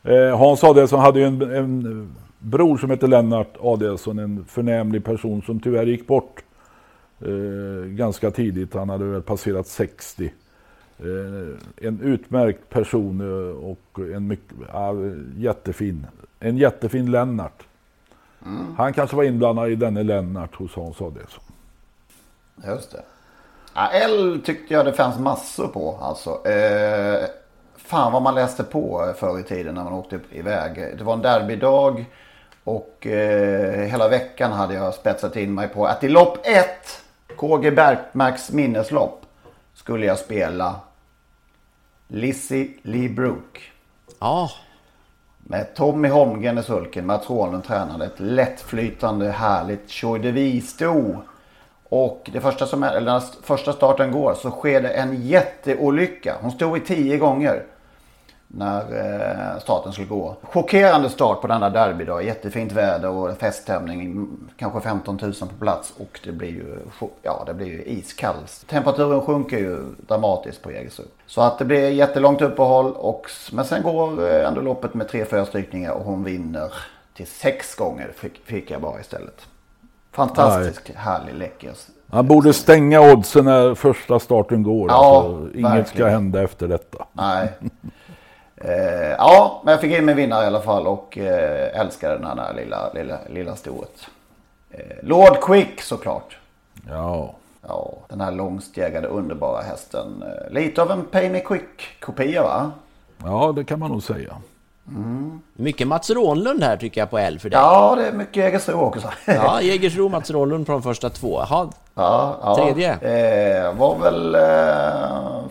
Eh, 0.03 0.39
Hans 0.39 0.65
Adielsson 0.65 1.01
hade 1.01 1.21
ju 1.21 1.27
en, 1.27 1.43
en 1.43 2.15
bror 2.39 2.77
som 2.77 2.91
hette 2.91 3.07
Lennart 3.07 3.57
Adielsson, 3.61 4.19
en 4.19 4.45
förnämlig 4.45 5.05
person 5.05 5.43
som 5.43 5.61
tyvärr 5.61 5.87
gick 5.87 6.07
bort 6.07 6.43
eh, 7.21 7.87
ganska 7.87 8.31
tidigt. 8.31 8.75
Han 8.75 8.89
hade 8.89 9.05
väl 9.05 9.23
passerat 9.23 9.67
60. 9.67 10.33
Eh, 10.99 11.87
en 11.87 12.01
utmärkt 12.01 12.69
person 12.69 13.21
eh, 13.21 13.65
och 13.65 13.99
en 14.15 14.27
mycket, 14.27 14.57
ja, 14.73 14.95
jättefin. 15.37 16.07
En 16.41 16.59
jättefin 16.59 17.11
Lennart. 17.11 17.63
Han 18.77 18.93
kanske 18.93 19.17
var 19.17 19.25
inblandad 19.25 19.71
i 19.71 19.75
denne 19.75 20.03
Lennart 20.03 20.55
hos 20.55 20.75
Hans 20.75 21.01
Adielsson. 21.01 21.45
Just 22.67 22.93
det. 22.93 23.03
Ja, 23.75 23.91
L 23.91 24.41
tyckte 24.45 24.75
jag 24.75 24.87
det 24.87 24.93
fanns 24.93 25.19
massor 25.19 25.69
på 25.69 25.99
alltså. 26.01 26.47
Eh, 26.49 27.29
fan 27.77 28.13
vad 28.13 28.23
man 28.23 28.35
läste 28.35 28.65
på 28.65 29.15
förr 29.17 29.41
i 29.41 29.43
tiden 29.43 29.75
när 29.75 29.85
man 29.85 29.93
åkte 29.93 30.21
iväg. 30.31 30.95
Det 30.99 31.05
var 31.05 31.15
en 31.15 31.23
derbydag 31.23 32.07
och 32.69 33.07
eh, 33.07 33.87
hela 33.87 34.09
veckan 34.09 34.53
hade 34.53 34.75
jag 34.75 34.95
spetsat 34.95 35.37
in 35.37 35.55
mig 35.55 35.69
på 35.69 35.87
att 35.87 36.05
i 36.05 36.09
lopp 36.09 36.39
1, 36.43 36.67
KG 37.37 37.71
Bergmarks 37.71 38.51
minneslopp, 38.51 39.23
skulle 39.75 40.07
jag 40.07 40.19
spela 40.19 40.81
Lizzie 42.09 42.69
Lee 42.83 43.09
Brook. 43.09 43.73
Ja. 44.19 44.51
Med 45.39 45.75
Tommy 45.75 46.09
Holmgren 46.09 46.59
i 46.59 46.63
sulken, 46.63 47.07
Mats 47.07 47.31
Råhlund 47.31 47.65
tränade. 47.65 48.05
Ett 48.05 48.21
lättflytande, 48.21 49.31
härligt 49.31 50.03
Joy 50.03 50.19
de 50.19 50.33
Visto. 50.33 51.17
Och 51.89 52.31
det 52.33 52.41
första 52.41 52.67
som 52.67 52.83
är, 52.83 52.93
eller 52.93 53.13
när 53.13 53.23
första 53.43 53.73
starten 53.73 54.13
går 54.13 54.35
så 54.35 54.51
sker 54.51 54.81
det 54.81 54.89
en 54.89 55.23
jätteolycka. 55.23 56.37
Hon 56.41 56.51
stod 56.51 56.77
i 56.77 56.81
tio 56.81 57.17
gånger 57.17 57.65
när 58.49 58.81
eh, 58.81 59.61
starten 59.61 59.93
skulle 59.93 60.09
gå. 60.09 60.37
Chockerande 60.43 61.09
start 61.09 61.41
på 61.41 61.47
denna 61.47 61.71
derby 61.71 62.05
då. 62.05 62.23
Jättefint 62.23 62.73
väder 62.73 63.09
och 63.09 63.37
feststämning. 63.39 64.29
Kanske 64.57 64.81
15 64.81 65.19
000 65.23 65.33
på 65.33 65.47
plats 65.61 65.93
och 65.99 66.21
det 66.25 66.33
blir 66.33 66.49
ju, 66.49 66.79
ja, 67.23 67.43
det 67.47 67.55
blir 67.55 67.67
ju 67.67 67.83
iskallt. 67.85 68.65
Temperaturen 68.69 69.21
sjunker 69.21 69.59
ju 69.59 69.79
dramatiskt 70.07 70.63
på 70.63 70.73
Jägersro. 70.73 71.05
Så 71.27 71.41
att 71.41 71.59
det 71.59 71.65
blir 71.65 71.91
jättelångt 71.91 72.43
uppehåll 72.43 72.93
och, 72.93 73.31
men 73.53 73.65
sen 73.65 73.83
går 73.83 74.29
eh, 74.31 74.49
ändå 74.49 74.61
loppet 74.61 74.95
med 74.95 75.09
tre 75.09 75.25
förstrykningar 75.25 75.93
och 75.93 76.05
hon 76.05 76.25
vinner 76.25 76.73
till 77.15 77.27
sex 77.27 77.75
gånger 77.75 78.13
fick, 78.17 78.45
fick 78.45 78.71
jag 78.71 78.81
bara 78.81 79.01
istället. 79.01 79.47
Fantastiskt 80.13 80.91
härlig, 80.95 81.35
läcker. 81.35 81.73
Han 82.11 82.27
borde 82.27 82.53
stänga 82.53 83.13
oddsen 83.13 83.45
när 83.45 83.75
första 83.75 84.19
starten 84.19 84.63
går. 84.63 84.91
Ja, 84.91 85.17
alltså, 85.17 85.59
inget 85.59 85.65
verkligen. 85.65 85.87
ska 85.87 86.07
hända 86.07 86.43
efter 86.43 86.69
detta. 86.69 87.05
Nej. 87.13 87.53
Eh, 88.61 89.11
ja, 89.19 89.61
men 89.65 89.73
jag 89.73 89.81
fick 89.81 89.93
in 89.93 90.05
min 90.05 90.17
vinnare 90.17 90.45
i 90.45 90.47
alla 90.47 90.61
fall 90.61 90.87
och 90.87 91.19
eh, 91.19 91.81
älskade 91.81 92.19
den 92.19 92.39
här 92.39 92.55
lilla, 92.55 92.93
lilla, 92.93 93.19
lilla 93.31 93.57
stoet. 93.57 94.07
Eh, 94.71 94.81
Lord 95.03 95.41
Quick 95.43 95.81
såklart. 95.83 96.37
Ja. 96.89 97.35
Ja, 97.69 97.93
den 98.09 98.21
här 98.21 98.31
långstjägade 98.33 99.09
underbara 99.09 99.63
hästen. 99.63 100.23
Eh, 100.23 100.53
lite 100.53 100.83
av 100.83 100.91
en 100.91 101.05
Pay 101.05 101.31
Me 101.31 101.41
Quick-kopia 101.41 102.43
va? 102.43 102.71
Ja, 103.25 103.53
det 103.57 103.65
kan 103.65 103.79
man 103.79 103.91
nog 103.91 104.03
säga. 104.03 104.33
Mycket 105.53 105.87
Mats 105.89 106.11
Rånlund 106.11 106.63
här 106.63 106.77
tycker 106.77 107.01
jag 107.01 107.11
på 107.11 107.19
L 107.19 107.39
för 107.39 107.51
dig. 107.51 107.59
Ja, 107.61 107.95
det 107.99 108.07
är 108.07 108.13
mycket 108.13 108.37
Jägersro 108.37 108.81
också. 108.81 109.09
Ja, 109.27 109.61
Jägersro, 109.63 110.09
Mats 110.09 110.31
Rånlund 110.31 110.67
på 110.67 110.73
de 110.73 110.83
första 110.83 111.11
två. 111.11 111.39
Jaha, 111.49 111.69
Ja, 111.95 112.37
ja. 112.43 112.55
Tredje? 112.57 112.93
Eh, 112.93 113.75
var 113.75 113.99
väl 113.99 114.35
eh, 114.35 115.45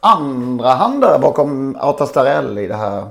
andra 0.00 0.68
hand 0.68 1.00
där 1.00 1.18
bakom 1.18 1.76
Autastarell 1.80 2.58
i 2.58 2.66
det 2.66 2.76
här 2.76 3.06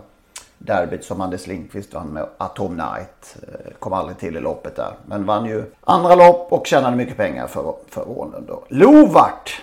derbyt 0.57 1.03
som 1.03 1.21
Anders 1.21 1.47
Lindqvist 1.47 1.93
vann 1.93 2.07
med 2.07 2.25
Atom 2.37 2.77
Night. 2.77 3.37
Eh, 3.47 3.71
kom 3.79 3.93
aldrig 3.93 4.17
till 4.17 4.37
i 4.37 4.39
loppet 4.39 4.75
där. 4.75 4.93
Men 5.05 5.25
vann 5.25 5.45
ju 5.45 5.71
andra 5.81 6.15
lopp 6.15 6.53
och 6.53 6.67
tjänade 6.67 6.95
mycket 6.95 7.17
pengar 7.17 7.47
för, 7.47 7.73
för 7.89 8.05
då. 8.47 8.63
Lovart! 8.67 9.61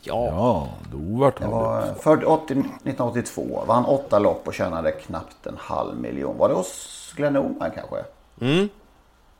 Ja. 0.00 0.24
Ja, 0.26 0.68
då 0.92 1.18
vart 1.18 1.40
Det 1.40 1.46
var 1.46 1.82
född 2.00 2.24
80, 2.24 2.52
1982. 2.52 3.62
Vann 3.66 3.84
åtta 3.84 4.18
lopp 4.18 4.42
och 4.48 4.54
tjänade 4.54 4.92
knappt 4.92 5.46
en 5.46 5.56
halv 5.58 5.96
miljon. 5.96 6.38
Var 6.38 6.48
det 6.48 6.54
hos 6.54 7.12
Glenn 7.16 7.32
Norman 7.32 7.70
kanske? 7.74 7.96
Mm, 8.40 8.68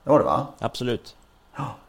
Det 0.04 0.10
var 0.10 0.18
det 0.18 0.24
va? 0.24 0.46
absolut. 0.58 1.14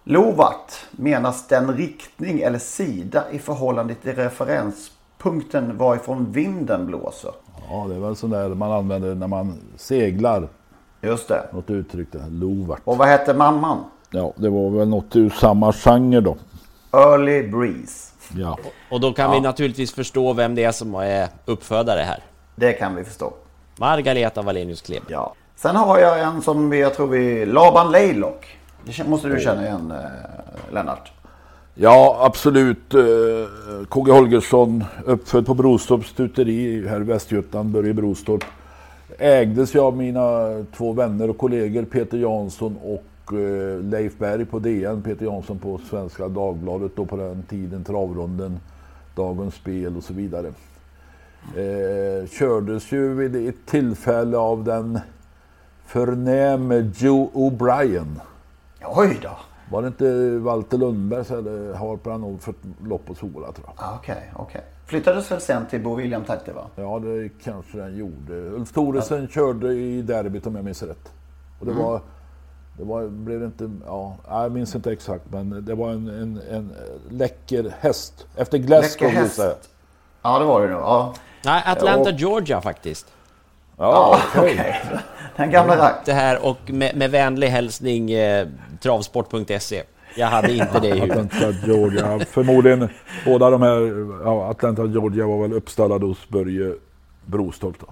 Lovart 0.03 0.73
menas 0.91 1.47
den 1.47 1.77
riktning 1.77 2.39
eller 2.41 2.59
sida 2.59 3.23
i 3.31 3.39
förhållande 3.39 3.95
till 3.95 4.15
referenspunkten 5.19 5.77
varifrån 5.77 6.31
vinden 6.31 6.85
blåser. 6.85 7.31
Ja, 7.69 7.85
det 7.89 7.95
är 7.95 7.99
väl 7.99 8.15
sån 8.15 8.29
där 8.29 8.49
man 8.49 8.71
använder 8.71 9.15
när 9.15 9.27
man 9.27 9.59
seglar. 9.77 10.47
Just 11.01 11.27
det. 11.27 11.43
Något 11.53 11.69
uttryck 11.69 12.11
där. 12.11 12.29
Lovart. 12.29 12.81
Och 12.83 12.97
vad 12.97 13.07
hette 13.07 13.33
mamman? 13.33 13.83
Ja, 14.11 14.33
det 14.35 14.49
var 14.49 14.69
väl 14.69 14.87
något 14.87 15.15
ur 15.15 15.29
samma 15.29 15.73
genre 15.73 16.21
då. 16.21 16.37
Early 16.91 17.47
Breeze. 17.47 18.13
Ja. 18.35 18.57
Och 18.91 19.01
då 19.01 19.13
kan 19.13 19.31
vi 19.31 19.39
naturligtvis 19.39 19.93
förstå 19.93 20.33
vem 20.33 20.55
det 20.55 20.63
är 20.63 20.71
som 20.71 20.95
är 20.95 21.27
uppfödare 21.45 22.01
här. 22.01 22.23
Det 22.55 22.73
kan 22.73 22.95
vi 22.95 23.03
förstå. 23.03 23.33
Margareta 23.77 24.41
Wallenius 24.41 24.81
Kleb. 24.81 25.03
Ja. 25.07 25.33
Sen 25.55 25.75
har 25.75 25.99
jag 25.99 26.19
en 26.19 26.41
som 26.41 26.69
vi, 26.69 26.79
jag 26.79 26.93
tror 26.93 27.07
vi, 27.07 27.45
Laban 27.45 27.91
Leylock. 27.91 28.57
Det 28.85 29.07
måste 29.07 29.27
du 29.27 29.39
känna 29.39 29.65
igen 29.65 29.91
eh, 29.91 30.73
Lennart. 30.73 31.11
Ja, 31.81 32.19
absolut. 32.21 32.93
Eh, 32.93 33.01
KG 33.89 34.11
Holgersson, 34.11 34.83
uppfödd 35.05 35.45
på 35.45 35.53
Brostorps 35.53 36.09
stuteri 36.09 36.87
här 36.87 37.01
i 37.01 37.03
Västergötland, 37.03 37.69
Börje 37.69 37.93
Brostorp. 37.93 38.43
Ägdes 39.17 39.75
ju 39.75 39.79
av 39.79 39.97
mina 39.97 40.49
två 40.77 40.93
vänner 40.93 41.29
och 41.29 41.37
kollegor 41.37 41.83
Peter 41.83 42.17
Jansson 42.17 42.77
och 42.83 43.33
eh, 43.33 43.79
Leif 43.83 44.17
Berg 44.17 44.45
på 44.45 44.59
DN. 44.59 45.01
Peter 45.01 45.25
Jansson 45.25 45.59
på 45.59 45.79
Svenska 45.89 46.27
Dagbladet 46.27 46.91
då 46.95 47.05
på 47.05 47.17
den 47.17 47.43
tiden, 47.43 47.83
Travronden, 47.83 48.59
Dagens 49.15 49.55
Spel 49.55 49.97
och 49.97 50.03
så 50.03 50.13
vidare. 50.13 50.47
Eh, 51.55 52.29
kördes 52.29 52.91
ju 52.91 53.13
vid 53.13 53.49
ett 53.49 53.65
tillfälle 53.65 54.37
av 54.37 54.63
den 54.63 54.99
förnäme 55.85 56.91
Joe 56.97 57.29
O'Brien. 57.33 58.19
Oj 58.85 59.19
då. 59.21 59.48
Var 59.71 59.81
det 59.81 59.87
inte 59.87 60.37
Walter 60.39 60.77
Lundberg 60.77 61.37
eller 61.37 61.73
Harper 61.73 62.11
han 62.11 62.21
nog 62.21 62.41
för 62.41 62.53
lopp 62.85 63.05
på 63.05 63.15
Sola 63.15 63.51
tror 63.51 63.65
jag. 63.67 63.73
Ah, 63.85 63.95
Okej, 63.95 64.31
okej. 64.35 64.61
Flyttades 64.85 65.31
väl 65.31 65.41
sen 65.41 65.65
till 65.67 65.81
Bo 65.83 65.95
William 65.95 66.23
Takter 66.23 66.53
va? 66.53 66.65
Ja, 66.75 66.99
det 66.99 67.29
kanske 67.43 67.77
den 67.77 67.97
gjorde. 67.97 68.33
Ulf 68.33 68.71
Thoresen 68.73 69.27
körde 69.27 69.73
i 69.73 70.01
derbyt 70.01 70.47
om 70.47 70.55
jag 70.55 70.65
minns 70.65 70.83
rätt. 70.83 71.11
Och 71.59 71.65
det 71.65 71.71
Mm. 71.71 71.83
var... 71.83 72.01
Det 72.77 72.85
var, 72.85 73.07
blev 73.07 73.39
det 73.39 73.45
inte... 73.45 73.71
Ja, 73.85 74.15
jag 74.29 74.51
minns 74.51 74.75
inte 74.75 74.91
exakt, 74.91 75.23
men 75.31 75.65
det 75.65 75.75
var 75.75 75.89
en, 75.89 76.07
en, 76.07 76.41
en 76.51 76.71
läcker 77.09 77.73
häst. 77.79 78.27
Efter 78.35 78.57
Glasgow 78.57 79.07
Läcker 79.07 79.21
häst. 79.21 79.69
Ja, 80.21 80.39
det 80.39 80.45
var 80.45 80.61
det 80.61 80.67
nog. 80.73 80.81
Ja, 80.81 81.13
Nej, 81.45 81.63
Atlanta, 81.65 82.09
Och- 82.09 82.15
Georgia 82.19 82.61
faktiskt. 82.61 83.13
Ja, 83.77 84.17
okej. 84.37 84.53
okej. 84.59 84.99
Den 85.39 85.51
gamla 85.51 85.77
rack. 85.77 85.95
Det 86.05 86.13
här 86.13 86.45
och 86.45 86.57
med, 86.67 86.95
med 86.95 87.11
vänlig 87.11 87.47
hälsning 87.47 88.11
eh, 88.11 88.47
travsport.se. 88.81 89.83
Jag 90.15 90.27
hade 90.27 90.51
inte 90.51 90.79
det 90.79 90.87
i 90.87 90.91
huvudet. 90.99 91.33
Atlanta, 91.33 91.67
Georgia. 91.67 92.19
Förmodligen 92.29 92.89
båda 93.25 93.49
de 93.49 93.61
här... 93.61 94.07
Ja, 94.25 94.49
Atlanta, 94.49 94.85
Georgia 94.85 95.27
var 95.27 95.41
väl 95.41 95.53
uppstallade 95.53 96.05
hos 96.05 96.29
Börje 96.29 96.73
Brostorp 97.25 97.75
då. 97.79 97.85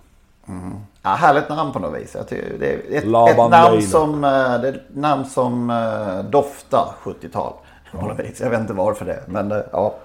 Ja, 1.02 1.10
härligt 1.10 1.50
namn 1.50 1.72
på 1.72 1.80
något 1.80 2.02
vis. 2.02 2.16
Det 2.30 2.36
är 2.36 2.74
ett, 2.74 3.04
ett 3.04 3.06
Laban 3.06 3.52
namn 3.52 3.82
som, 3.82 4.24
eh, 4.24 4.30
det 4.30 4.68
är 4.68 4.74
ett 4.74 4.95
namn 4.95 5.26
som 5.26 5.70
eh, 5.70 6.30
doftar 6.30 6.88
70-tal. 7.04 7.54
På 7.91 8.08
något 8.08 8.20
vis. 8.20 8.41
Jag 8.41 8.50
vet 8.50 8.60
inte 8.60 8.74
varför 8.74 9.06
det. 9.06 9.20
Men 9.28 9.52
eh, 9.52 9.58
ja. 9.72 9.95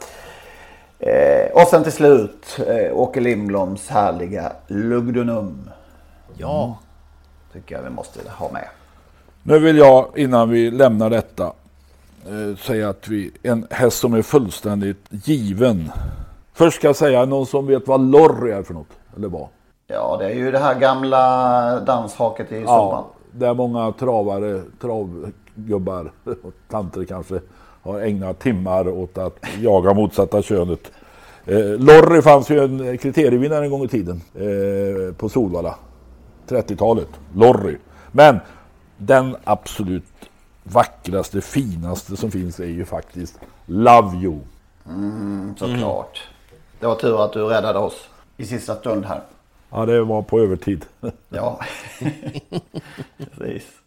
Eh, 0.99 1.53
och 1.53 1.69
sen 1.69 1.83
till 1.83 1.93
slut 1.93 2.61
eh, 2.67 2.97
Åke 2.99 3.21
Lindbloms 3.21 3.89
härliga 3.89 4.53
Lugdunum. 4.67 5.71
Ja. 6.37 6.79
Tycker 7.53 7.75
jag 7.75 7.83
vi 7.83 7.91
måste 7.91 8.31
ha 8.31 8.53
med. 8.53 8.69
Nu 9.43 9.59
vill 9.59 9.77
jag 9.77 10.07
innan 10.17 10.51
vi 10.51 10.71
lämnar 10.71 11.11
detta 11.11 11.53
eh, 12.27 12.57
säga 12.59 12.89
att 12.89 13.09
vi 13.09 13.31
en 13.43 13.67
häst 13.71 13.99
som 13.99 14.15
är 14.15 14.23
fullständigt 14.23 15.07
given. 15.11 15.93
Först 16.55 16.77
ska 16.77 16.87
jag 16.87 16.97
säga 16.97 17.25
någon 17.25 17.47
som 17.47 17.67
vet 17.67 17.89
vad 17.89 18.01
lorry 18.01 18.51
är 18.51 18.63
för 18.63 18.75
något. 18.75 18.91
Eller 19.17 19.29
vad? 19.29 19.47
Ja, 19.87 20.17
det 20.21 20.25
är 20.25 20.35
ju 20.35 20.51
det 20.51 20.59
här 20.59 20.79
gamla 20.79 21.81
danshaket 21.81 22.53
i 22.53 22.65
sommaren. 22.65 23.05
Ja, 23.05 23.13
där 23.33 23.55
många 23.55 23.93
travare, 23.93 24.63
travgubbar 24.81 26.13
och 26.43 26.53
tanter 26.71 27.05
kanske 27.05 27.41
har 27.83 28.01
ägnat 28.01 28.39
timmar 28.39 28.89
åt 28.89 29.19
att 29.19 29.39
jaga 29.61 29.95
motsatta 29.95 30.43
könet. 30.43 30.93
Eh, 31.47 31.57
Lorry 31.59 32.23
fanns 32.23 32.51
ju 32.51 32.65
en 32.65 32.99
kriterievinnare 32.99 33.65
en 33.65 33.71
gång 33.71 33.85
i 33.85 33.89
tiden 33.89 34.21
eh, 34.35 35.15
på 35.15 35.29
Solvalla. 35.29 35.75
30-talet. 36.49 37.09
Lorry. 37.35 37.77
Men 38.13 38.41
den 38.97 39.37
absolut 39.45 40.05
vackraste, 40.63 41.41
finaste 41.41 42.17
som 42.17 42.31
finns 42.31 42.61
är 42.61 42.67
ju 42.67 42.85
faktiskt 42.85 43.39
Love 43.67 44.17
You. 44.17 44.39
Mm, 44.87 45.55
såklart. 45.59 46.23
Det 46.81 46.87
var 46.87 46.95
tur 46.95 47.25
att 47.25 47.33
du 47.33 47.45
räddade 47.45 47.79
oss 47.79 48.09
i 48.37 48.45
sista 48.45 48.77
stund 48.77 49.05
här. 49.05 49.21
Ja, 49.71 49.87
det 49.87 50.05
var 50.05 50.23
på 50.23 50.41
övertid. 50.41 50.85
Ja, 51.29 51.61
precis. 53.39 53.82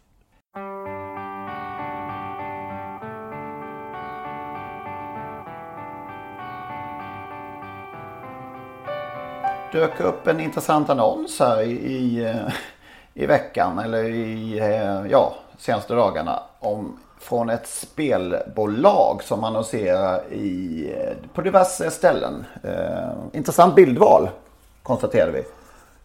Dök 9.76 10.00
upp 10.00 10.26
en 10.26 10.40
intressant 10.40 10.90
annons 10.90 11.40
här 11.40 11.62
i, 11.62 11.72
i, 11.72 12.24
eh, 12.24 12.52
i 13.14 13.26
veckan 13.26 13.78
eller 13.78 14.04
i 14.04 14.58
eh, 14.58 15.10
ja, 15.10 15.34
senaste 15.58 15.94
dagarna 15.94 16.42
om, 16.58 16.98
från 17.20 17.50
ett 17.50 17.66
spelbolag 17.66 19.22
som 19.22 19.44
annonserar 19.44 20.32
i, 20.32 20.84
eh, 20.96 21.14
på 21.34 21.42
diverse 21.42 21.90
ställen. 21.90 22.44
Eh, 22.62 23.10
intressant 23.32 23.74
bildval 23.74 24.28
konstaterade 24.82 25.32
vi. 25.32 25.42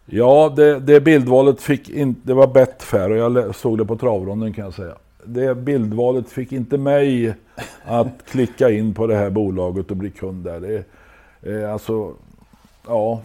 Ja, 0.06 0.52
det, 0.56 0.80
det 0.80 1.00
bildvalet 1.00 1.60
fick 1.60 1.90
inte, 1.90 2.20
det 2.22 2.34
var 2.34 2.46
Betfair 2.46 3.10
och 3.10 3.38
jag 3.38 3.54
såg 3.54 3.78
det 3.78 3.84
på 3.84 3.96
travronden 3.96 4.52
kan 4.52 4.64
jag 4.64 4.74
säga. 4.74 4.94
Det 5.24 5.54
bildvalet 5.54 6.28
fick 6.28 6.52
inte 6.52 6.78
mig 6.78 7.34
att 7.84 8.26
klicka 8.30 8.70
in 8.70 8.94
på 8.94 9.06
det 9.06 9.16
här 9.16 9.30
bolaget 9.30 9.90
och 9.90 9.96
bli 9.96 10.10
kund 10.10 10.44
där. 10.44 10.60
Det, 10.60 10.84
eh, 11.52 11.72
alltså, 11.72 12.12
ja, 12.86 13.20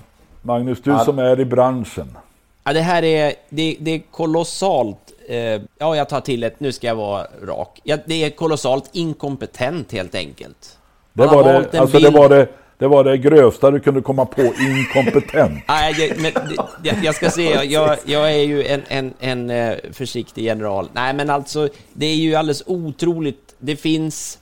Magnus, 0.47 0.81
du 0.83 0.91
Ja. 0.91 1.05
som 1.05 1.19
är 1.19 1.39
i 1.39 1.45
branschen. 1.45 2.17
Ja, 2.63 2.73
det 2.73 2.81
här 2.81 3.03
är, 3.03 3.33
det, 3.49 3.77
det 3.79 3.91
är 3.91 4.01
kolossalt 4.11 4.97
eh, 5.29 5.37
ja, 5.77 5.95
jag 5.95 6.09
tar 6.09 6.21
till 6.21 6.43
ett, 6.43 6.59
nu 6.59 6.71
ska 6.71 6.87
jag 6.87 6.95
vara 6.95 7.27
rak. 7.47 7.79
Ja, 7.83 7.97
det 8.05 8.23
är 8.23 8.29
kolossalt 8.29 8.89
inkompetent 8.93 9.91
helt 9.91 10.15
enkelt. 10.15 10.77
Det 11.13 11.25
Man 11.25 11.29
har 11.35 11.43
var 11.43 11.53
det, 11.71 11.79
alltså 11.79 11.97
det 11.99 12.03
bild- 12.09 12.17
var 12.17 12.29
det, 12.29 12.47
det 12.77 12.87
var 12.87 13.03
det 13.03 13.17
grövsta 13.17 13.71
du 13.71 13.79
kunde 13.79 14.01
komma 14.01 14.25
på, 14.25 14.41
inkompetent. 14.41 15.63
Nej, 15.67 15.95
jag, 15.97 16.17
men, 16.21 16.33
det- 16.33 16.89
jag, 16.89 17.03
jag 17.03 17.15
ska 17.15 17.29
se, 17.29 17.43
jag, 17.63 17.97
jag 18.05 18.31
är 18.33 18.43
ju 18.43 18.63
en, 18.67 18.81
en, 18.87 19.13
en 19.19 19.49
eh, 19.49 19.75
försiktig 19.93 20.43
general. 20.43 20.89
Nej, 20.93 21.13
men 21.13 21.29
alltså, 21.29 21.69
det 21.93 22.05
är 22.05 22.15
ju 22.15 22.35
alldeles 22.35 22.63
otroligt. 22.65 23.55
Det 23.59 23.75
finns, 23.75 24.39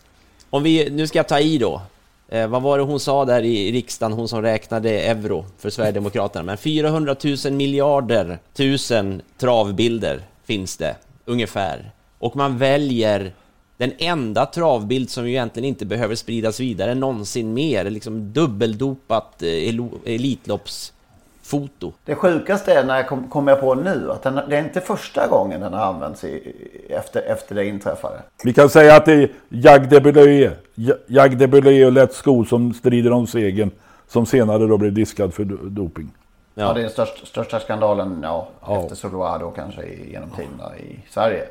om 0.49 0.63
vi, 0.63 0.89
nu 0.89 1.07
ska 1.07 1.19
jag 1.19 1.27
ta 1.27 1.39
i 1.39 1.57
då. 1.57 1.81
Eh, 2.29 2.47
vad 2.47 2.61
var 2.61 2.77
det 2.77 2.83
hon 2.83 2.99
sa 2.99 3.25
där 3.25 3.43
i 3.43 3.71
riksdagen, 3.71 4.13
hon 4.13 4.27
som 4.27 4.41
räknade 4.41 4.89
euro 4.89 5.45
för 5.57 5.69
Sverigedemokraterna? 5.69 6.43
Men 6.43 6.57
400 6.57 7.15
000 7.45 7.53
miljarder 7.53 8.39
tusen 8.53 9.21
travbilder 9.37 10.21
finns 10.43 10.77
det, 10.77 10.95
ungefär. 11.25 11.91
Och 12.19 12.35
man 12.35 12.57
väljer 12.57 13.33
den 13.77 13.91
enda 13.97 14.45
travbild 14.45 15.09
som 15.09 15.25
ju 15.25 15.31
egentligen 15.31 15.69
inte 15.69 15.85
behöver 15.85 16.15
spridas 16.15 16.59
vidare 16.59 16.95
någonsin 16.95 17.53
mer, 17.53 17.89
liksom 17.89 18.33
dubbeldopat 18.33 19.41
eh, 19.41 19.75
Elitlopps... 20.05 20.91
Elitloppsfoto. 21.53 21.93
Det 22.05 22.15
sjukaste 22.15 22.73
är 22.73 22.83
när 22.83 22.95
jag 22.97 23.07
kom, 23.07 23.27
kom 23.29 23.47
jag 23.47 23.59
på 23.59 23.75
nu 23.75 24.11
att 24.11 24.23
den, 24.23 24.35
det 24.49 24.57
är 24.57 24.63
inte 24.63 24.81
första 24.81 25.27
gången 25.27 25.61
den 25.61 25.73
har 25.73 25.85
använts 25.85 26.23
i, 26.23 26.55
efter, 26.89 27.21
efter 27.21 27.55
det 27.55 27.65
inträffade. 27.65 28.21
Vi 28.43 28.53
kan 28.53 28.69
säga 28.69 28.95
att 28.95 29.05
det 29.05 29.13
är 29.13 29.29
Jag 29.49 29.89
de 29.89 29.99
Belöe, 29.99 30.51
Ja- 30.75 30.95
Jag 31.07 31.37
de 31.37 31.47
Belöe 31.47 31.85
och 31.85 31.91
Let's 31.91 32.23
Go 32.25 32.45
som 32.45 32.73
strider 32.73 33.11
om 33.11 33.27
segern. 33.27 33.71
Som 34.07 34.25
senare 34.25 34.67
då 34.67 34.77
blev 34.77 34.93
diskad 34.93 35.33
för 35.33 35.43
do- 35.43 35.69
doping. 35.69 36.11
Ja, 36.55 36.73
det 36.73 36.79
är 36.79 36.81
den 36.81 36.91
största, 36.91 37.25
största 37.25 37.59
skandalen 37.59 38.19
ja, 38.23 38.47
efter 38.83 38.95
Soldado 38.95 39.51
kanske 39.51 39.81
genom 40.11 40.29
tiderna 40.29 40.77
i 40.77 40.99
Sverige. 41.09 41.43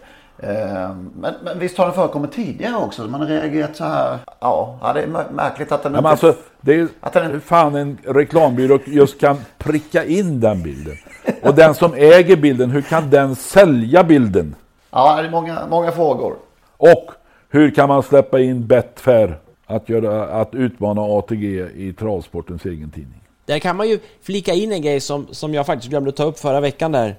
Ehm, 0.42 1.10
Men, 1.20 1.34
men 1.44 1.58
visst 1.58 1.78
har 1.78 1.84
den 1.86 1.94
förekommit 1.94 2.32
tidigare 2.32 2.76
också? 2.76 3.02
Man 3.02 3.20
har 3.20 3.28
reagerat 3.28 3.76
så 3.76 3.84
här. 3.84 4.18
Ja, 4.40 4.78
ja 4.82 4.92
det 4.92 5.02
är 5.02 5.06
mär- 5.06 5.32
märkligt 5.32 5.72
att 5.72 5.82
den 5.82 5.92
Ja, 5.92 5.98
inte... 5.98 6.08
alltså, 6.08 6.34
det 6.60 6.74
är 6.74 6.88
Att 7.00 7.12
den- 7.12 7.40
fan 7.40 7.74
en 7.74 7.98
reklambyrå 8.04 8.78
just 8.86 9.20
kan 9.20 9.36
pricka 9.58 10.04
in 10.04 10.40
den 10.40 10.62
bilden. 10.62 10.96
Och 11.42 11.54
den 11.54 11.74
som 11.74 11.94
äger 11.94 12.36
bilden, 12.36 12.70
hur 12.70 12.82
kan 12.82 13.10
den 13.10 13.36
sälja 13.36 14.04
bilden? 14.04 14.54
Ja, 14.90 15.22
det 15.22 15.28
är 15.28 15.30
många, 15.30 15.66
många 15.70 15.92
frågor. 15.92 16.36
Och 16.76 17.10
hur 17.50 17.70
kan 17.70 17.88
man 17.88 18.02
släppa 18.02 18.40
in 18.40 18.66
Betfair 18.66 19.38
att, 19.66 19.88
göra, 19.88 20.24
att 20.40 20.54
utmana 20.54 21.00
ATG 21.02 21.66
i 21.74 21.92
travsportens 21.98 22.64
egen 22.64 22.90
tidning? 22.90 23.20
Där 23.46 23.58
kan 23.58 23.76
man 23.76 23.88
ju 23.88 23.98
flika 24.22 24.52
in 24.52 24.72
en 24.72 24.82
grej 24.82 25.00
som, 25.00 25.26
som 25.30 25.54
jag 25.54 25.66
faktiskt 25.66 25.90
glömde 25.90 26.12
ta 26.12 26.24
upp 26.24 26.38
förra 26.38 26.60
veckan 26.60 26.92
där. 26.92 27.16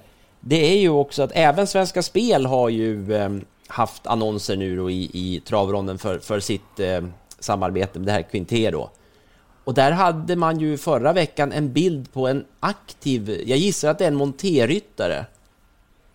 Det 0.48 0.74
är 0.74 0.78
ju 0.78 0.90
också 0.90 1.24
att 1.24 1.32
även 1.34 1.68
Svenska 1.68 2.04
Spel 2.04 2.46
har 2.46 2.70
ju 2.70 3.16
eh, 3.16 3.30
haft 3.68 4.08
annonser 4.08 4.56
nu 4.56 4.78
då 4.78 4.90
i, 4.90 5.10
i 5.14 5.42
travronden 5.46 5.98
för, 5.98 6.20
för 6.20 6.40
sitt 6.40 6.80
eh, 6.80 7.04
samarbete 7.40 8.00
med 8.00 8.08
det 8.08 8.12
här 8.12 8.22
Quinté 8.22 8.72
då. 8.72 8.90
Och 9.64 9.74
där 9.74 9.92
hade 9.92 10.36
man 10.36 10.60
ju 10.60 10.78
förra 10.78 11.14
veckan 11.14 11.52
en 11.52 11.74
bild 11.74 12.14
på 12.14 12.28
en 12.28 12.46
aktiv, 12.60 13.44
jag 13.46 13.58
gissar 13.58 13.90
att 13.90 13.98
det 13.98 14.04
är 14.04 14.08
en 14.08 14.16
monterryttare 14.16 15.26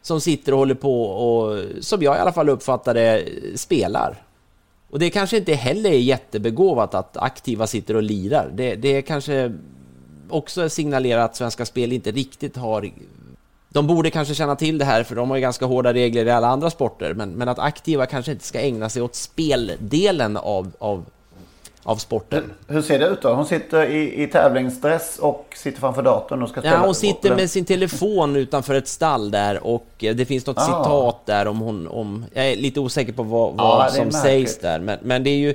som 0.03 0.21
sitter 0.21 0.53
och 0.53 0.59
håller 0.59 0.75
på 0.75 1.05
och, 1.05 1.59
som 1.81 2.03
jag 2.03 2.17
i 2.17 2.19
alla 2.19 2.33
fall 2.33 2.49
uppfattar 2.49 2.95
det, 2.95 3.25
spelar. 3.55 4.23
Och 4.91 4.99
det 4.99 5.11
kanske 5.11 5.37
inte 5.37 5.55
heller 5.55 5.91
är 5.91 5.99
jättebegåvat 5.99 6.95
att 6.95 7.17
aktiva 7.17 7.67
sitter 7.67 7.97
och 7.97 8.03
lirar. 8.03 8.51
Det, 8.55 8.75
det 8.75 8.89
är 8.89 9.03
kanske 9.03 9.53
också 10.29 10.69
signalerar 10.69 11.25
att 11.25 11.37
Svenska 11.37 11.67
Spel 11.67 11.93
inte 11.93 12.11
riktigt 12.11 12.57
har... 12.57 12.91
De 13.73 13.87
borde 13.87 14.11
kanske 14.11 14.35
känna 14.35 14.57
till 14.57 14.79
det 14.79 14.85
här, 14.85 15.03
för 15.03 15.15
de 15.15 15.31
har 15.31 15.37
ju 15.37 15.41
ganska 15.41 15.65
hårda 15.67 15.93
regler 15.93 16.27
i 16.27 16.31
alla 16.31 16.49
andra 16.49 16.71
sporter, 16.71 17.15
men, 17.15 17.31
men 17.31 17.49
att 17.49 17.59
aktiva 17.59 18.07
kanske 18.07 18.33
inte 18.33 18.45
ska 18.45 18.61
ägna 18.61 18.89
sig 18.89 19.03
åt 19.03 19.15
speldelen 19.15 20.37
av, 20.37 20.73
av, 20.79 21.05
av 21.83 21.97
sporten. 21.97 22.53
Hur 22.69 22.83
ser 22.83 22.99
det 22.99 23.07
ut 23.07 23.23
då? 23.23 23.35
Hon 23.35 23.47
sitter 23.47 23.87
i, 23.87 24.23
i 24.23 24.27
tävlingsdress 24.27 25.19
och 25.19 25.47
sitter 25.57 25.81
framför 25.81 26.03
datorn 26.03 26.43
och 26.43 26.49
ska 26.49 26.61
spela. 26.61 26.75
Ja, 26.77 26.81
hon 26.85 26.95
sitter 26.95 27.37
med 27.37 27.51
sin 27.51 27.65
telefon 27.65 28.37
utanför 28.37 28.75
ett 28.75 28.89
stall 28.89 29.31
där 29.31 29.67
och 29.67 29.87
eh, 29.99 30.15
det 30.15 30.25
finns 30.25 30.47
något 30.47 30.59
Ah. 30.59 30.67
citat 30.67 31.27
där 31.27 31.47
om 31.49 31.59
hon... 31.61 31.89
Om, 31.89 32.25
jag 32.33 32.49
är 32.49 32.57
lite 32.57 32.81
osäker 32.81 33.13
på 33.13 33.23
vad, 33.23 33.55
vad 33.57 33.87
är 33.87 33.91
som 33.91 33.99
märkligt. 33.99 34.23
sägs 34.23 34.59
där, 34.59 34.81
men, 34.81 34.99
men 35.03 35.25
det 35.25 35.31
är 35.31 35.37
ju 35.39 35.51
eh, 35.51 35.55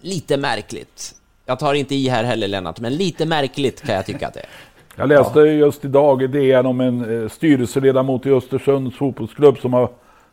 lite 0.00 0.36
märkligt. 0.36 1.14
Jag 1.46 1.58
tar 1.58 1.74
inte 1.74 1.94
i 1.94 2.08
här 2.08 2.24
heller 2.24 2.48
Lennart, 2.48 2.80
men 2.80 2.96
lite 2.96 3.26
märkligt 3.26 3.80
kan 3.80 3.94
jag 3.94 4.06
tycka 4.06 4.28
att 4.28 4.34
det 4.34 4.40
är. 4.40 4.48
Jag 4.96 5.08
läste 5.08 5.40
just 5.40 5.84
idag 5.84 6.22
i 6.22 6.26
DN 6.26 6.66
om 6.66 6.80
en 6.80 7.22
eh, 7.22 7.28
styrelseledamot 7.28 8.26
i 8.26 8.30
Östersunds 8.30 8.96
fotbollsklubb 8.96 9.58
som 9.58 9.72
har 9.72 9.88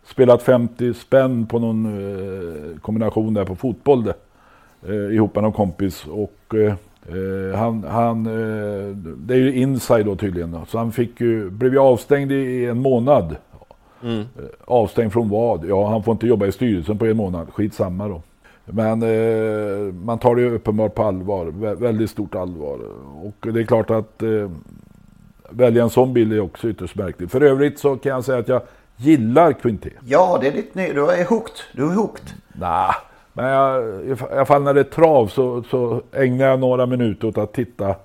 spelat 0.06 0.44
50 0.44 0.94
spänn 0.94 1.46
på 1.46 1.60
någon 1.60 1.86
eh, 1.86 2.80
kombination 2.80 3.34
där 3.34 3.46
på 3.46 3.56
fotboll 3.56 4.04
det, 4.04 4.14
eh, 4.88 5.16
ihop 5.16 5.36
med 5.36 5.44
någon 5.44 5.54
kompis. 5.54 6.06
Och 6.08 6.38
han, 7.56 7.84
han 7.84 8.24
det 9.18 9.34
är 9.34 9.38
ju 9.38 9.54
inside 9.54 10.06
då 10.06 10.16
tydligen. 10.16 10.58
Så 10.68 10.78
han 10.78 10.92
fick 10.92 11.22
ju, 11.22 11.50
blev 11.50 11.74
ju 11.74 11.80
avstängd 11.80 12.32
i 12.32 12.66
en 12.66 12.78
månad. 12.78 13.36
Mm. 14.04 14.24
Avstängd 14.66 15.14
från 15.14 15.30
vad? 15.30 15.66
Ja, 15.66 15.90
han 15.90 16.04
får 16.04 16.12
inte 16.12 16.28
jobba 16.28 16.46
i 16.46 16.52
styrelsen 16.52 16.98
på 16.98 17.06
en 17.06 17.18
månad. 17.18 17.48
Skitsamma 17.54 18.08
då. 18.08 18.22
Men 18.74 19.02
eh, 19.02 19.94
man 19.94 20.20
tar 20.20 20.36
det 20.36 20.42
ju 20.42 20.56
uppenbart 20.56 20.96
på 20.96 21.04
allvar. 21.04 21.46
Vä- 21.46 21.76
väldigt 21.76 22.10
stort 22.10 22.36
allvar. 22.36 22.80
Och 23.24 23.54
det 23.54 23.60
är 23.60 23.64
klart 23.64 23.90
att 23.90 24.24
eh, 24.24 24.50
välja 25.50 25.84
en 25.84 25.90
sån 25.90 26.14
bild 26.14 26.34
är 26.34 26.40
också 26.40 26.70
ytterst 26.70 26.96
märkligt. 26.96 27.32
För 27.32 27.42
övrigt 27.42 27.80
så 27.80 27.96
kan 27.96 28.12
jag 28.12 28.24
säga 28.24 28.38
att 28.40 28.48
jag 28.48 28.62
gillar 28.98 29.52
Quinté. 29.52 29.90
Ja, 30.06 30.38
det 30.42 30.48
är 30.48 30.52
ditt 30.52 30.76
ny... 30.76 30.94
Du 30.94 31.12
är 31.12 31.26
hooked. 31.26 31.56
Du 31.74 31.84
är 31.92 31.96
hooked. 31.96 32.26
Nej, 32.54 32.92
men 33.34 33.46
jag, 33.46 33.84
i 34.06 34.16
alla 34.32 34.46
fall 34.46 34.64
när 34.64 34.74
det 34.74 34.80
är 34.80 34.84
trav 34.84 35.28
så, 35.28 35.64
så 35.64 36.02
ägnar 36.14 36.46
jag 36.46 36.60
några 36.60 36.86
minuter 36.86 37.28
åt 37.28 37.38
att 37.38 37.54
titta 37.54 37.96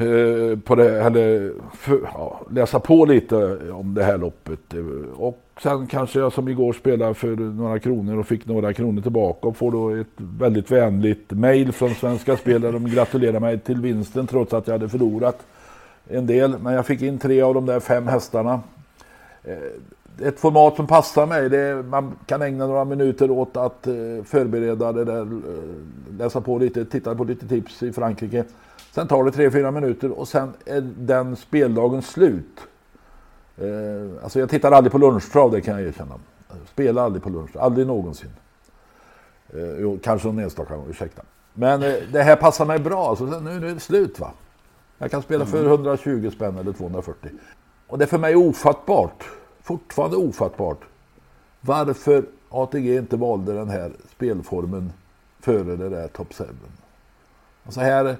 Eh, 0.00 0.58
på 0.58 0.74
det, 0.74 1.02
eller 1.02 1.52
för, 1.76 2.00
ja, 2.14 2.40
läsa 2.50 2.80
på 2.80 3.04
lite 3.04 3.36
om 3.70 3.94
det 3.94 4.04
här 4.04 4.18
loppet. 4.18 4.74
Eh, 4.74 5.20
och 5.20 5.42
sen 5.62 5.86
kanske 5.86 6.18
jag 6.18 6.32
som 6.32 6.48
igår 6.48 6.72
spelade 6.72 7.14
för 7.14 7.36
några 7.36 7.78
kronor 7.78 8.18
och 8.18 8.26
fick 8.26 8.46
några 8.46 8.72
kronor 8.72 9.02
tillbaka 9.02 9.48
och 9.48 9.56
får 9.56 9.72
då 9.72 9.90
ett 9.90 10.06
väldigt 10.16 10.70
vänligt 10.70 11.30
mail 11.30 11.72
från 11.72 11.94
Svenska 11.94 12.36
Spel 12.36 12.60
där 12.60 12.72
de 12.72 12.90
gratulerar 12.90 13.40
mig 13.40 13.58
till 13.58 13.80
vinsten 13.80 14.26
trots 14.26 14.52
att 14.52 14.66
jag 14.66 14.74
hade 14.74 14.88
förlorat 14.88 15.46
en 16.08 16.26
del. 16.26 16.58
Men 16.58 16.74
jag 16.74 16.86
fick 16.86 17.02
in 17.02 17.18
tre 17.18 17.42
av 17.42 17.54
de 17.54 17.66
där 17.66 17.80
fem 17.80 18.06
hästarna. 18.06 18.60
Eh, 19.44 20.26
ett 20.28 20.40
format 20.40 20.76
som 20.76 20.86
passar 20.86 21.26
mig. 21.26 21.50
Det 21.50 21.58
är, 21.58 21.82
man 21.82 22.12
kan 22.26 22.42
ägna 22.42 22.66
några 22.66 22.84
minuter 22.84 23.30
åt 23.30 23.56
att 23.56 23.88
förbereda 24.24 24.92
det 24.92 25.04
där. 25.04 25.26
Läsa 26.18 26.40
på 26.40 26.58
lite, 26.58 26.84
titta 26.84 27.14
på 27.14 27.24
lite 27.24 27.48
tips 27.48 27.82
i 27.82 27.92
Frankrike. 27.92 28.44
Sen 28.92 29.08
tar 29.08 29.24
det 29.24 29.30
tre, 29.30 29.50
fyra 29.50 29.70
minuter 29.70 30.10
och 30.10 30.28
sen 30.28 30.54
är 30.66 30.80
den 30.80 31.36
speldagen 31.36 32.02
slut. 32.02 32.60
Eh, 33.56 34.22
alltså 34.22 34.40
jag 34.40 34.50
tittar 34.50 34.72
aldrig 34.72 34.92
på 34.92 34.98
lunchtrav, 34.98 35.50
det 35.50 35.60
kan 35.60 35.74
jag 35.78 35.88
erkänna. 35.88 36.14
Spelar 36.72 37.04
aldrig 37.04 37.22
på 37.22 37.30
lunch, 37.30 37.56
aldrig 37.56 37.86
någonsin. 37.86 38.30
Eh, 39.54 39.80
jo, 39.80 39.98
kanske 40.02 40.28
någon 40.28 40.38
enstaka 40.38 40.76
gång, 40.76 40.86
ursäkta. 40.90 41.22
Men 41.54 41.82
eh, 41.82 41.94
det 42.12 42.22
här 42.22 42.36
passar 42.36 42.66
mig 42.66 42.78
bra, 42.78 43.08
alltså, 43.08 43.24
nu 43.24 43.50
är 43.50 43.60
det 43.60 43.80
slut 43.80 44.20
va. 44.20 44.30
Jag 44.98 45.10
kan 45.10 45.22
spela 45.22 45.46
för 45.46 45.64
120 45.66 46.30
spänn 46.34 46.58
eller 46.58 46.72
240. 46.72 47.30
Och 47.86 47.98
det 47.98 48.04
är 48.04 48.06
för 48.06 48.18
mig 48.18 48.36
ofattbart, 48.36 49.24
fortfarande 49.62 50.16
ofattbart, 50.16 50.80
varför 51.60 52.24
ATG 52.48 52.96
inte 52.96 53.16
valde 53.16 53.52
den 53.52 53.68
här 53.68 53.92
spelformen 54.16 54.92
före 55.40 55.76
det 55.76 55.88
där 55.88 56.08
Top 56.08 56.34
7. 56.34 56.44
Alltså 57.64 57.80
här, 57.80 58.04
eh, 58.04 58.14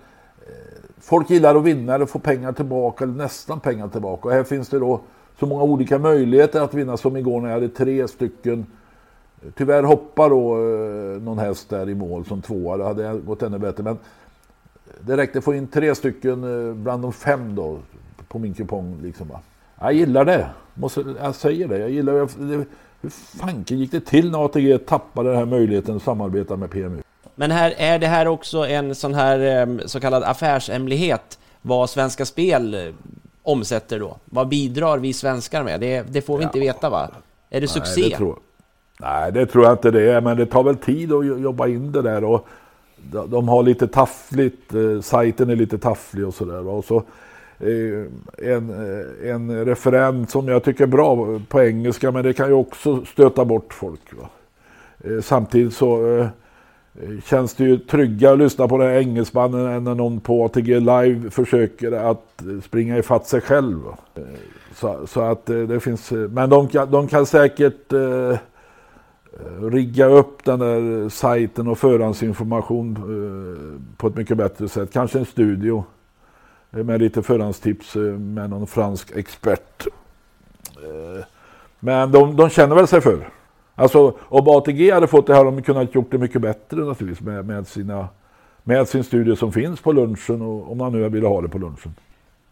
folk 1.01 1.31
gillar 1.31 1.55
att 1.55 1.65
vinna 1.65 1.95
eller 1.95 2.07
få 2.07 2.19
pengar 2.19 2.53
tillbaka, 2.53 3.05
eller 3.05 3.15
nästan 3.15 3.61
pengar 3.61 3.89
tillbaka. 3.89 4.29
Och 4.29 4.35
här 4.35 4.45
finns 4.45 4.69
det 4.69 4.79
då 4.79 5.01
så 5.39 5.47
många 5.47 5.63
olika 5.63 5.99
möjligheter 5.99 6.61
att 6.61 6.75
vinna 6.75 6.97
som 6.97 7.17
igår 7.17 7.41
när 7.41 7.49
jag 7.49 7.55
hade 7.55 7.69
tre 7.69 8.09
stycken. 8.09 8.67
Tyvärr 9.55 9.83
hoppar 9.83 10.31
då 10.31 10.55
eh, 10.55 11.23
någon 11.23 11.39
häst 11.39 11.69
där 11.69 11.89
i 11.89 11.95
mål 11.95 12.25
som 12.25 12.43
tvåa, 12.43 12.77
det 12.77 12.85
hade 12.85 13.19
gått 13.19 13.43
ännu 13.43 13.59
bättre. 13.59 13.83
Men 13.83 13.99
det 15.01 15.17
räckte 15.17 15.39
att 15.39 15.45
få 15.45 15.55
in 15.55 15.67
tre 15.67 15.95
stycken 15.95 16.69
eh, 16.69 16.75
bland 16.75 17.03
de 17.03 17.13
fem 17.13 17.55
då 17.55 17.79
på 18.29 18.39
min 18.39 18.55
kupong. 18.55 18.99
Liksom. 19.03 19.27
Jag 19.81 19.93
gillar 19.93 20.25
det. 20.25 20.47
Måste, 20.75 21.05
jag 21.21 21.35
säger 21.35 21.69
det. 21.69 21.79
Jag 21.79 21.91
gillar 21.91 22.13
det. 22.13 22.65
Hur 23.01 23.11
fanken 23.11 23.79
gick 23.79 23.91
det 23.91 24.01
till 24.01 24.31
när 24.31 24.45
ATG 24.45 24.79
tappade 24.79 25.29
den 25.29 25.39
här 25.39 25.47
möjligheten 25.47 25.97
att 25.97 26.03
samarbeta 26.03 26.57
med 26.57 26.71
PMU? 26.71 27.03
Men 27.41 27.51
här, 27.51 27.74
är 27.76 27.99
det 27.99 28.07
här 28.07 28.28
också 28.28 28.66
en 28.66 28.95
sån 28.95 29.14
här 29.14 29.39
em, 29.41 29.80
så 29.86 30.01
kallad 30.01 30.22
affärshemlighet? 30.22 31.39
Vad 31.62 31.91
Svenska 31.91 32.24
Spel 32.24 32.74
eh, 32.74 32.80
omsätter 33.43 33.99
då? 34.01 34.16
Vad 34.24 34.49
bidrar 34.49 34.99
vi 34.99 35.12
svenskar 35.12 35.62
med? 35.62 35.80
Det, 35.80 36.03
det 36.09 36.22
får 36.22 36.39
vi 36.39 36.45
inte 36.45 36.61
veta 36.61 36.91
va? 36.91 37.11
Är 37.51 37.61
det 37.61 37.68
succé? 37.68 38.01
Nej, 38.01 38.11
det 38.11 38.16
tror, 38.16 38.39
nej, 39.01 39.32
det 39.32 39.47
tror 39.47 39.64
jag 39.64 39.72
inte 39.72 39.91
det 39.91 40.12
är. 40.12 40.20
Men 40.20 40.36
det 40.36 40.47
tar 40.47 40.62
väl 40.62 40.76
tid 40.76 41.12
att 41.12 41.26
jo- 41.26 41.39
jobba 41.39 41.66
in 41.66 41.93
det 41.93 42.03
där. 42.03 42.24
Och 42.24 42.47
de, 43.28 43.49
har 43.49 43.62
lite 43.62 43.89
taffligt. 43.89 44.74
Eh, 44.74 45.01
sajten 45.01 45.51
är 45.51 45.57
lite 45.57 45.78
tafflig 45.78 46.26
och 46.26 46.34
sådär. 46.34 46.61
va. 46.61 46.72
Och 46.72 46.84
så, 46.84 46.97
eh, 47.61 48.53
en, 48.55 48.70
eh, 48.70 49.30
en 49.30 49.64
referent 49.64 50.30
som 50.30 50.49
jag 50.49 50.64
tycker 50.64 50.84
är 50.84 50.89
bra 50.89 51.39
på 51.49 51.62
engelska 51.62 52.11
men 52.12 52.24
det 52.24 52.32
kan 52.32 52.49
ju 52.49 52.55
också 52.55 53.05
stöta 53.05 53.45
bort 53.45 53.74
folk. 53.74 54.01
Va? 54.20 54.28
Eh, 55.05 55.20
samtidigt 55.22 55.74
så 55.74 56.18
eh, 56.18 56.26
Eh, 56.95 57.20
känns 57.24 57.55
det 57.55 57.64
ju 57.64 57.78
tryggare 57.78 58.32
att 58.32 58.39
lyssna 58.39 58.68
på 58.68 58.78
den 58.78 58.86
här 58.86 58.99
engelsmannen 58.99 59.66
än 59.66 59.84
när 59.84 59.95
någon 59.95 60.20
på 60.20 60.45
ATG 60.45 60.80
Live 60.80 61.30
försöker 61.30 61.93
att 61.93 62.43
eh, 62.43 62.61
springa 62.64 62.99
ifatt 62.99 63.26
sig 63.26 63.41
själv. 63.41 63.78
Eh, 64.14 64.22
så, 64.74 65.07
så 65.07 65.20
att 65.20 65.47
det 65.47 65.80
finns, 65.80 66.11
men 66.11 66.51
de 66.51 66.68
kan, 66.68 66.91
de 66.91 67.09
kan 67.09 67.26
säkert 67.26 67.93
eh, 67.93 68.36
rigga 69.61 70.07
upp 70.07 70.45
den 70.45 70.59
där 70.59 71.09
sajten 71.09 71.68
och 71.68 71.78
förhandsinformation 71.78 72.97
eh, 72.97 73.97
på 73.97 74.07
ett 74.07 74.16
mycket 74.16 74.36
bättre 74.36 74.68
sätt. 74.68 74.93
Kanske 74.93 75.18
en 75.18 75.24
studio 75.24 75.84
med 76.70 77.01
lite 77.01 77.22
förhandstips 77.22 77.95
med 78.18 78.51
någon 78.51 78.66
fransk 78.66 79.16
expert. 79.16 79.86
Eh, 80.76 81.24
Men 81.80 82.12
de, 82.12 82.36
de 82.36 82.51
känner 82.51 82.74
väl 82.74 82.86
sig 82.86 83.01
för. 83.01 83.28
Alltså 83.79 84.12
om 84.20 84.49
ATG 84.49 84.91
hade 84.91 85.07
fått 85.07 85.26
det 85.26 85.33
här 85.35 85.45
hade 85.45 85.57
de 85.57 85.62
kunnat 85.62 85.95
gjort 85.95 86.11
det 86.11 86.18
mycket 86.18 86.41
bättre 86.41 86.76
naturligtvis 86.76 87.26
med, 87.26 87.47
med, 87.47 87.66
sina, 87.66 88.09
med 88.62 88.89
sin 88.89 89.05
studio 89.05 89.37
som 89.37 89.53
finns 89.53 89.81
på 89.81 89.93
lunchen 89.93 90.43
och 90.43 90.72
om 90.72 90.79
man 90.79 90.93
nu 90.93 91.09
vill 91.09 91.24
ha 91.24 91.41
det 91.41 91.49
på 91.49 91.59
lunchen. 91.59 91.95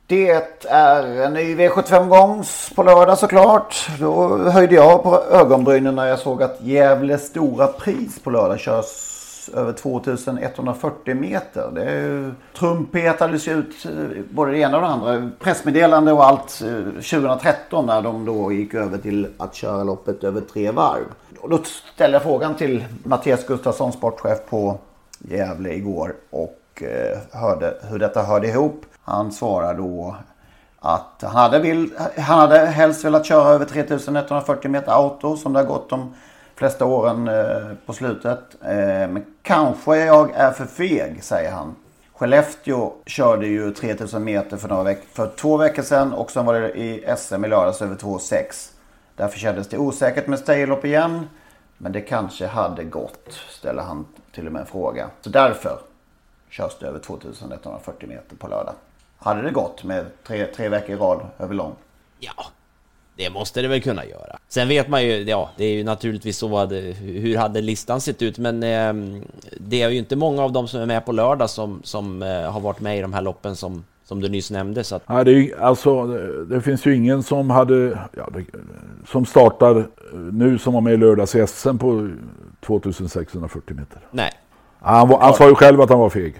Det 0.07 0.31
är 0.68 1.24
en 1.24 1.33
ny 1.33 1.55
V75-gångs 1.57 2.72
på 2.77 2.83
lördag 2.83 3.18
såklart. 3.18 3.89
Då 4.01 4.39
höjde 4.39 4.74
jag 4.74 5.03
på 5.03 5.22
ögonbrynen 5.31 5.95
när 5.95 6.07
jag 6.07 6.18
såg 6.18 6.43
att 6.43 6.59
Gävle 6.62 7.18
stora 7.18 7.66
pris 7.66 8.18
på 8.18 8.31
lördag 8.31 8.61
körs 8.61 9.16
över 9.49 9.73
2140 9.73 11.15
meter. 11.15 11.71
Det 11.75 11.85
är 11.85 12.01
ju, 12.01 12.33
trumpetades 12.59 13.49
ju 13.49 13.53
ut 13.53 13.87
eh, 13.87 14.23
både 14.31 14.53
det 14.53 14.59
ena 14.59 14.77
och 14.77 14.83
det 14.83 14.89
andra. 14.89 15.31
Pressmeddelande 15.39 16.13
och 16.13 16.27
allt 16.27 16.63
eh, 16.63 16.85
2013 16.85 17.87
när 17.87 18.03
de 18.03 18.25
då 18.25 18.53
gick 18.53 18.75
över 18.75 18.99
till 18.99 19.29
att 19.39 19.55
köra 19.55 19.85
loppet 19.85 20.25
över 20.25 20.41
tre 20.41 20.71
varv. 20.71 21.05
Och 21.41 21.51
då 21.51 21.59
ställde 21.95 22.15
jag 22.15 22.23
frågan 22.23 22.55
till 22.55 22.85
Mattias 23.05 23.47
Gustafsson, 23.47 23.93
sportchef 23.93 24.39
på 24.51 24.79
Gävle 25.19 25.75
igår 25.75 26.15
och 26.31 26.83
eh, 26.83 27.19
hörde 27.41 27.75
hur 27.91 27.99
detta 27.99 28.23
hörde 28.23 28.49
ihop. 28.49 28.87
Han 29.03 29.33
svarar 29.33 29.75
då 29.75 30.17
att 30.81 31.23
han 31.23 31.37
hade, 31.37 31.59
vill, 31.59 31.91
han 32.19 32.39
hade 32.39 32.59
helst 32.59 33.05
velat 33.05 33.27
köra 33.27 33.49
över 33.49 33.65
3140 33.65 34.71
meter 34.71 34.93
auto 34.93 35.37
som 35.37 35.53
det 35.53 35.59
har 35.59 35.67
gått 35.67 35.91
de 35.91 36.15
flesta 36.57 36.85
åren 36.85 37.29
eh, 37.29 37.73
på 37.87 37.93
slutet. 37.93 38.41
Eh, 38.63 39.09
men 39.09 39.25
kanske 39.43 39.97
jag 39.97 40.31
är 40.35 40.51
för 40.51 40.65
feg, 40.65 41.25
säger 41.25 41.51
han. 41.51 41.75
Skellefteå 42.13 42.93
körde 43.07 43.47
ju 43.47 43.71
3000 43.71 44.25
meter 44.25 44.57
för, 44.57 44.69
några 44.69 44.83
veck 44.83 45.03
för 45.13 45.31
två 45.37 45.57
veckor 45.57 45.83
sedan 45.83 46.13
och 46.13 46.31
sen 46.31 46.47
var 46.47 46.61
det 46.61 46.71
i 46.71 47.15
SM 47.19 47.45
i 47.45 47.49
lördags 47.49 47.83
över 47.83 47.97
2,6. 47.97 48.71
Därför 49.17 49.39
kändes 49.39 49.69
det 49.69 49.79
osäkert 49.79 50.27
med 50.27 50.39
staylopp 50.39 50.85
igen. 50.85 51.27
Men 51.79 51.93
det 51.93 52.01
kanske 52.01 52.47
hade 52.47 52.85
gått, 52.85 53.33
ställer 53.49 53.83
han 53.83 54.07
till 54.33 54.47
och 54.47 54.53
med 54.53 54.61
en 54.61 54.67
fråga. 54.67 55.11
Så 55.21 55.31
därför 55.31 55.79
körs 56.51 56.77
det 56.81 56.87
över 56.87 56.99
2140 56.99 58.09
meter 58.09 58.37
på 58.37 58.49
lördag. 58.49 58.75
Hade 59.19 59.43
det 59.43 59.51
gått 59.51 59.85
med 59.85 60.07
tre, 60.27 60.47
tre 60.47 60.69
veckor 60.69 60.97
i 60.97 60.99
rad 60.99 61.27
över 61.39 61.55
lång? 61.55 61.75
Ja, 62.19 62.47
det 63.17 63.31
måste 63.31 63.62
det 63.62 63.69
väl 63.69 63.83
kunna 63.83 64.05
göra. 64.05 64.39
Sen 64.49 64.69
vet 64.69 64.89
man 64.89 65.05
ju, 65.05 65.23
ja, 65.23 65.51
det 65.57 65.64
är 65.64 65.73
ju 65.73 65.85
naturligtvis 65.85 66.39
så 66.39 66.59
att, 66.59 66.73
hur 67.01 67.37
hade 67.37 67.61
listan 67.61 68.01
sett 68.01 68.23
ut, 68.23 68.39
men 68.39 68.62
eh, 68.62 69.21
det 69.61 69.83
är 69.83 69.89
ju 69.91 69.99
inte 69.99 70.17
många 70.17 70.43
av 70.43 70.53
dem 70.53 70.69
som 70.69 70.81
är 70.81 70.87
med 70.87 71.07
på 71.07 71.12
lördag 71.12 71.51
som, 71.51 71.81
som 71.85 72.23
eh, 72.23 72.51
har 72.53 72.61
varit 72.61 72.81
med 72.81 72.99
i 72.99 73.01
de 73.01 73.12
här 73.12 73.23
loppen 73.23 73.57
som, 73.57 73.85
som 74.05 74.21
du 74.21 74.29
nyss 74.29 74.51
nämnde. 74.51 74.85
Så 74.85 74.97
att... 74.97 75.03
Ja, 75.07 75.25
det, 75.25 75.33
är, 75.33 75.61
alltså, 75.61 76.07
det- 76.07 76.45
det 76.45 76.61
finns 76.62 76.87
ju 76.87 76.95
ingen 76.97 77.23
som 77.23 77.51
hade 77.51 77.99
ja, 78.17 78.29
det, 78.35 78.45
som 79.09 79.27
startar 79.27 79.87
nu 80.33 80.59
som 80.59 80.75
var 80.75 80.81
med 80.81 80.93
i 80.95 80.97
lördags 80.97 81.35
i 81.35 81.47
SM 81.47 81.79
på 81.79 82.11
2640 82.61 83.77
meter. 83.77 84.01
Nej. 84.11 84.31
Han, 84.81 85.09
var, 85.09 85.19
han 85.21 85.35
sa 85.35 85.49
ju 85.49 85.55
själv 85.55 85.81
att 85.81 85.91
han 85.91 85.99
var 85.99 86.11
feg. 86.11 86.35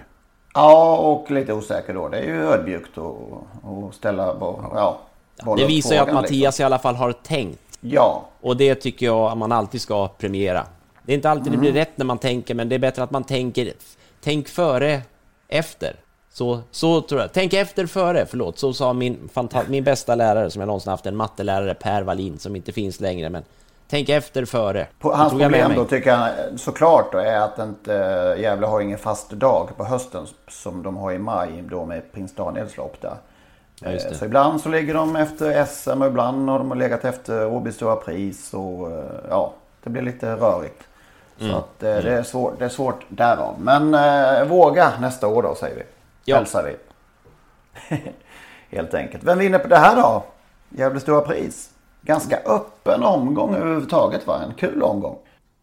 Ja, 0.53 0.97
och 0.97 1.31
lite 1.31 1.53
osäker 1.53 1.93
då. 1.93 2.07
Det 2.09 2.17
är 2.17 2.25
ju 2.25 2.43
ödmjukt 2.43 2.97
att 2.97 3.05
att 3.87 3.95
ställa... 3.95 4.35
bo- 4.35 4.61
Ja, 4.75 4.99
Det 5.57 5.65
visar 5.65 5.95
ju 5.95 5.97
att 5.97 6.07
frågan, 6.07 6.21
Mattias 6.21 6.41
liksom. 6.41 6.63
i 6.63 6.65
alla 6.65 6.79
fall 6.79 6.95
har 6.95 7.11
tänkt. 7.11 7.59
Ja. 7.81 8.25
Och 8.41 8.57
det 8.57 8.75
tycker 8.75 9.05
jag 9.05 9.31
att 9.31 9.37
man 9.37 9.51
alltid 9.51 9.81
ska 9.81 10.07
premiera. 10.07 10.65
Det 11.05 11.11
är 11.13 11.15
inte 11.15 11.29
alltid 11.29 11.51
det 11.51 11.57
blir 11.57 11.69
Mm. 11.69 11.79
rätt 11.79 11.97
när 11.97 12.05
man 12.05 12.17
tänker, 12.17 12.55
men 12.55 12.69
det 12.69 12.75
är 12.75 12.79
bättre 12.79 13.03
att 13.03 13.11
man 13.11 13.23
tänker, 13.23 13.73
tänk 14.23 14.47
före, 14.47 15.01
efter. 15.47 15.95
Så, 16.33 16.59
så 16.71 17.01
tror 17.01 17.21
jag. 17.21 17.33
Tänk 17.33 17.53
efter 17.53 17.85
före, 17.85 18.25
förlåt. 18.25 18.59
Så 18.59 18.73
sa 18.73 18.93
min, 18.93 19.29
min 19.67 19.83
bästa 19.83 20.15
lärare 20.15 20.51
som 20.51 20.59
jag 20.59 20.67
någonsin 20.67 20.89
haft, 20.89 21.05
en 21.05 21.15
mattelärare, 21.15 21.73
Per 21.73 22.01
Wallin, 22.01 22.39
som 22.39 22.55
inte 22.55 22.71
finns 22.71 22.99
längre. 22.99 23.29
Men 23.29 23.43
tänk 23.89 24.09
efter 24.09 24.45
före. 24.45 24.87
På, 24.99 25.13
hans 25.13 25.31
problem 25.31 25.71
då 25.75 25.85
tycker 25.85 26.09
jag 26.09 26.29
såklart 26.59 27.11
då 27.11 27.17
är 27.17 27.39
att 27.39 27.59
inte 27.59 27.95
eh, 27.95 28.41
Gävle 28.41 28.67
har 28.67 28.81
ingen 28.81 28.97
fast 28.97 29.29
dag 29.29 29.69
på 29.77 29.83
hösten 29.83 30.27
som 30.47 30.83
de 30.83 30.97
har 30.97 31.11
i 31.11 31.19
maj 31.19 31.63
då 31.69 31.85
med 31.85 32.11
Prins 32.11 32.35
Daniels 32.35 32.77
lopp 32.77 33.01
där. 33.01 33.15
Ja, 33.81 33.91
Eh. 33.91 34.13
Så 34.13 34.25
ibland 34.25 34.61
så 34.61 34.69
ligger 34.69 34.93
de 34.93 35.15
efter 35.15 35.65
SM 35.65 36.01
och 36.01 36.07
ibland 36.07 36.49
har 36.49 36.59
de 36.59 36.77
legat 36.77 37.05
efter 37.05 37.47
Åby 37.47 37.71
Stora 37.71 37.95
Pris 37.95 38.53
och 38.53 38.91
eh, 38.91 39.05
ja, 39.29 39.53
det 39.83 39.89
blir 39.89 40.01
lite 40.01 40.35
rörigt. 40.35 40.83
Mm. 41.39 41.51
Så 41.51 41.57
att 41.57 41.83
eh, 41.83 41.89
det, 41.89 42.13
är 42.13 42.23
svårt, 42.23 42.59
det 42.59 42.65
är 42.65 42.69
svårt 42.69 43.05
därav. 43.09 43.55
Men 43.59 43.93
eh, 43.93 44.47
våga 44.47 44.93
nästa 44.99 45.27
år 45.27 45.43
då 45.43 45.55
säger 45.55 45.75
vi. 45.75 45.83
Ja. 46.25 46.35
Hälsar 46.35 46.63
vi. 46.63 46.75
Helt 48.77 48.93
enkelt. 48.93 49.23
Vem 49.23 49.39
vinner 49.39 49.59
på 49.59 49.67
det 49.67 49.77
här 49.77 49.95
då? 49.95 50.23
Gävle 50.69 50.99
Stora 50.99 51.21
Pris. 51.21 51.69
Ganska 52.01 52.37
öppen 52.45 53.03
omgång 53.03 53.55
överhuvudtaget 53.55 54.27
va? 54.27 54.41
En 54.47 54.53
kul 54.53 54.83
omgång. 54.83 55.17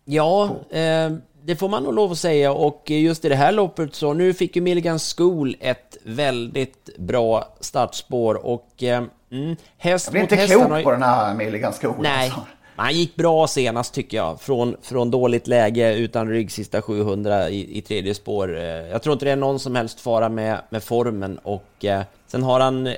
Ja, 0.04 0.50
eh, 0.70 1.10
det 1.46 1.56
får 1.56 1.68
man 1.68 1.82
nog 1.82 1.94
lov 1.94 2.12
att 2.12 2.18
säga 2.18 2.52
och 2.52 2.90
just 2.90 3.24
i 3.24 3.28
det 3.28 3.36
här 3.36 3.52
loppet 3.52 3.94
så 3.94 4.12
nu 4.12 4.34
fick 4.34 4.56
ju 4.56 4.62
Milligan 4.62 4.98
School 4.98 5.56
ett 5.60 5.96
väldigt 6.04 6.98
bra 6.98 7.48
startspår 7.60 8.46
och 8.46 8.82
eh, 8.82 9.02
mm, 9.32 9.56
häst 9.78 10.06
Jag 10.06 10.12
blir 10.12 10.22
inte 10.22 10.36
hästen 10.36 10.66
klok 10.66 10.84
på 10.84 10.90
den 10.90 11.02
här 11.02 11.34
Milligan 11.34 11.72
Skolan. 11.72 12.02
Nej, 12.02 12.24
alltså. 12.24 12.46
han 12.76 12.92
gick 12.94 13.16
bra 13.16 13.46
senast 13.46 13.94
tycker 13.94 14.16
jag. 14.16 14.40
Från, 14.40 14.76
från 14.82 15.10
dåligt 15.10 15.46
läge 15.46 15.94
utan 15.94 16.28
rygg 16.28 16.52
sista 16.52 16.82
700 16.82 17.50
i, 17.50 17.78
i 17.78 17.82
tredje 17.82 18.14
spår. 18.14 18.56
Eh, 18.56 18.64
Jag 18.64 19.02
tror 19.02 19.12
inte 19.12 19.24
det 19.24 19.32
är 19.32 19.36
någon 19.36 19.58
som 19.58 19.74
helst 19.74 20.00
fara 20.00 20.28
med, 20.28 20.60
med 20.70 20.82
formen 20.82 21.38
och 21.38 21.84
eh, 21.84 22.02
sen 22.26 22.42
har 22.42 22.60
han 22.60 22.94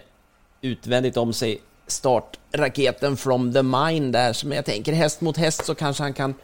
utvändigt 0.60 1.16
om 1.16 1.32
sig 1.32 1.58
startraketen 1.86 3.16
from 3.16 3.52
the 3.52 3.62
mine 3.62 4.12
där 4.12 4.32
som 4.32 4.52
jag 4.52 4.64
tänker 4.64 4.92
häst 4.92 5.20
mot 5.20 5.36
häst 5.36 5.64
så 5.64 5.74
kanske 5.74 6.02
han 6.02 6.12
kan 6.12 6.34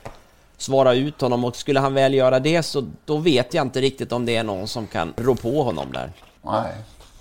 svara 0.62 0.94
ut 0.94 1.20
honom 1.20 1.44
och 1.44 1.56
skulle 1.56 1.80
han 1.80 1.94
väl 1.94 2.14
göra 2.14 2.40
det 2.40 2.62
så 2.62 2.86
då 3.04 3.16
vet 3.16 3.54
jag 3.54 3.66
inte 3.66 3.80
riktigt 3.80 4.12
om 4.12 4.26
det 4.26 4.36
är 4.36 4.44
någon 4.44 4.68
som 4.68 4.86
kan 4.86 5.12
rå 5.16 5.34
på 5.34 5.62
honom 5.62 5.92
där. 5.92 6.12
Nej. 6.42 6.72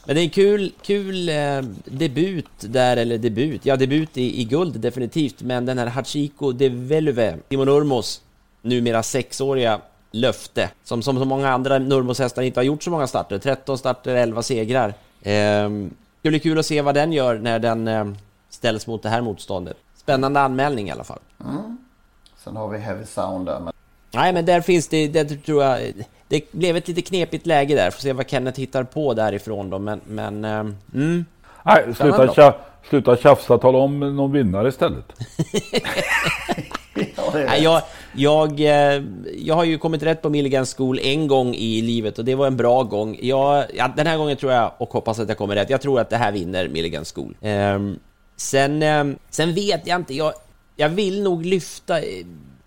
Men 0.05 0.15
det 0.15 0.21
är 0.21 0.23
en 0.23 0.29
kul, 0.29 0.71
kul 0.81 1.29
eh, 1.29 1.61
debut 1.85 2.45
där, 2.59 2.97
eller 2.97 3.17
debut, 3.17 3.65
ja 3.65 3.75
debut 3.75 4.17
i, 4.17 4.41
i 4.41 4.43
guld 4.43 4.79
definitivt, 4.79 5.41
men 5.41 5.65
den 5.65 5.77
här 5.77 5.87
Hachiko 5.87 6.51
de 6.51 6.69
Veluve, 6.69 7.37
Timo 7.49 7.65
Nurmos, 7.65 8.21
numera 8.61 9.03
sexåriga 9.03 9.81
löfte, 10.11 10.69
som 10.83 11.01
som 11.01 11.17
så 11.17 11.25
många 11.25 11.49
andra 11.49 11.79
Nurmos-hästar 11.79 12.41
inte 12.41 12.59
har 12.59 12.63
gjort 12.65 12.83
så 12.83 12.89
många 12.91 13.07
starter, 13.07 13.39
13 13.39 13.77
starter, 13.77 14.15
11 14.15 14.43
segrar. 14.43 14.93
Ehm, 15.23 15.93
det 16.21 16.29
blir 16.29 16.39
kul 16.39 16.59
att 16.59 16.65
se 16.65 16.81
vad 16.81 16.95
den 16.95 17.13
gör 17.13 17.39
när 17.39 17.59
den 17.59 17.87
eh, 17.87 18.05
ställs 18.49 18.87
mot 18.87 19.03
det 19.03 19.09
här 19.09 19.21
motståndet. 19.21 19.77
Spännande 19.95 20.39
anmälning 20.39 20.87
i 20.87 20.91
alla 20.91 21.03
fall. 21.03 21.19
Mm. 21.45 21.77
Sen 22.43 22.55
har 22.55 22.67
vi 22.67 22.77
Heavy 22.77 23.05
Sound 23.05 23.45
där. 23.45 23.59
Men... 23.59 23.73
Nej, 24.13 24.33
men 24.33 24.45
där 24.45 24.61
finns 24.61 24.87
det, 24.87 25.07
det 25.07 25.25
tror 25.25 25.63
jag, 25.63 25.79
det 26.27 26.51
blev 26.51 26.77
ett 26.77 26.87
lite 26.87 27.01
knepigt 27.01 27.45
läge 27.45 27.75
där, 27.75 27.91
får 27.91 28.01
se 28.01 28.13
vad 28.13 28.29
Kenneth 28.29 28.59
hittar 28.59 28.83
på 28.83 29.13
därifrån 29.13 29.69
då, 29.69 29.79
men, 29.79 30.01
men, 30.07 30.45
ehm, 30.45 30.77
mm. 30.93 31.25
Nej, 31.65 31.95
sluta, 31.95 32.33
tja, 32.33 32.55
sluta 32.89 33.17
tjafsa, 33.17 33.57
tala 33.57 33.77
om 33.77 33.99
någon 33.99 34.31
vinnare 34.31 34.69
istället. 34.69 35.05
Nej, 37.33 37.63
jag, 37.63 37.81
jag, 38.13 38.59
eh, 38.59 39.03
jag 39.37 39.55
har 39.55 39.63
ju 39.63 39.77
kommit 39.77 40.03
rätt 40.03 40.21
på 40.21 40.29
Milligan 40.29 40.65
School 40.65 40.99
en 41.03 41.27
gång 41.27 41.53
i 41.55 41.81
livet 41.81 42.19
och 42.19 42.25
det 42.25 42.35
var 42.35 42.47
en 42.47 42.57
bra 42.57 42.83
gång. 42.83 43.17
Jag, 43.21 43.65
ja, 43.73 43.91
den 43.95 44.07
här 44.07 44.17
gången 44.17 44.37
tror 44.37 44.51
jag, 44.51 44.71
och 44.77 44.89
hoppas 44.89 45.19
att 45.19 45.29
jag 45.29 45.37
kommer 45.37 45.55
rätt, 45.55 45.69
jag 45.69 45.81
tror 45.81 45.99
att 45.99 46.09
det 46.09 46.17
här 46.17 46.31
vinner 46.31 46.67
Milligan 46.67 47.05
School. 47.05 47.35
Ehm, 47.41 47.99
sen, 48.35 48.83
ehm, 48.83 49.17
sen 49.29 49.53
vet 49.53 49.87
jag 49.87 49.95
inte, 49.95 50.13
jag, 50.13 50.33
jag 50.75 50.89
vill 50.89 51.23
nog 51.23 51.45
lyfta 51.45 51.99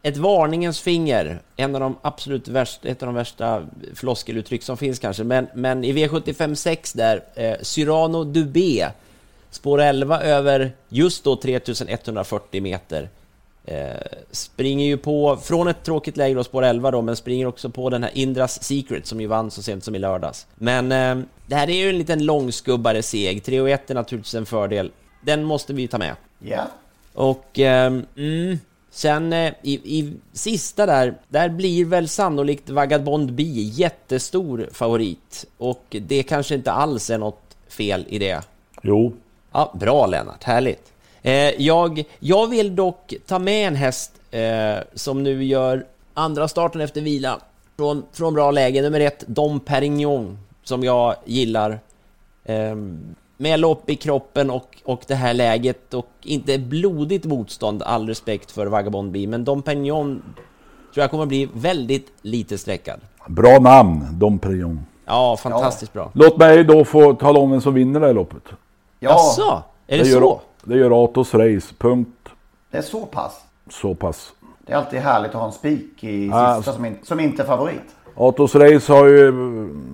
ett 0.03 0.17
varningens 0.17 0.81
finger, 0.81 1.43
en 1.57 1.75
av 1.75 1.81
de 1.81 1.97
absolut 2.03 2.49
värsta, 2.49 2.89
ett 2.89 3.03
av 3.03 3.07
de 3.07 3.15
värsta 3.15 3.67
floskeluttryck 3.95 4.63
som 4.63 4.77
finns 4.77 4.99
kanske, 4.99 5.25
men, 5.25 5.47
men 5.55 5.85
i 5.85 5.93
V75 5.93 6.55
6 6.55 6.93
där, 6.93 7.25
eh, 7.35 7.55
Cyrano 7.63 8.25
Dubé, 8.25 8.89
spår 9.51 9.81
11 9.81 10.21
över 10.21 10.73
just 10.89 11.25
då 11.25 11.37
3140 11.37 12.63
meter. 12.63 13.09
Eh, 13.65 14.01
springer 14.31 14.87
ju 14.87 14.97
på, 14.97 15.37
från 15.37 15.69
ett 15.69 15.83
tråkigt 15.83 16.17
läge 16.17 16.35
då, 16.35 16.45
spår 16.45 16.63
11 16.63 16.91
då, 16.91 17.03
men 17.03 17.17
springer 17.17 17.47
också 17.47 17.71
på 17.71 17.91
den 17.91 18.03
här 18.03 18.11
Indras 18.15 18.63
Secret 18.63 19.07
som 19.07 19.21
ju 19.21 19.27
vann 19.27 19.51
så 19.51 19.63
sent 19.63 19.85
som 19.85 19.95
i 19.95 19.99
lördags. 19.99 20.47
Men 20.55 20.93
eh, 20.93 21.27
det 21.47 21.55
här 21.55 21.71
är 21.71 21.77
ju 21.77 21.89
en 21.89 21.99
liten 21.99 22.25
långskubbare 22.25 23.03
seg, 23.03 23.45
3 23.45 23.61
och 23.61 23.71
1 23.71 23.91
är 23.91 23.95
naturligtvis 23.95 24.35
en 24.35 24.47
fördel. 24.47 24.91
Den 25.21 25.45
måste 25.45 25.73
vi 25.73 25.89
ta 25.89 25.99
med. 25.99 26.15
Ja. 26.39 26.67
Och 27.15 27.59
eh, 27.59 27.93
mm, 28.17 28.59
sen 28.91 29.33
eh, 29.33 29.53
i, 29.63 29.99
i 29.99 30.13
sista 30.33 30.87
där, 30.87 31.15
där 31.29 31.49
blir 31.49 31.85
väl 31.85 32.09
sannolikt 32.09 32.71
Vagabond 32.71 33.33
B 33.33 33.43
jättestor 33.57 34.69
favorit. 34.73 35.47
Och 35.59 35.97
det 36.03 36.23
kanske 36.23 36.55
inte 36.55 36.73
alls 36.73 37.11
är 37.11 37.19
något 37.19 37.57
fel 37.69 38.05
i 38.09 38.19
det. 38.19 38.41
Jo. 38.83 39.13
Ja, 39.53 39.75
bra 39.81 40.07
Lennart, 40.07 40.45
härligt. 40.45 40.93
Eh, 41.23 41.63
jag, 41.63 42.05
jag 42.19 42.47
vill 42.47 42.77
dock 42.77 43.15
ta 43.27 43.39
med 43.39 43.69
en 43.69 43.77
häst 43.77 44.13
eh, 44.31 44.77
som 44.95 45.23
nu 45.23 45.45
gör 45.45 45.87
andra 46.15 46.49
starten 46.49 46.81
efter 46.81 47.01
vila 47.01 47.41
från, 47.77 48.05
från 48.13 48.35
bra 48.35 48.51
läge. 48.51 48.83
Nummer 48.83 49.01
ett, 49.01 49.25
Dom 49.27 49.61
Perignon, 49.61 50.39
som 50.65 50.85
jag 50.85 51.15
gillar. 51.25 51.79
Eh, 52.45 52.77
med 53.37 53.61
lopp 53.61 53.91
i 53.91 53.97
kroppen 53.97 54.51
och, 54.51 54.77
och 54.85 55.03
det 55.07 55.15
här 55.15 55.35
läget 55.35 55.95
och 55.95 56.09
inte 56.23 56.59
blodigt 56.59 57.25
motstånd, 57.25 57.83
all 57.83 58.09
respekt 58.09 58.51
för 58.51 58.67
Vagabond 58.67 59.13
B, 59.13 59.27
men 59.29 59.45
Dom 59.45 59.63
Perignon 59.63 60.23
tror 60.95 61.03
jag 61.03 61.11
kommer 61.11 61.27
bli 61.27 61.49
väldigt 61.55 62.13
lite 62.23 62.59
sträckad. 62.59 63.01
Bra 63.29 63.59
namn, 63.59 64.07
Dom 64.13 64.39
Perignon. 64.39 64.81
Ja, 65.07 65.37
fantastiskt 65.37 65.93
bra. 65.93 66.11
Låt 66.15 66.37
mig 66.37 66.65
då 66.65 66.85
få 66.85 67.15
tala 67.15 67.39
om 67.39 67.51
vem 67.51 67.61
som 67.61 67.75
vinner 67.75 68.01
det 68.01 68.07
här 68.07 68.15
loppet. 68.15 68.43
Ja, 69.01 69.11
Jaså? 69.11 69.63
Är 69.87 69.99
det, 69.99 70.09
gör, 70.09 70.21
så? 70.21 70.41
Det 70.65 70.77
gör 70.77 71.05
Atos 71.05 71.35
Race, 71.35 71.75
punkt. 71.79 72.29
det 72.71 72.79
är 72.79 72.83
så 72.83 73.07
pass. 73.07 73.41
Så 73.71 73.95
pass. 73.95 74.33
Det 74.67 74.73
är 74.73 74.77
alltid 74.77 75.01
härligt 75.01 75.31
att 75.31 75.37
ha 75.37 75.47
en 75.47 75.53
spik 75.53 76.05
i 76.05 76.27
Ja, 76.27 76.57
sista 76.57 76.73
som, 76.73 76.85
in, 76.85 76.99
som 77.03 77.21
inte 77.21 77.43
är 77.43 77.47
favorit. 77.47 77.97
Atos 78.17 78.55
Race 78.55 78.93
har 78.93 79.07
ju, 79.07 79.31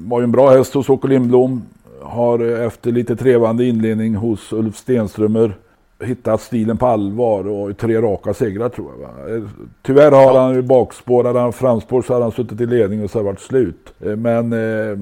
var 0.07 0.20
ju 0.20 0.24
en 0.24 0.32
bra 0.32 0.51
häst 0.51 0.74
hos 0.74 0.88
Åke 0.88 1.09
Lindblom. 1.09 1.62
Har 2.03 2.38
efter 2.38 2.92
lite 2.92 3.16
trevande 3.16 3.64
inledning 3.64 4.14
hos 4.14 4.53
Ulf 4.53 4.76
Stenströmer 4.76 5.55
hittat 6.03 6.40
stilen 6.40 6.76
på 6.76 6.86
allvar 6.86 7.48
och 7.48 7.76
tre 7.78 8.01
raka 8.01 8.34
segrar 8.34 8.68
tror 8.68 8.90
jag. 8.92 8.98
Va? 9.40 9.48
Tyvärr 9.82 10.11
har 10.12 10.40
han 10.40 10.55
ju 10.55 10.62
bakspår, 10.62 11.24
hade 11.24 11.40
han 11.40 11.53
framspår 11.53 12.03
så 12.03 12.12
hade 12.12 12.24
han 12.24 12.32
suttit 12.32 12.61
i 12.61 12.66
ledning 12.66 13.05
och 13.05 13.11
så 13.11 13.18
har 13.18 13.22
det 13.22 13.30
varit 13.30 13.40
slut. 13.40 13.92
Eh, 14.01 14.16
Men 14.16 14.53
eh, 14.53 14.98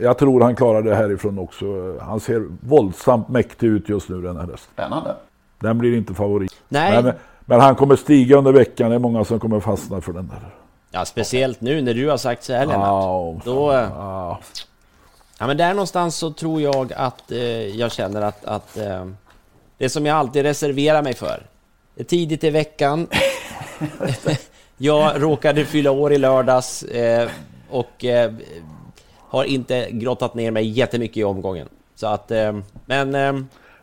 jag 0.00 0.18
tror 0.18 0.40
han 0.40 0.56
klarar 0.56 0.82
det 0.82 0.94
härifrån 0.94 1.38
också. 1.38 1.96
Han 2.00 2.20
ser 2.20 2.46
våldsamt 2.60 3.28
mäktig 3.28 3.66
ut 3.66 3.88
just 3.88 4.08
nu 4.08 4.22
den 4.22 4.36
här 4.36 4.42
hästen. 4.42 4.70
Spännande. 4.74 5.14
Den 5.60 5.78
blir 5.78 5.96
inte 5.96 6.14
favorit. 6.14 6.52
Nej. 6.68 7.02
Men, 7.02 7.12
men 7.44 7.60
han 7.60 7.74
kommer 7.74 7.96
stiga 7.96 8.36
under 8.36 8.52
veckan. 8.52 8.90
Det 8.90 8.94
är 8.94 8.98
många 8.98 9.24
som 9.24 9.40
kommer 9.40 9.60
fastna 9.60 10.00
för 10.00 10.12
den 10.12 10.28
där. 10.28 10.38
Ja, 10.90 11.04
speciellt 11.04 11.60
nu 11.60 11.82
när 11.82 11.94
du 11.94 12.10
har 12.10 12.16
sagt 12.16 12.44
så 12.44 12.52
här 12.52 12.66
Lennart. 12.66 12.86
Ja, 12.86 13.36
Då... 13.44 13.86
Ja, 15.42 15.46
men 15.46 15.56
där 15.56 15.74
någonstans 15.74 16.16
så 16.16 16.32
tror 16.32 16.60
jag 16.62 16.92
att 16.92 17.32
eh, 17.32 17.66
jag 17.66 17.92
känner 17.92 18.22
att, 18.22 18.44
att 18.44 18.76
eh, 18.76 19.06
det 19.78 19.88
som 19.88 20.06
jag 20.06 20.16
alltid 20.16 20.42
reserverar 20.42 21.02
mig 21.02 21.14
för. 21.14 21.42
Är 21.96 22.04
tidigt 22.04 22.44
i 22.44 22.50
veckan. 22.50 23.06
jag 24.76 25.22
råkade 25.22 25.64
fylla 25.64 25.90
år 25.90 26.12
i 26.12 26.18
lördags 26.18 26.82
eh, 26.82 27.28
och 27.70 28.04
eh, 28.04 28.32
har 29.18 29.44
inte 29.44 29.88
grottat 29.90 30.34
ner 30.34 30.50
mig 30.50 30.68
jättemycket 30.68 31.16
i 31.16 31.24
omgången. 31.24 31.68
Så 31.94 32.06
att, 32.06 32.30
eh, 32.30 32.52
men 32.86 33.14
eh, 33.14 33.32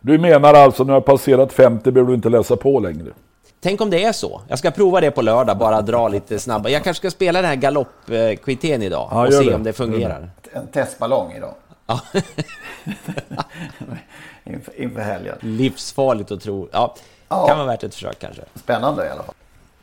Du 0.00 0.18
menar 0.18 0.54
alltså 0.54 0.84
när 0.84 0.92
du 0.92 0.94
har 0.94 1.00
passerat 1.00 1.52
50 1.52 1.90
behöver 1.90 2.08
du 2.08 2.14
inte 2.14 2.28
läsa 2.28 2.56
på 2.56 2.80
längre? 2.80 3.10
Tänk 3.60 3.80
om 3.80 3.90
det 3.90 4.04
är 4.04 4.12
så. 4.12 4.40
Jag 4.48 4.58
ska 4.58 4.70
prova 4.70 5.00
det 5.00 5.10
på 5.10 5.22
lördag, 5.22 5.58
bara 5.58 5.82
dra 5.82 6.08
lite 6.08 6.38
snabbare. 6.38 6.72
Jag 6.72 6.84
kanske 6.84 6.98
ska 7.00 7.10
spela 7.10 7.40
den 7.42 7.48
här 7.50 7.56
galoppkvitén 7.56 8.82
idag 8.82 9.08
Ja, 9.10 9.26
och 9.26 9.32
se 9.32 9.44
det. 9.44 9.54
om 9.54 9.64
det 9.64 9.72
fungerar. 9.72 10.30
En 10.52 10.66
testballong 10.66 11.32
idag. 11.32 11.54
Ja. 11.86 12.00
inför, 14.44 14.80
inför 14.80 15.00
helgen. 15.00 15.36
Livsfarligt 15.40 16.30
att 16.30 16.40
tro. 16.40 16.68
Ja, 16.72 16.94
Ja. 17.28 17.46
kan 17.46 17.56
vara 17.58 17.66
värt 17.66 17.84
ett 17.84 17.94
försök 17.94 18.18
kanske. 18.18 18.42
Spännande 18.54 19.06
i 19.06 19.08
alla 19.10 19.22
fall. 19.22 19.34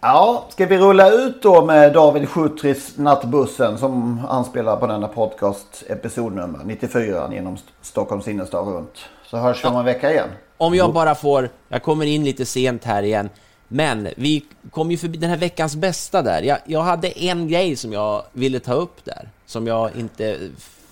Ja, 0.01 0.45
ska 0.49 0.65
vi 0.65 0.77
rulla 0.77 1.09
ut 1.11 1.41
då 1.41 1.65
med 1.65 1.93
David 1.93 2.29
Schutris 2.29 2.97
Nattbussen 2.97 3.77
som 3.77 4.25
anspelar 4.29 4.77
på 4.77 4.87
denna 4.87 5.07
podcast 5.07 5.83
episodnummer 5.87 6.59
94 6.65 7.29
genom 7.33 7.53
St- 7.53 7.69
Stockholms 7.81 8.27
innerstad 8.27 8.67
runt. 8.67 8.97
Så 9.25 9.37
hörs 9.37 9.63
vi 9.63 9.67
om 9.67 9.75
en 9.75 9.85
vecka 9.85 10.11
igen. 10.11 10.29
Om 10.57 10.75
jag 10.75 10.93
bara 10.93 11.15
får, 11.15 11.49
jag 11.69 11.83
kommer 11.83 12.05
in 12.05 12.23
lite 12.23 12.45
sent 12.45 12.83
här 12.83 13.03
igen, 13.03 13.29
men 13.67 14.07
vi 14.15 14.45
kom 14.71 14.91
ju 14.91 14.97
förbi 14.97 15.17
den 15.17 15.29
här 15.29 15.37
veckans 15.37 15.75
bästa 15.75 16.21
där. 16.21 16.41
Jag, 16.41 16.57
jag 16.65 16.81
hade 16.81 17.07
en 17.07 17.47
grej 17.47 17.75
som 17.75 17.93
jag 17.93 18.23
ville 18.33 18.59
ta 18.59 18.73
upp 18.73 19.05
där, 19.05 19.29
som 19.45 19.67
jag 19.67 19.95
inte 19.95 20.37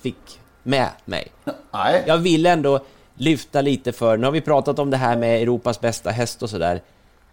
fick 0.02 0.40
med 0.64 0.90
mig. 1.06 1.28
Nej. 1.72 2.04
Jag 2.08 2.18
vill 2.18 2.46
ändå 2.46 2.80
lyfta 3.16 3.62
lite 3.62 3.92
för, 3.92 4.18
nu 4.18 4.26
har 4.26 4.32
vi 4.32 4.42
pratat 4.42 4.80
om 4.80 4.90
det 4.90 4.98
här 4.98 5.18
med 5.18 5.42
Europas 5.42 5.82
bästa 5.82 6.10
häst 6.10 6.44
och 6.44 6.50
sådär. 6.50 6.82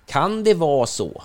Kan 0.07 0.45
det 0.45 0.55
vara 0.55 0.87
så? 0.87 1.23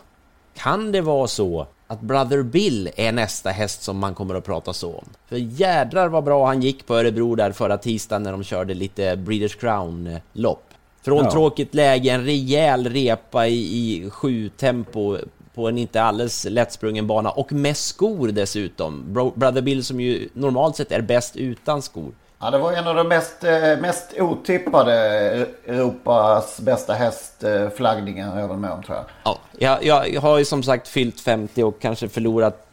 Kan 0.55 0.91
det 0.91 1.01
vara 1.01 1.27
så 1.27 1.67
att 1.87 2.01
Brother 2.01 2.43
Bill 2.43 2.89
är 2.95 3.11
nästa 3.11 3.49
häst 3.49 3.83
som 3.83 3.97
man 3.97 4.15
kommer 4.15 4.35
att 4.35 4.45
prata 4.45 4.73
så 4.73 4.95
om? 4.95 5.05
För 5.27 5.35
jädrar 5.35 6.07
vad 6.07 6.23
bra 6.23 6.47
han 6.47 6.61
gick 6.61 6.87
på 6.87 6.95
Örebro 6.95 7.35
där 7.35 7.51
förra 7.51 7.77
tisdagen 7.77 8.23
när 8.23 8.31
de 8.31 8.43
körde 8.43 8.73
lite 8.73 9.15
Breeders 9.15 9.57
Crown-lopp. 9.57 10.66
Från 11.07 11.23
Ja. 11.23 11.31
tråkigt 11.31 11.75
läge, 11.75 12.09
en 12.09 12.25
rejäl 12.25 12.89
repa 12.89 13.47
i, 13.47 13.53
i 13.55 14.09
sju 14.09 14.49
tempo 14.49 15.17
på 15.55 15.67
en 15.67 15.77
inte 15.77 16.01
alldeles 16.01 16.45
lättsprungen 16.49 17.07
bana 17.07 17.29
och 17.29 17.51
med 17.51 17.77
skor 17.77 18.27
dessutom. 18.27 19.03
Bro, 19.13 19.31
Brother 19.35 19.61
Bill 19.61 19.83
som 19.85 19.99
ju 19.99 20.29
normalt 20.33 20.75
sett 20.75 20.91
är 20.91 21.01
bäst 21.01 21.35
utan 21.35 21.81
skor. 21.81 22.11
Ja, 22.39 22.51
det 22.51 22.57
var 22.57 22.73
en 22.73 22.87
av 22.87 22.95
de 22.95 23.07
mest, 23.07 23.43
eh, 23.43 23.77
mest 23.81 24.13
otippade 24.19 24.93
Europas 25.67 26.59
bästa 26.59 26.93
hästflaggningar 26.93 28.39
jag 28.39 28.47
var 28.47 28.55
med 28.55 28.71
om 28.71 28.83
tror 28.83 28.97
jag. 28.97 29.05
Ja, 29.59 29.79
jag, 29.81 30.13
jag 30.13 30.21
har 30.21 30.37
ju 30.37 30.45
som 30.45 30.63
sagt 30.63 30.87
fyllt 30.87 31.19
50 31.19 31.63
och 31.63 31.79
kanske 31.81 32.09
förlorat 32.09 32.66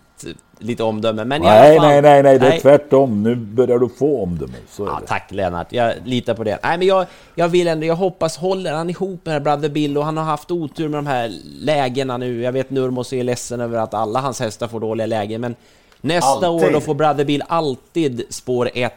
lite 0.59 0.82
omdöme, 0.82 1.24
men 1.24 1.42
Nej, 1.42 1.78
fall, 1.78 1.86
nej, 1.88 2.02
nej, 2.02 2.22
nej, 2.22 2.38
det 2.38 2.46
är 2.46 2.61
tvärtom. 2.61 3.22
Nu 3.22 3.34
börjar 3.34 3.78
du 3.78 3.88
få 3.88 4.22
omdöme. 4.22 4.52
Så 4.68 4.84
Ja, 4.86 5.00
tack 5.07 5.32
Lennart, 5.32 5.72
jag 5.72 5.92
litar 6.05 6.34
på 6.34 6.44
det. 6.44 6.59
Nej, 6.62 6.78
men 6.78 6.86
jag, 6.86 7.07
jag 7.34 7.48
vill 7.48 7.68
ändå, 7.68 7.86
jag 7.86 7.96
hoppas, 7.96 8.36
håller 8.36 8.72
han 8.72 8.90
ihop 8.90 9.26
med 9.26 9.42
Brother 9.42 9.68
Bill 9.68 9.98
och 9.98 10.05
han 10.05 10.16
har 10.16 10.24
haft 10.24 10.50
otur 10.50 10.88
med 10.88 10.98
de 10.98 11.07
här 11.07 11.32
lägena 11.61 12.16
nu. 12.16 12.42
Jag 12.42 12.52
vet 12.52 12.70
Nurmos 12.70 13.12
är 13.12 13.24
ledsen 13.24 13.61
över 13.61 13.78
att 13.78 13.94
alla 13.94 14.20
hans 14.20 14.40
hästar 14.40 14.68
får 14.68 14.80
dåliga 14.80 15.07
lägen, 15.07 15.40
men 15.40 15.55
nästa 16.00 16.28
Alltid. 16.46 16.68
år 16.68 16.72
då 16.72 16.80
får 16.80 16.94
Brother 16.94 17.24
Bill 17.24 17.42
alltid 17.48 18.22
spår 18.30 18.70
1 18.74 18.92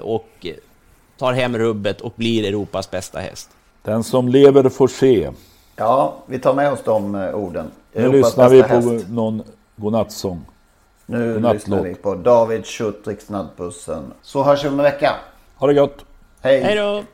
och 0.00 0.46
tar 1.18 1.32
hem 1.32 1.58
rubbet 1.58 2.00
och 2.00 2.12
blir 2.16 2.44
Europas 2.48 2.90
bästa 2.90 3.18
häst. 3.18 3.50
Den 3.82 4.04
som 4.04 4.28
lever 4.28 4.68
får 4.68 4.88
se. 4.88 5.30
Ja, 5.76 6.14
vi 6.26 6.38
tar 6.38 6.54
med 6.54 6.72
oss 6.72 6.80
de 6.84 7.14
eh, 7.14 7.34
orden. 7.34 7.70
Nu 7.92 8.02
Europas 8.02 8.26
lyssnar 8.26 8.48
vi 8.48 8.62
på 8.62 8.68
häst. 8.68 9.08
någon 9.08 9.42
godnattsång. 9.76 10.44
Nu 11.10 11.32
godnattlåt. 11.32 11.54
lyssnar 11.54 11.82
vi 11.82 11.94
på 11.94 12.14
David 12.14 12.66
Schutrik 12.66 13.20
Snabbbussen. 13.20 14.12
Så 14.22 14.42
hörs 14.42 14.64
vi 14.64 14.68
om 14.68 14.78
en 14.78 14.82
vecka. 14.82 15.16
Ha 15.56 15.66
det 15.66 15.74
gott! 15.74 16.04
Hej! 16.42 16.60
Hej 16.60 16.76
då! 16.76 17.04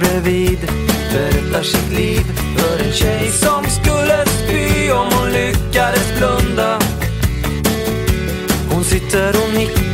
Bredvid 0.00 0.58
berättar 1.12 1.62
sitt 1.62 1.92
liv 1.92 2.22
för 2.56 2.84
en 2.84 2.92
tjej 2.92 3.30
som 3.30 3.64
skulle 3.64 4.26
spy 4.26 4.90
om 4.90 5.06
hon 5.12 5.32
lyckades 5.32 6.18
blunda. 6.18 6.78
Hon 8.70 8.84
sitter 8.84 9.28
och 9.28 9.54
nickar. 9.54 9.93